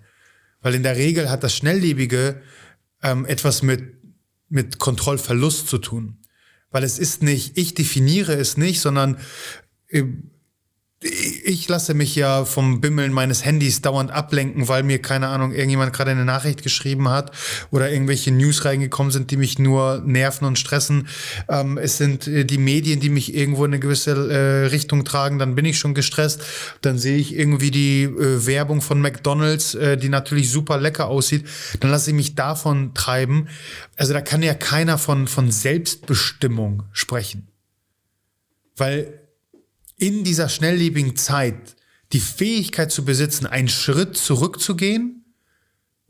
Weil 0.61 0.75
in 0.75 0.83
der 0.83 0.97
Regel 0.97 1.31
hat 1.31 1.45
das 1.45 1.55
Schnelllebige 1.55 2.41
ähm, 3.03 3.27
etwas 3.27 3.63
mit, 3.63 3.95
mit 4.49 4.79
Kontrollverlust 4.79 5.69
zu 5.69 5.79
tun. 5.79 6.19
Weil 6.71 6.85
es 6.85 6.99
ist 6.99 7.23
nicht, 7.23 7.57
ich 7.57 7.75
definiere 7.75 8.35
es 8.35 8.57
nicht, 8.57 8.81
sondern 8.81 9.19
äh, 9.89 10.05
ich 11.01 11.69
lasse 11.69 11.95
mich 11.95 12.17
ja 12.17 12.45
vom 12.45 12.81
Bimmeln 12.81 13.13
meines 13.13 13.45
Handys 13.45 13.83
dauernd 13.83 14.11
ablenken, 14.11 14.67
weil 14.67 14.83
mir, 14.83 15.01
keine 15.01 15.29
Ahnung, 15.29 15.53
irgendjemand 15.53 15.93
gerade 15.93 16.11
eine 16.11 16.25
Nachricht 16.25 16.65
geschrieben 16.65 17.09
hat 17.09 17.31
oder 17.71 17.93
irgendwelche 17.93 18.33
News 18.33 18.65
reingekommen 18.65 19.13
sind, 19.13 19.31
die 19.31 19.37
mich 19.37 19.61
nur 19.61 20.03
nerven 20.05 20.45
und 20.45 20.59
stressen. 20.59 21.07
Ähm, 21.49 21.79
es 21.79 21.99
sind 21.99 22.27
äh, 22.27 22.45
die 22.45 22.59
Medien, 22.59 22.99
die 22.99 23.11
mich 23.11 23.33
irgendwo 23.33 23.65
in 23.65 23.73
eine 23.73 23.81
gewisse 23.81 24.11
äh, 24.11 24.67
Richtung 24.67 25.05
tragen, 25.05 25.39
dann 25.39 25.55
bin 25.55 25.65
ich 25.67 25.79
schon 25.79 25.95
gestresst. 25.95 26.43
Dann 26.81 26.99
sehe 26.99 27.17
ich 27.17 27.33
irgendwie 27.33 27.71
die 27.71 28.03
äh, 28.03 28.47
Werbung 28.47 28.81
von 28.81 29.01
McDonalds, 29.01 29.77
äh, 29.77 29.97
die 29.97 30.09
natürlich 30.09 30.51
super 30.51 30.79
lecker 30.79 31.07
aussieht. 31.07 31.45
Dann 31.79 31.93
lasse 31.93 32.11
ich 32.11 32.17
mich 32.17 32.35
davon 32.35 32.93
treiben. 32.95 33.47
Also 33.97 34.15
da 34.15 34.21
kann 34.21 34.43
ja 34.43 34.55
keiner 34.55 34.99
von, 34.99 35.29
von 35.29 35.53
Selbstbestimmung 35.53 36.83
sprechen. 36.93 37.47
Weil 38.77 39.28
in 39.99 40.25
dieser 40.25 40.49
schnelllebigen 40.49 41.17
Zeit 41.17 41.77
die 42.13 42.21
Fähigkeit 42.21 42.91
zu 42.91 43.05
besitzen, 43.05 43.47
einen 43.47 43.69
Schritt 43.69 44.17
zurückzugehen, 44.17 45.19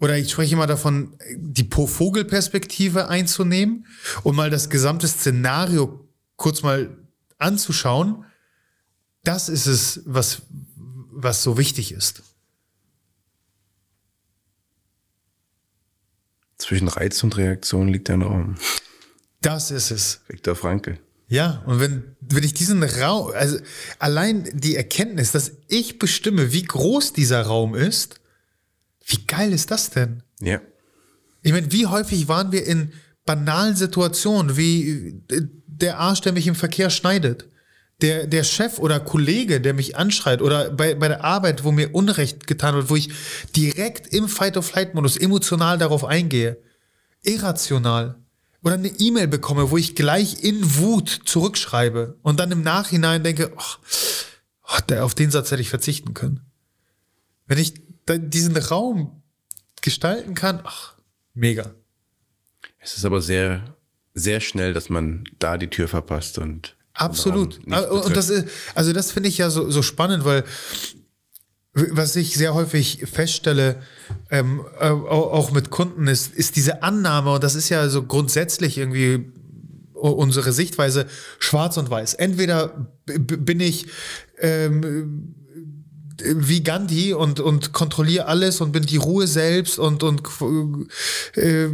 oder 0.01 0.17
ich 0.17 0.31
spreche 0.31 0.55
mal 0.55 0.69
davon, 0.69 1.17
die 1.35 1.69
Vogelperspektive 1.69 3.09
einzunehmen 3.09 3.87
und 4.23 4.37
mal 4.37 4.49
das 4.49 4.71
gesamte 4.71 5.09
Szenario 5.09 6.09
kurz 6.37 6.63
mal 6.63 6.97
anzuschauen, 7.39 8.25
das 9.25 9.49
ist 9.49 9.67
es, 9.67 10.03
was, 10.05 10.43
was 10.77 11.43
so 11.43 11.59
wichtig 11.59 11.91
ist. 11.91 12.23
Zwischen 16.59 16.89
Reiz 16.89 17.23
und 17.25 17.37
Reaktion 17.37 17.89
liegt 17.89 18.11
ein 18.11 18.23
Raum. 18.23 18.57
Das 19.41 19.71
ist 19.71 19.91
es. 19.91 20.21
Viktor 20.29 20.55
Frankl. 20.55 20.99
Ja, 21.29 21.63
und 21.67 21.79
wenn, 21.79 22.17
wenn 22.21 22.43
ich 22.43 22.55
diesen 22.55 22.83
Raum, 22.83 23.33
also 23.35 23.59
allein 23.99 24.49
die 24.55 24.77
Erkenntnis, 24.77 25.33
dass 25.33 25.53
ich 25.69 25.99
bestimme, 25.99 26.53
wie 26.53 26.63
groß 26.65 27.13
dieser 27.13 27.43
Raum 27.43 27.75
ist, 27.75 28.21
wie 29.05 29.25
geil 29.27 29.53
ist 29.53 29.71
das 29.71 29.91
denn? 29.91 30.23
Ja. 30.41 30.61
Ich 31.43 31.53
meine, 31.53 31.71
wie 31.71 31.87
häufig 31.87 32.29
waren 32.29 32.51
wir 32.51 32.67
in 32.67 32.93
banalen 33.27 33.77
Situationen, 33.77 34.57
wie 34.57 35.23
äh, 35.31 35.43
der 35.67 35.99
Arsch, 35.99 36.23
der 36.23 36.33
mich 36.33 36.47
im 36.47 36.55
Verkehr 36.55 36.89
schneidet, 36.89 37.49
der, 38.01 38.27
der 38.27 38.45
Chef 38.45 38.79
oder 38.79 38.99
Kollege, 38.99 39.61
der 39.61 39.75
mich 39.75 39.97
anschreit, 39.97 40.41
oder 40.41 40.71
bei, 40.71 40.95
bei 40.95 41.09
der 41.09 41.25
Arbeit, 41.25 41.63
wo 41.63 41.73
mir 41.73 41.95
Unrecht 41.95 42.47
getan 42.47 42.75
wird, 42.75 42.91
wo 42.91 42.97
ich 42.97 43.11
direkt 43.55 44.13
im 44.15 44.29
Fight-of-Flight-Modus 44.29 45.19
emotional 45.19 45.77
darauf 45.77 46.05
eingehe. 46.05 46.59
Irrational 47.23 48.17
oder 48.69 48.77
eine 48.77 48.89
E-Mail 48.89 49.29
bekomme, 49.29 49.71
wo 49.71 49.79
ich 49.79 49.95
gleich 49.95 50.45
in 50.45 50.77
Wut 50.77 51.23
zurückschreibe 51.25 52.19
und 52.21 52.39
dann 52.39 52.53
im 52.53 52.63
Nachhinein 52.63 53.25
denke, 53.25 53.51
oh, 53.57 54.95
auf 55.01 55.15
den 55.15 55.31
Satz 55.31 55.51
hätte 55.51 55.63
ich 55.63 55.71
verzichten 55.71 56.13
können. 56.13 56.41
Wenn 57.47 57.57
ich 57.57 57.73
diesen 58.07 58.57
Raum 58.59 59.23
gestalten 59.81 60.35
kann, 60.35 60.61
ach, 60.65 60.97
mega. 61.33 61.75
Es 62.79 62.95
ist 62.99 63.07
aber 63.07 63.23
sehr, 63.23 63.75
sehr 64.13 64.41
schnell, 64.41 64.75
dass 64.75 64.91
man 64.91 65.25
da 65.39 65.57
die 65.57 65.69
Tür 65.69 65.89
verpasst 65.89 66.37
und 66.37 66.77
Absolut. 66.93 67.61
Und 67.65 68.17
das 68.17 68.29
ist, 68.29 68.49
also 68.75 68.93
das 68.93 69.13
finde 69.13 69.31
ich 69.31 69.39
ja 69.39 69.49
so, 69.49 69.71
so 69.71 69.83
spannend, 69.83 70.27
weil 70.27 70.45
was 71.91 72.17
ich 72.17 72.35
sehr 72.35 72.55
häufig 72.55 73.05
feststelle, 73.11 73.77
ähm, 74.31 74.63
äh, 74.81 74.89
auch 74.89 75.51
mit 75.53 75.71
Kunden, 75.71 76.07
ist, 76.07 76.35
ist 76.35 76.57
diese 76.57 76.83
Annahme, 76.83 77.33
und 77.33 77.45
das 77.45 77.55
ist 77.55 77.69
ja 77.69 77.89
so 77.89 78.03
grundsätzlich 78.03 78.79
irgendwie 78.79 79.33
unsere 79.95 80.53
Sichtweise, 80.53 81.07
schwarz 81.39 81.77
und 81.77 81.91
weiß. 81.91 82.15
Entweder 82.15 82.89
bin 83.07 83.59
ich 83.61 83.87
ähm, 84.39 85.35
wie 86.23 86.63
Gandhi 86.63 87.15
und, 87.15 87.41
und 87.41 87.73
kontrolliere 87.73 88.27
alles 88.27 88.61
und 88.61 88.73
bin 88.73 88.85
die 88.85 88.97
Ruhe 88.97 89.27
selbst 89.27 89.79
und, 89.79 90.03
und 90.03 90.23
äh, 91.35 91.69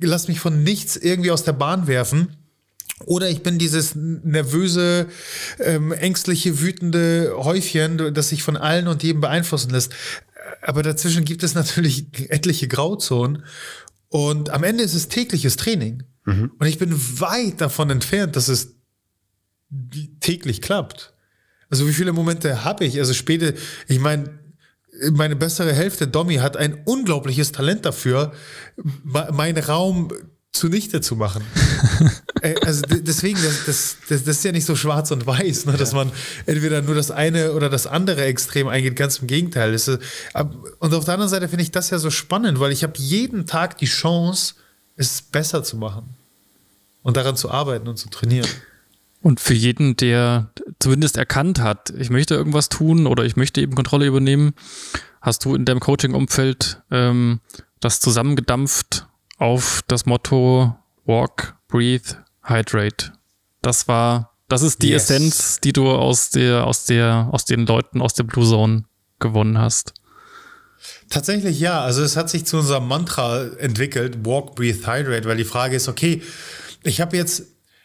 lass 0.00 0.28
mich 0.28 0.40
von 0.40 0.62
nichts 0.62 0.96
irgendwie 0.96 1.30
aus 1.30 1.44
der 1.44 1.52
Bahn 1.52 1.86
werfen 1.86 2.36
oder 3.06 3.28
ich 3.28 3.42
bin 3.42 3.58
dieses 3.58 3.94
nervöse, 3.94 5.06
ähm, 5.58 5.92
ängstliche, 5.92 6.60
wütende 6.60 7.32
Häufchen, 7.36 8.14
das 8.14 8.28
sich 8.28 8.42
von 8.42 8.56
allen 8.56 8.88
und 8.88 9.02
jedem 9.02 9.20
beeinflussen 9.20 9.70
lässt. 9.70 9.92
Aber 10.60 10.82
dazwischen 10.82 11.24
gibt 11.24 11.42
es 11.42 11.54
natürlich 11.54 12.06
etliche 12.30 12.68
Grauzonen. 12.68 13.44
Und 14.08 14.50
am 14.50 14.62
Ende 14.62 14.84
ist 14.84 14.94
es 14.94 15.08
tägliches 15.08 15.56
Training. 15.56 16.04
Mhm. 16.24 16.52
Und 16.58 16.66
ich 16.66 16.78
bin 16.78 16.92
weit 17.20 17.60
davon 17.60 17.90
entfernt, 17.90 18.36
dass 18.36 18.48
es 18.48 18.74
täglich 20.20 20.60
klappt. 20.60 21.14
Also 21.70 21.88
wie 21.88 21.92
viele 21.92 22.12
Momente 22.12 22.64
habe 22.64 22.84
ich? 22.84 22.98
Also 22.98 23.14
späte, 23.14 23.54
ich 23.88 23.98
meine, 23.98 24.38
meine 25.12 25.36
bessere 25.36 25.72
Hälfte, 25.72 26.06
Domi, 26.06 26.36
hat 26.36 26.56
ein 26.56 26.82
unglaubliches 26.84 27.52
Talent 27.52 27.86
dafür, 27.86 28.32
meinen 29.02 29.62
Raum 29.62 30.12
zunichte 30.52 31.00
zu 31.00 31.16
machen. 31.16 31.42
Äh, 32.42 32.54
also 32.62 32.82
deswegen, 32.88 33.40
das, 33.42 33.64
das, 33.64 33.96
das, 34.08 34.24
das, 34.24 34.36
ist 34.36 34.44
ja 34.44 34.52
nicht 34.52 34.66
so 34.66 34.76
schwarz 34.76 35.10
und 35.10 35.26
weiß, 35.26 35.66
ne, 35.66 35.76
dass 35.76 35.92
man 35.92 36.10
entweder 36.46 36.82
nur 36.82 36.94
das 36.94 37.10
eine 37.10 37.52
oder 37.52 37.70
das 37.70 37.86
andere 37.86 38.24
Extrem 38.24 38.68
eingeht, 38.68 38.96
ganz 38.96 39.18
im 39.18 39.28
Gegenteil. 39.28 39.72
Ist, 39.72 39.88
und 39.88 40.94
auf 40.94 41.04
der 41.04 41.14
anderen 41.14 41.30
Seite 41.30 41.48
finde 41.48 41.62
ich 41.62 41.70
das 41.70 41.90
ja 41.90 41.98
so 41.98 42.10
spannend, 42.10 42.60
weil 42.60 42.72
ich 42.72 42.82
habe 42.82 42.94
jeden 42.96 43.46
Tag 43.46 43.78
die 43.78 43.86
Chance, 43.86 44.54
es 44.96 45.22
besser 45.22 45.64
zu 45.64 45.76
machen 45.76 46.14
und 47.02 47.16
daran 47.16 47.36
zu 47.36 47.50
arbeiten 47.50 47.88
und 47.88 47.96
zu 47.96 48.10
trainieren. 48.10 48.48
Und 49.22 49.40
für 49.40 49.54
jeden, 49.54 49.96
der 49.96 50.50
zumindest 50.80 51.16
erkannt 51.16 51.60
hat, 51.60 51.90
ich 51.96 52.10
möchte 52.10 52.34
irgendwas 52.34 52.68
tun 52.68 53.06
oder 53.06 53.24
ich 53.24 53.36
möchte 53.36 53.60
eben 53.60 53.74
Kontrolle 53.74 54.06
übernehmen, 54.06 54.52
hast 55.20 55.44
du 55.44 55.54
in 55.54 55.64
deinem 55.64 55.80
Coaching-Umfeld 55.80 56.82
ähm, 56.90 57.40
das 57.80 58.00
zusammengedampft 58.00 59.06
auf 59.38 59.82
das 59.86 60.06
Motto 60.06 60.76
Walk, 61.04 61.54
Breathe, 61.68 62.16
Hydrate. 62.42 63.12
Das 63.60 63.88
war, 63.88 64.36
das 64.48 64.62
ist 64.62 64.82
die 64.82 64.90
yes. 64.90 65.10
Essenz, 65.10 65.60
die 65.60 65.72
du 65.72 65.90
aus 65.90 66.30
der, 66.30 66.66
aus 66.66 66.84
der, 66.84 67.28
aus 67.30 67.44
den 67.44 67.66
Leuten 67.66 68.00
aus 68.00 68.14
der 68.14 68.24
Blue 68.24 68.46
Zone 68.46 68.84
gewonnen 69.18 69.58
hast. 69.58 69.94
Tatsächlich 71.08 71.60
ja. 71.60 71.80
Also 71.80 72.02
es 72.02 72.16
hat 72.16 72.28
sich 72.28 72.44
zu 72.44 72.58
unserem 72.58 72.88
Mantra 72.88 73.44
entwickelt, 73.58 74.24
Walk, 74.24 74.56
Breathe, 74.56 74.86
Hydrate, 74.86 75.26
weil 75.26 75.36
die 75.36 75.44
Frage 75.44 75.76
ist, 75.76 75.88
okay, 75.88 76.22
ich 76.82 77.00
habe 77.00 77.16
jetzt 77.16 77.44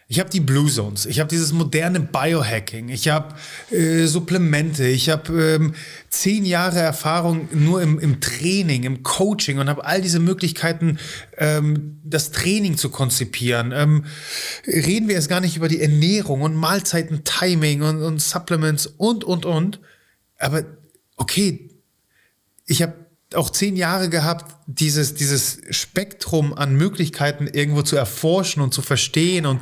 ich 0.10 0.22
habe 0.22 0.30
die 0.30 0.40
Blue 0.40 0.72
Zones, 0.72 1.06
ich 1.06 1.20
habe 1.20 1.28
dieses 1.28 1.52
moderne 1.52 2.00
Biohacking, 2.00 2.88
ich 2.88 3.10
habe 3.10 3.36
äh, 3.72 4.06
Supplemente, 4.06 4.88
ich 4.88 5.10
habe 5.10 5.56
ähm, 5.56 5.74
zehn 6.10 6.46
Jahre 6.46 6.80
Erfahrung 6.80 7.50
nur 7.52 7.82
im, 7.82 8.00
im 8.00 8.22
Training, 8.22 8.84
im 8.84 9.04
Coaching 9.04 9.60
und 9.60 9.68
habe 9.68 9.84
all 9.84 10.02
diese 10.02 10.20
Möglichkeiten, 10.20 10.98
ähm, 11.38 12.00
das 12.06 12.32
Training 12.32 12.78
zu 12.78 12.90
konzipieren. 12.90 13.74
Ähm, 13.76 14.06
reden 14.66 15.10
wir 15.10 15.16
jetzt 15.16 15.28
gar 15.28 15.42
nicht 15.42 15.58
über 15.58 15.68
die 15.68 15.82
Ernährung 15.82 16.42
und 16.42 16.56
Mahlzeiten, 16.56 17.26
Timing 17.26 17.82
und, 17.82 18.02
und 18.02 18.22
Supplements 18.22 18.88
und, 18.88 19.26
und, 19.26 19.46
und. 19.46 19.82
Aber 20.40 20.64
okay, 21.18 21.70
ich 22.66 22.82
habe 22.82 23.07
auch 23.34 23.50
zehn 23.50 23.76
Jahre 23.76 24.10
gehabt, 24.10 24.56
dieses, 24.68 25.14
dieses 25.14 25.60
Spektrum 25.70 26.54
an 26.54 26.76
Möglichkeiten 26.76 27.48
irgendwo 27.48 27.82
zu 27.82 27.98
erforschen 27.98 28.62
und 28.62 28.74
zu 28.74 28.82
verstehen 28.82 29.46
und 29.46 29.62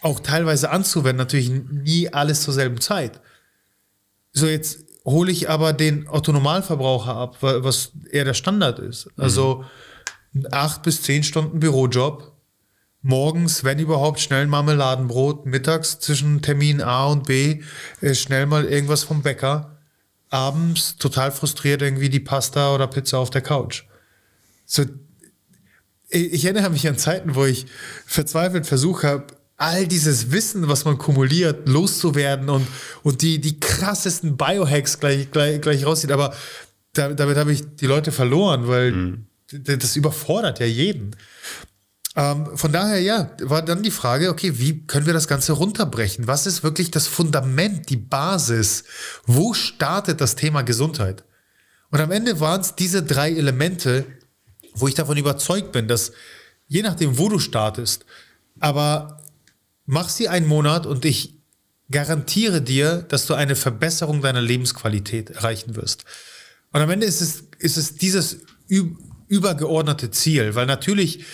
auch 0.00 0.20
teilweise 0.20 0.70
anzuwenden. 0.70 1.18
Natürlich 1.18 1.50
nie 1.50 2.12
alles 2.12 2.42
zur 2.42 2.54
selben 2.54 2.80
Zeit. 2.80 3.20
So, 4.32 4.46
jetzt 4.46 4.78
hole 5.04 5.30
ich 5.30 5.50
aber 5.50 5.72
den 5.72 6.08
Autonomalverbraucher 6.08 7.14
ab, 7.14 7.36
was 7.40 7.92
eher 8.10 8.24
der 8.24 8.34
Standard 8.34 8.78
ist. 8.78 9.08
Also 9.16 9.64
acht 10.50 10.82
bis 10.82 11.02
zehn 11.02 11.22
Stunden 11.22 11.60
Bürojob, 11.60 12.32
morgens, 13.02 13.64
wenn 13.64 13.78
überhaupt, 13.78 14.20
schnell 14.20 14.42
ein 14.42 14.48
Marmeladenbrot, 14.48 15.44
mittags 15.44 15.98
zwischen 15.98 16.40
Termin 16.40 16.80
A 16.80 17.06
und 17.06 17.26
B, 17.26 17.62
äh, 18.00 18.14
schnell 18.14 18.46
mal 18.46 18.64
irgendwas 18.64 19.04
vom 19.04 19.22
Bäcker 19.22 19.71
abends 20.32 20.96
total 20.96 21.30
frustriert 21.30 21.82
irgendwie 21.82 22.08
die 22.08 22.20
Pasta 22.20 22.74
oder 22.74 22.86
Pizza 22.86 23.18
auf 23.18 23.30
der 23.30 23.42
Couch. 23.42 23.84
So, 24.64 24.84
ich 26.08 26.44
erinnere 26.44 26.70
mich 26.70 26.86
an 26.88 26.98
Zeiten, 26.98 27.34
wo 27.34 27.44
ich 27.44 27.66
verzweifelt 28.06 28.66
versucht 28.66 29.04
habe, 29.04 29.26
all 29.56 29.86
dieses 29.86 30.32
Wissen, 30.32 30.68
was 30.68 30.84
man 30.84 30.98
kumuliert, 30.98 31.68
loszuwerden 31.68 32.48
und, 32.48 32.66
und 33.02 33.22
die, 33.22 33.40
die 33.40 33.60
krassesten 33.60 34.36
Biohacks 34.36 34.98
gleich, 34.98 35.30
gleich, 35.30 35.60
gleich 35.60 35.86
rauszieht. 35.86 36.10
Aber 36.10 36.34
da, 36.92 37.12
damit 37.12 37.36
habe 37.36 37.52
ich 37.52 37.76
die 37.76 37.86
Leute 37.86 38.10
verloren, 38.10 38.66
weil 38.68 38.92
mhm. 38.92 39.26
das 39.50 39.96
überfordert 39.96 40.60
ja 40.60 40.66
jeden. 40.66 41.14
Ähm, 42.14 42.56
von 42.56 42.72
daher, 42.72 43.00
ja, 43.00 43.30
war 43.40 43.62
dann 43.62 43.82
die 43.82 43.90
Frage, 43.90 44.28
okay, 44.28 44.58
wie 44.58 44.86
können 44.86 45.06
wir 45.06 45.14
das 45.14 45.28
Ganze 45.28 45.52
runterbrechen? 45.52 46.26
Was 46.26 46.46
ist 46.46 46.62
wirklich 46.62 46.90
das 46.90 47.06
Fundament, 47.06 47.88
die 47.88 47.96
Basis? 47.96 48.84
Wo 49.24 49.54
startet 49.54 50.20
das 50.20 50.36
Thema 50.36 50.62
Gesundheit? 50.62 51.24
Und 51.90 52.00
am 52.00 52.10
Ende 52.10 52.40
waren 52.40 52.60
es 52.60 52.74
diese 52.74 53.02
drei 53.02 53.30
Elemente, 53.30 54.06
wo 54.74 54.88
ich 54.88 54.94
davon 54.94 55.16
überzeugt 55.16 55.72
bin, 55.72 55.88
dass 55.88 56.12
je 56.68 56.82
nachdem, 56.82 57.18
wo 57.18 57.28
du 57.28 57.38
startest, 57.38 58.04
aber 58.60 59.20
mach 59.86 60.08
sie 60.08 60.28
einen 60.28 60.46
Monat 60.46 60.86
und 60.86 61.04
ich 61.04 61.38
garantiere 61.90 62.62
dir, 62.62 63.02
dass 63.08 63.26
du 63.26 63.34
eine 63.34 63.56
Verbesserung 63.56 64.22
deiner 64.22 64.40
Lebensqualität 64.40 65.30
erreichen 65.30 65.76
wirst. 65.76 66.04
Und 66.72 66.80
am 66.80 66.90
Ende 66.90 67.06
ist 67.06 67.20
es, 67.20 67.44
ist 67.58 67.76
es 67.76 67.96
dieses 67.96 68.38
übergeordnete 69.28 70.10
Ziel, 70.10 70.54
weil 70.54 70.66
natürlich 70.66 71.24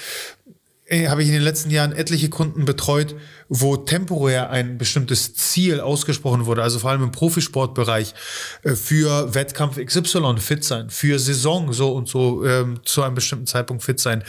habe 0.90 1.22
ich 1.22 1.28
in 1.28 1.34
den 1.34 1.42
letzten 1.42 1.70
Jahren 1.70 1.92
etliche 1.92 2.30
Kunden 2.30 2.64
betreut, 2.64 3.14
wo 3.48 3.76
temporär 3.76 4.50
ein 4.50 4.78
bestimmtes 4.78 5.34
Ziel 5.34 5.80
ausgesprochen 5.80 6.46
wurde, 6.46 6.62
also 6.62 6.78
vor 6.78 6.90
allem 6.90 7.02
im 7.02 7.12
Profisportbereich, 7.12 8.14
äh, 8.62 8.74
für 8.74 9.34
Wettkampf 9.34 9.76
XY 9.76 10.36
fit 10.38 10.64
sein, 10.64 10.88
für 10.88 11.18
Saison 11.18 11.72
so 11.72 11.92
und 11.92 12.08
so 12.08 12.44
ähm, 12.44 12.80
zu 12.84 13.02
einem 13.02 13.14
bestimmten 13.14 13.46
Zeitpunkt 13.46 13.82
fit 13.82 14.00
sein, 14.00 14.24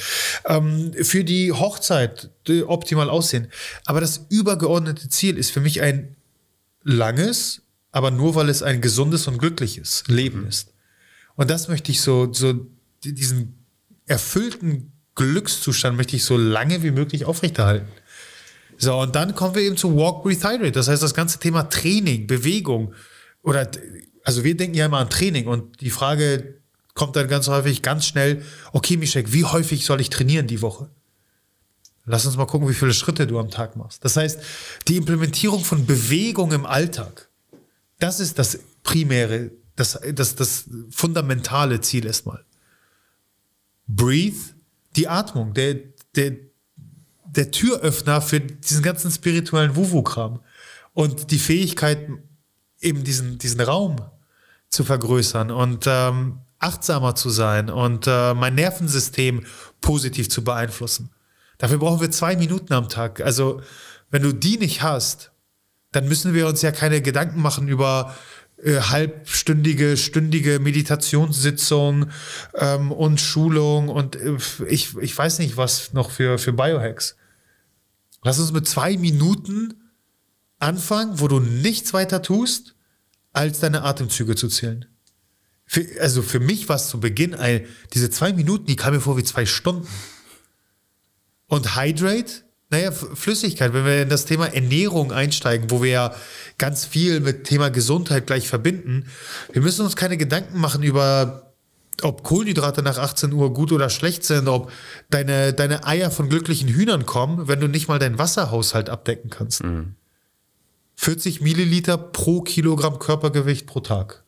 ähm, 0.46 0.94
für 1.02 1.24
die 1.24 1.54
Hochzeit 1.54 2.30
optimal 2.66 3.10
aussehen. 3.10 3.48
Aber 3.86 4.02
das 4.02 4.26
übergeordnete 4.30 5.08
Ziel 5.08 5.38
ist 5.38 5.52
für 5.52 5.62
mich 5.62 5.82
ein 5.82 6.16
langes, 6.84 7.62
aber 7.92 8.12
nur 8.12 8.36
weil 8.36 8.50
es 8.50 8.64
ein 8.64 8.82
gesundes 8.82 9.28
und 9.28 9.38
glückliches 9.38 10.04
Leben 10.08 10.48
ist. 10.48 10.74
Und 11.36 11.50
das 11.50 11.68
möchte 11.68 11.92
ich 11.92 12.02
so, 12.02 12.34
so 12.34 12.54
diesen 13.04 13.66
erfüllten 14.08 14.92
Glückszustand 15.20 15.98
möchte 15.98 16.16
ich 16.16 16.24
so 16.24 16.38
lange 16.38 16.82
wie 16.82 16.92
möglich 16.92 17.26
aufrechterhalten. 17.26 17.88
So, 18.78 18.98
und 18.98 19.16
dann 19.16 19.36
kommen 19.36 19.54
wir 19.54 19.62
eben 19.62 19.76
zu 19.76 19.98
Walk, 19.98 20.24
Breathe, 20.24 20.48
Hydrate. 20.48 20.72
Das 20.72 20.88
heißt, 20.88 21.04
das 21.04 21.14
ganze 21.14 21.40
Thema 21.40 21.64
Training, 21.64 22.26
Bewegung 22.26 22.94
oder, 23.44 23.70
also 24.24 24.46
wir 24.46 24.56
denken 24.56 24.78
ja 24.78 24.86
immer 24.86 25.00
an 25.00 25.10
Training 25.10 25.48
und 25.48 25.82
die 25.82 25.90
Frage 25.90 26.62
kommt 26.94 27.18
dann 27.18 27.28
ganz 27.28 27.50
häufig 27.50 27.82
ganz 27.82 28.06
schnell, 28.06 28.42
okay, 28.72 28.96
Mischek, 28.96 29.34
wie 29.34 29.44
häufig 29.44 29.86
soll 29.86 30.00
ich 30.00 30.10
trainieren 30.10 30.48
die 30.48 30.62
Woche? 30.62 30.90
Lass 32.06 32.26
uns 32.26 32.38
mal 32.38 32.46
gucken, 32.46 32.70
wie 32.70 32.74
viele 32.74 32.94
Schritte 32.94 33.28
du 33.28 33.40
am 33.40 33.52
Tag 33.52 33.76
machst. 33.76 34.06
Das 34.06 34.16
heißt, 34.16 34.40
die 34.88 34.96
Implementierung 34.96 35.66
von 35.66 35.86
Bewegung 35.86 36.54
im 36.54 36.66
Alltag, 36.66 37.28
das 38.00 38.22
ist 38.22 38.40
das 38.40 38.60
primäre, 38.84 39.52
das, 39.76 40.00
das, 40.14 40.36
das 40.36 40.70
fundamentale 40.90 41.82
Ziel 41.82 42.06
erstmal. 42.06 42.46
Breathe, 43.88 44.56
die 45.00 45.08
Atmung, 45.08 45.54
der, 45.54 45.76
der, 46.16 46.34
der 47.26 47.52
Türöffner 47.52 48.22
für 48.22 48.42
diesen 48.42 48.84
ganzen 48.84 49.10
spirituellen 49.12 49.76
Wuwu-Kram. 49.76 50.42
Und 50.94 51.32
die 51.32 51.40
Fähigkeit, 51.40 52.10
eben 52.82 53.04
diesen, 53.04 53.38
diesen 53.38 53.62
Raum 53.62 53.98
zu 54.70 54.84
vergrößern 54.84 55.52
und 55.52 55.86
ähm, 55.88 56.40
achtsamer 56.60 57.16
zu 57.16 57.30
sein 57.30 57.70
und 57.70 58.08
äh, 58.08 58.34
mein 58.34 58.56
Nervensystem 58.56 59.46
positiv 59.80 60.30
zu 60.30 60.44
beeinflussen. 60.44 61.12
Dafür 61.58 61.78
brauchen 61.78 62.02
wir 62.02 62.12
zwei 62.12 62.36
Minuten 62.36 62.74
am 62.74 62.90
Tag. 62.90 63.22
Also, 63.22 63.62
wenn 64.12 64.24
du 64.24 64.34
die 64.34 64.58
nicht 64.58 64.82
hast, 64.82 65.32
dann 65.92 66.08
müssen 66.08 66.34
wir 66.34 66.48
uns 66.48 66.62
ja 66.62 66.72
keine 66.72 67.02
Gedanken 67.02 67.42
machen 67.42 67.68
über 67.68 68.16
äh, 68.64 68.80
halbstündige, 68.82 69.96
stündige 69.98 70.60
Meditationssitzung 70.60 72.10
ähm, 72.56 72.92
und 72.92 73.22
Schulung 73.22 73.90
und 73.90 74.16
äh, 74.16 74.38
ich, 74.68 74.98
ich 74.98 75.18
weiß 75.18 75.40
nicht, 75.40 75.58
was 75.58 75.94
noch 75.94 76.12
für, 76.12 76.38
für 76.38 76.54
Biohacks. 76.54 77.16
Lass 78.24 78.40
uns 78.40 78.52
mit 78.52 78.68
zwei 78.68 78.98
Minuten 78.98 79.76
anfangen, 80.60 81.20
wo 81.20 81.28
du 81.28 81.40
nichts 81.40 81.94
weiter 81.94 82.22
tust, 82.22 82.76
als 83.32 83.60
deine 83.60 83.84
Atemzüge 83.84 84.36
zu 84.36 84.50
zählen. 84.50 84.86
Für, 85.66 85.86
also 86.02 86.22
für 86.22 86.40
mich 86.40 86.68
war 86.68 86.76
es 86.76 86.90
zu 86.90 87.00
Beginn 87.00 87.36
ein, 87.36 87.66
diese 87.94 88.10
zwei 88.10 88.34
Minuten, 88.34 88.66
die 88.66 88.76
kamen 88.76 88.98
mir 88.98 89.02
vor 89.02 89.18
wie 89.18 89.24
zwei 89.24 89.46
Stunden. 89.46 89.88
Und 91.48 91.78
Hydrate 91.78 92.44
naja, 92.70 92.92
Flüssigkeit, 92.92 93.74
wenn 93.74 93.86
wir 93.86 94.04
in 94.04 94.10
das 94.10 94.26
Thema 94.26 94.46
Ernährung 94.54 95.12
einsteigen, 95.12 95.72
wo 95.72 95.82
wir 95.82 95.90
ja 95.90 96.16
ganz 96.60 96.86
viel 96.86 97.20
mit 97.20 97.46
Thema 97.46 97.70
Gesundheit 97.70 98.28
gleich 98.28 98.48
verbinden, 98.48 99.08
wir 99.52 99.62
müssen 99.62 99.84
uns 99.84 99.96
keine 99.96 100.18
Gedanken 100.18 100.60
machen 100.60 100.84
über, 100.84 101.54
ob 102.04 102.24
Kohlenhydrate 102.24 102.84
nach 102.84 103.00
18 103.00 103.34
Uhr 103.34 103.54
gut 103.56 103.72
oder 103.72 103.90
schlecht 103.90 104.24
sind, 104.24 104.48
ob 104.48 104.72
deine, 105.10 105.54
deine 105.54 105.88
Eier 105.88 106.12
von 106.12 106.30
glücklichen 106.30 106.70
Hühnern 106.70 107.08
kommen, 107.08 107.48
wenn 107.48 107.60
du 107.60 107.68
nicht 107.68 107.88
mal 107.88 107.98
deinen 107.98 108.20
Wasserhaushalt 108.20 108.90
abdecken 108.90 109.32
kannst. 109.32 109.64
Mhm. 109.64 109.96
40 110.96 111.42
Milliliter 111.42 111.98
pro 111.98 112.42
Kilogramm 112.42 113.00
Körpergewicht 113.00 113.66
pro 113.66 113.80
Tag. 113.80 114.24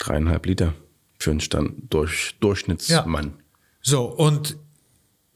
Dreieinhalb 0.00 0.46
Liter 0.46 0.74
für 1.18 1.30
einen 1.30 1.40
Stand 1.40 1.92
durch, 1.92 2.36
Durchschnittsmann. 2.40 3.26
Ja. 3.26 3.32
So, 3.82 4.04
und 4.04 4.56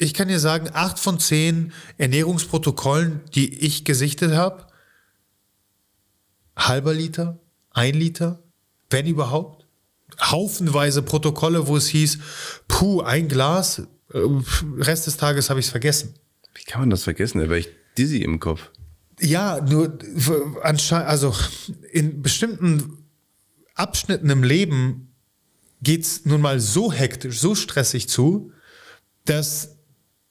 ich 0.01 0.15
kann 0.15 0.29
dir 0.29 0.41
sagen, 0.41 0.71
acht 0.73 0.99
von 0.99 1.21
zehn 1.21 1.73
Ernährungsprotokollen, 1.99 3.21
die 3.35 3.55
ich 3.61 3.85
gesichtet 3.85 4.33
habe, 4.33 4.67
halber 6.57 6.95
Liter, 6.95 7.39
ein 7.71 7.95
Liter, 7.95 8.43
wenn 8.89 9.07
überhaupt. 9.07 9.67
Haufenweise 10.21 11.03
Protokolle, 11.03 11.67
wo 11.67 11.77
es 11.77 11.89
hieß, 11.89 12.19
puh, 12.67 13.03
ein 13.03 13.29
Glas, 13.29 13.83
Äh, 14.13 14.19
Rest 14.79 15.07
des 15.07 15.17
Tages 15.17 15.51
habe 15.51 15.61
ich 15.61 15.67
es 15.67 15.71
vergessen. 15.71 16.15
Wie 16.55 16.65
kann 16.65 16.81
man 16.81 16.91
das 16.91 17.05
vergessen? 17.05 17.39
Da 17.39 17.45
wäre 17.45 17.61
ich 17.61 17.69
dizzy 17.97 18.23
im 18.23 18.41
Kopf. 18.41 18.71
Ja, 19.21 19.61
nur 19.61 19.99
anscheinend, 20.63 21.09
also 21.09 21.33
in 21.93 22.23
bestimmten 22.23 23.05
Abschnitten 23.77 24.29
im 24.31 24.43
Leben 24.43 25.15
geht's 25.81 26.25
nun 26.25 26.41
mal 26.41 26.59
so 26.59 26.91
hektisch, 26.91 27.39
so 27.39 27.55
stressig 27.55 28.09
zu, 28.09 28.51
dass 29.27 29.77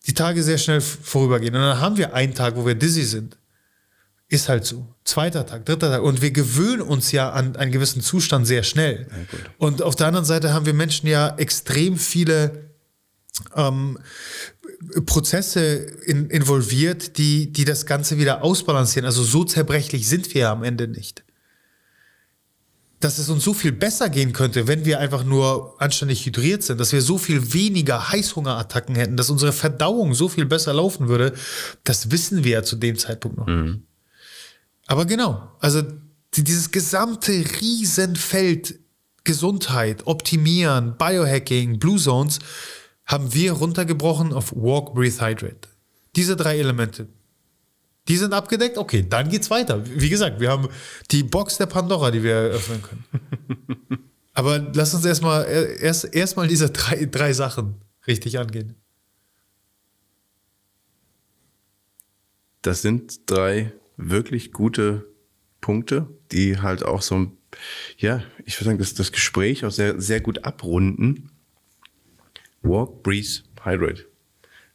die 0.07 0.13
Tage 0.13 0.43
sehr 0.43 0.57
schnell 0.57 0.81
vorübergehen. 0.81 1.55
Und 1.55 1.61
dann 1.61 1.79
haben 1.79 1.97
wir 1.97 2.13
einen 2.13 2.33
Tag, 2.33 2.55
wo 2.55 2.65
wir 2.65 2.75
dizzy 2.75 3.03
sind. 3.03 3.37
Ist 4.27 4.47
halt 4.47 4.63
so. 4.65 4.87
Zweiter 5.03 5.45
Tag, 5.45 5.65
dritter 5.65 5.89
Tag. 5.89 6.03
Und 6.03 6.21
wir 6.21 6.31
gewöhnen 6.31 6.81
uns 6.81 7.11
ja 7.11 7.31
an 7.31 7.55
einen 7.55 7.71
gewissen 7.71 8.01
Zustand 8.01 8.45
sehr 8.45 8.63
schnell. 8.63 9.07
Ja, 9.09 9.39
und 9.57 9.81
auf 9.81 9.95
der 9.95 10.07
anderen 10.07 10.25
Seite 10.25 10.53
haben 10.53 10.65
wir 10.65 10.73
Menschen 10.73 11.07
ja 11.07 11.35
extrem 11.37 11.97
viele 11.97 12.69
ähm, 13.55 13.97
Prozesse 15.05 15.75
in, 16.05 16.29
involviert, 16.29 17.17
die, 17.17 17.51
die 17.51 17.65
das 17.65 17.85
Ganze 17.85 18.17
wieder 18.17 18.43
ausbalancieren. 18.43 19.05
Also 19.05 19.23
so 19.23 19.43
zerbrechlich 19.43 20.07
sind 20.07 20.33
wir 20.33 20.41
ja 20.41 20.51
am 20.51 20.63
Ende 20.63 20.87
nicht. 20.87 21.23
Dass 22.99 23.17
es 23.17 23.29
uns 23.29 23.43
so 23.43 23.53
viel 23.53 23.71
besser 23.71 24.09
gehen 24.09 24.33
könnte, 24.33 24.67
wenn 24.67 24.83
wir 24.83 24.99
einfach 24.99 25.23
nur 25.23 25.81
anständig 25.81 26.25
hydriert 26.25 26.63
sind, 26.63 26.79
dass 26.79 26.91
wir 26.91 27.01
so 27.01 27.17
viel 27.17 27.53
weniger 27.53 28.09
Heißhungerattacken 28.09 28.95
hätten, 28.95 29.15
dass 29.15 29.29
unsere 29.29 29.53
Verdauung 29.53 30.13
so 30.13 30.27
viel 30.27 30.45
besser 30.45 30.73
laufen 30.73 31.07
würde, 31.07 31.33
das 31.85 32.11
wissen 32.11 32.43
wir 32.43 32.51
ja 32.51 32.63
zu 32.63 32.75
dem 32.75 32.97
Zeitpunkt 32.97 33.37
noch. 33.37 33.47
Mhm. 33.47 33.83
Aber 34.87 35.05
genau, 35.05 35.51
also 35.59 35.83
dieses 36.35 36.71
gesamte 36.71 37.31
Riesenfeld 37.61 38.79
Gesundheit, 39.23 40.07
Optimieren, 40.07 40.97
Biohacking, 40.97 41.77
Blue 41.77 41.99
Zones 41.99 42.39
haben 43.05 43.33
wir 43.33 43.51
runtergebrochen 43.51 44.33
auf 44.33 44.51
Walk, 44.55 44.95
Breathe, 44.95 45.23
Hydrate. 45.23 45.69
Diese 46.15 46.35
drei 46.35 46.57
Elemente. 46.57 47.07
Die 48.09 48.17
sind 48.17 48.33
abgedeckt, 48.33 48.77
okay, 48.77 49.05
dann 49.07 49.29
geht's 49.29 49.51
weiter. 49.51 49.83
Wie 49.85 50.09
gesagt, 50.09 50.39
wir 50.39 50.49
haben 50.49 50.67
die 51.11 51.23
Box 51.23 51.57
der 51.57 51.67
Pandora, 51.67 52.09
die 52.09 52.23
wir 52.23 52.33
eröffnen 52.33 52.81
können. 52.81 53.05
Aber 54.33 54.57
lass 54.73 54.93
uns 54.95 55.05
erstmal 55.05 55.45
erst, 55.45 56.15
erst 56.15 56.35
diese 56.49 56.71
drei, 56.71 57.05
drei 57.05 57.33
Sachen 57.33 57.75
richtig 58.07 58.39
angehen. 58.39 58.75
Das 62.63 62.81
sind 62.81 63.29
drei 63.29 63.73
wirklich 63.95 64.53
gute 64.53 65.05
Punkte, 65.61 66.07
die 66.31 66.57
halt 66.57 66.83
auch 66.83 67.03
so, 67.03 67.31
ja, 67.97 68.23
ich 68.45 68.55
würde 68.57 68.65
sagen, 68.65 68.79
das, 68.79 68.95
das 68.95 69.11
Gespräch 69.11 69.65
auch 69.65 69.71
sehr, 69.71 70.01
sehr 70.01 70.19
gut 70.19 70.45
abrunden. 70.45 71.31
Walk, 72.63 73.03
breathe, 73.03 73.43
hydrate. 73.63 74.07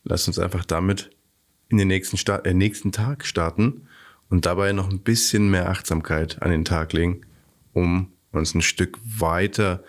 Lass 0.05 0.29
uns 0.29 0.39
einfach 0.39 0.65
damit 0.65 1.11
in 1.75 1.79
den 1.79 1.89
nächsten, 1.89 2.17
Start, 2.17 2.47
äh, 2.47 2.55
nächsten 2.55 2.93
Tag 2.93 3.27
starten 3.27 3.89
und 4.31 4.47
dabei 4.47 4.73
noch 4.73 4.91
ein 4.91 5.01
bisschen 5.01 5.51
mehr 5.51 5.69
Achtsamkeit 5.69 6.41
an 6.41 6.51
den 6.51 6.65
Tag 6.65 6.93
legen, 6.93 7.23
um 7.73 8.13
uns 8.31 8.55
ein 8.55 8.63
Stück 8.63 8.99
weiter 9.05 9.83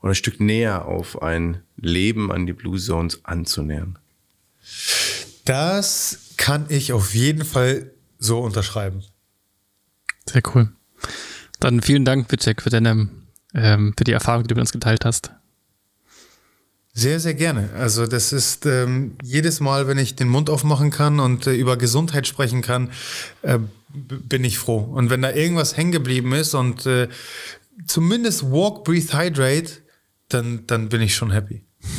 oder 0.00 0.12
ein 0.12 0.14
Stück 0.14 0.40
näher 0.40 0.86
auf 0.86 1.20
ein 1.20 1.62
Leben 1.76 2.30
an 2.30 2.46
die 2.46 2.52
Blue 2.52 2.78
Zones 2.78 3.24
anzunähern. 3.24 3.98
Das 5.44 6.34
kann 6.36 6.66
ich 6.68 6.92
auf 6.92 7.14
jeden 7.14 7.44
Fall 7.44 7.90
so 8.18 8.40
unterschreiben. 8.40 9.02
Sehr 10.26 10.42
cool. 10.54 10.68
Dann 11.58 11.82
vielen 11.82 12.04
Dank, 12.04 12.30
Witschek, 12.30 12.62
für 12.62 12.70
deine, 12.70 13.08
ähm, 13.54 13.94
für 13.98 14.04
die 14.04 14.12
Erfahrung, 14.12 14.44
die 14.44 14.48
du 14.48 14.54
mit 14.54 14.62
uns 14.62 14.72
geteilt 14.72 15.04
hast. 15.04 15.32
Sehr, 16.94 17.20
sehr 17.20 17.34
gerne. 17.34 17.70
Also 17.74 18.06
das 18.06 18.32
ist 18.32 18.66
ähm, 18.66 19.16
jedes 19.22 19.60
Mal, 19.60 19.88
wenn 19.88 19.96
ich 19.96 20.14
den 20.14 20.28
Mund 20.28 20.50
aufmachen 20.50 20.90
kann 20.90 21.20
und 21.20 21.46
äh, 21.46 21.54
über 21.54 21.78
Gesundheit 21.78 22.26
sprechen 22.26 22.60
kann, 22.60 22.90
äh, 23.40 23.58
bin 23.88 24.44
ich 24.44 24.58
froh. 24.58 24.78
Und 24.78 25.08
wenn 25.08 25.22
da 25.22 25.32
irgendwas 25.32 25.76
hängen 25.76 25.92
geblieben 25.92 26.32
ist 26.34 26.54
und 26.54 26.84
äh, 26.84 27.08
zumindest 27.86 28.50
Walk, 28.50 28.84
Breathe, 28.84 29.18
Hydrate, 29.18 29.78
dann, 30.28 30.66
dann 30.66 30.90
bin 30.90 31.00
ich 31.00 31.14
schon 31.14 31.30
happy. 31.30 31.64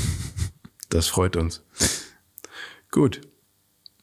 Das 0.90 1.08
freut 1.08 1.36
uns. 1.38 1.64
Gut, 2.92 3.22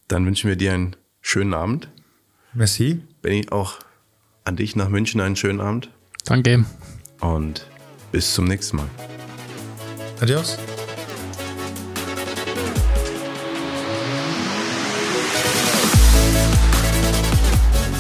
dann 0.09 0.27
wünschen 0.27 0.49
wir 0.49 0.57
dir 0.57 0.73
einen 0.73 0.97
schönen 1.21 1.55
Abend. 1.55 1.89
Merci. 2.53 3.01
Benny, 3.23 3.47
auch 3.51 3.79
an 4.43 4.57
dich 4.57 4.75
nach 4.75 4.89
München 4.89 5.21
einen 5.21 5.37
schönen 5.37 5.61
Abend. 5.61 5.89
Danke. 6.25 6.65
Und 7.21 7.65
bis 8.11 8.35
zum 8.35 8.47
nächsten 8.47 8.79
Mal. 8.79 8.89
Adios. 10.21 10.59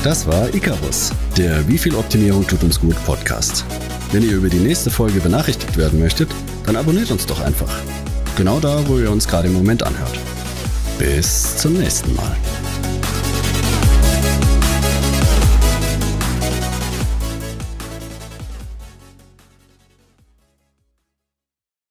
Das 0.03 0.27
war 0.27 0.55
Icarus, 0.55 1.13
der 1.37 1.69
Wie 1.69 1.77
viel 1.77 1.95
Optimierung 1.95 2.47
tut 2.47 2.63
uns 2.63 2.81
gut 2.81 2.97
Podcast. 3.05 3.67
Wenn 4.13 4.23
ihr 4.23 4.37
über 4.37 4.49
die 4.49 4.59
nächste 4.59 4.91
Folge 4.91 5.21
benachrichtigt 5.21 5.77
werden 5.77 6.01
möchtet, 6.01 6.31
dann 6.65 6.77
abonniert 6.77 7.11
uns 7.11 7.27
doch 7.27 7.41
einfach. 7.43 7.71
Genau 8.35 8.61
da, 8.61 8.89
wo 8.89 8.99
ihr 8.99 9.11
uns 9.11 9.29
gerade 9.29 9.49
im 9.49 9.55
Moment 9.55 9.83
anhört. 9.83 10.19
Bis 10.99 11.55
zum 11.59 11.75
nächsten 11.75 12.15
Mal. 12.15 12.35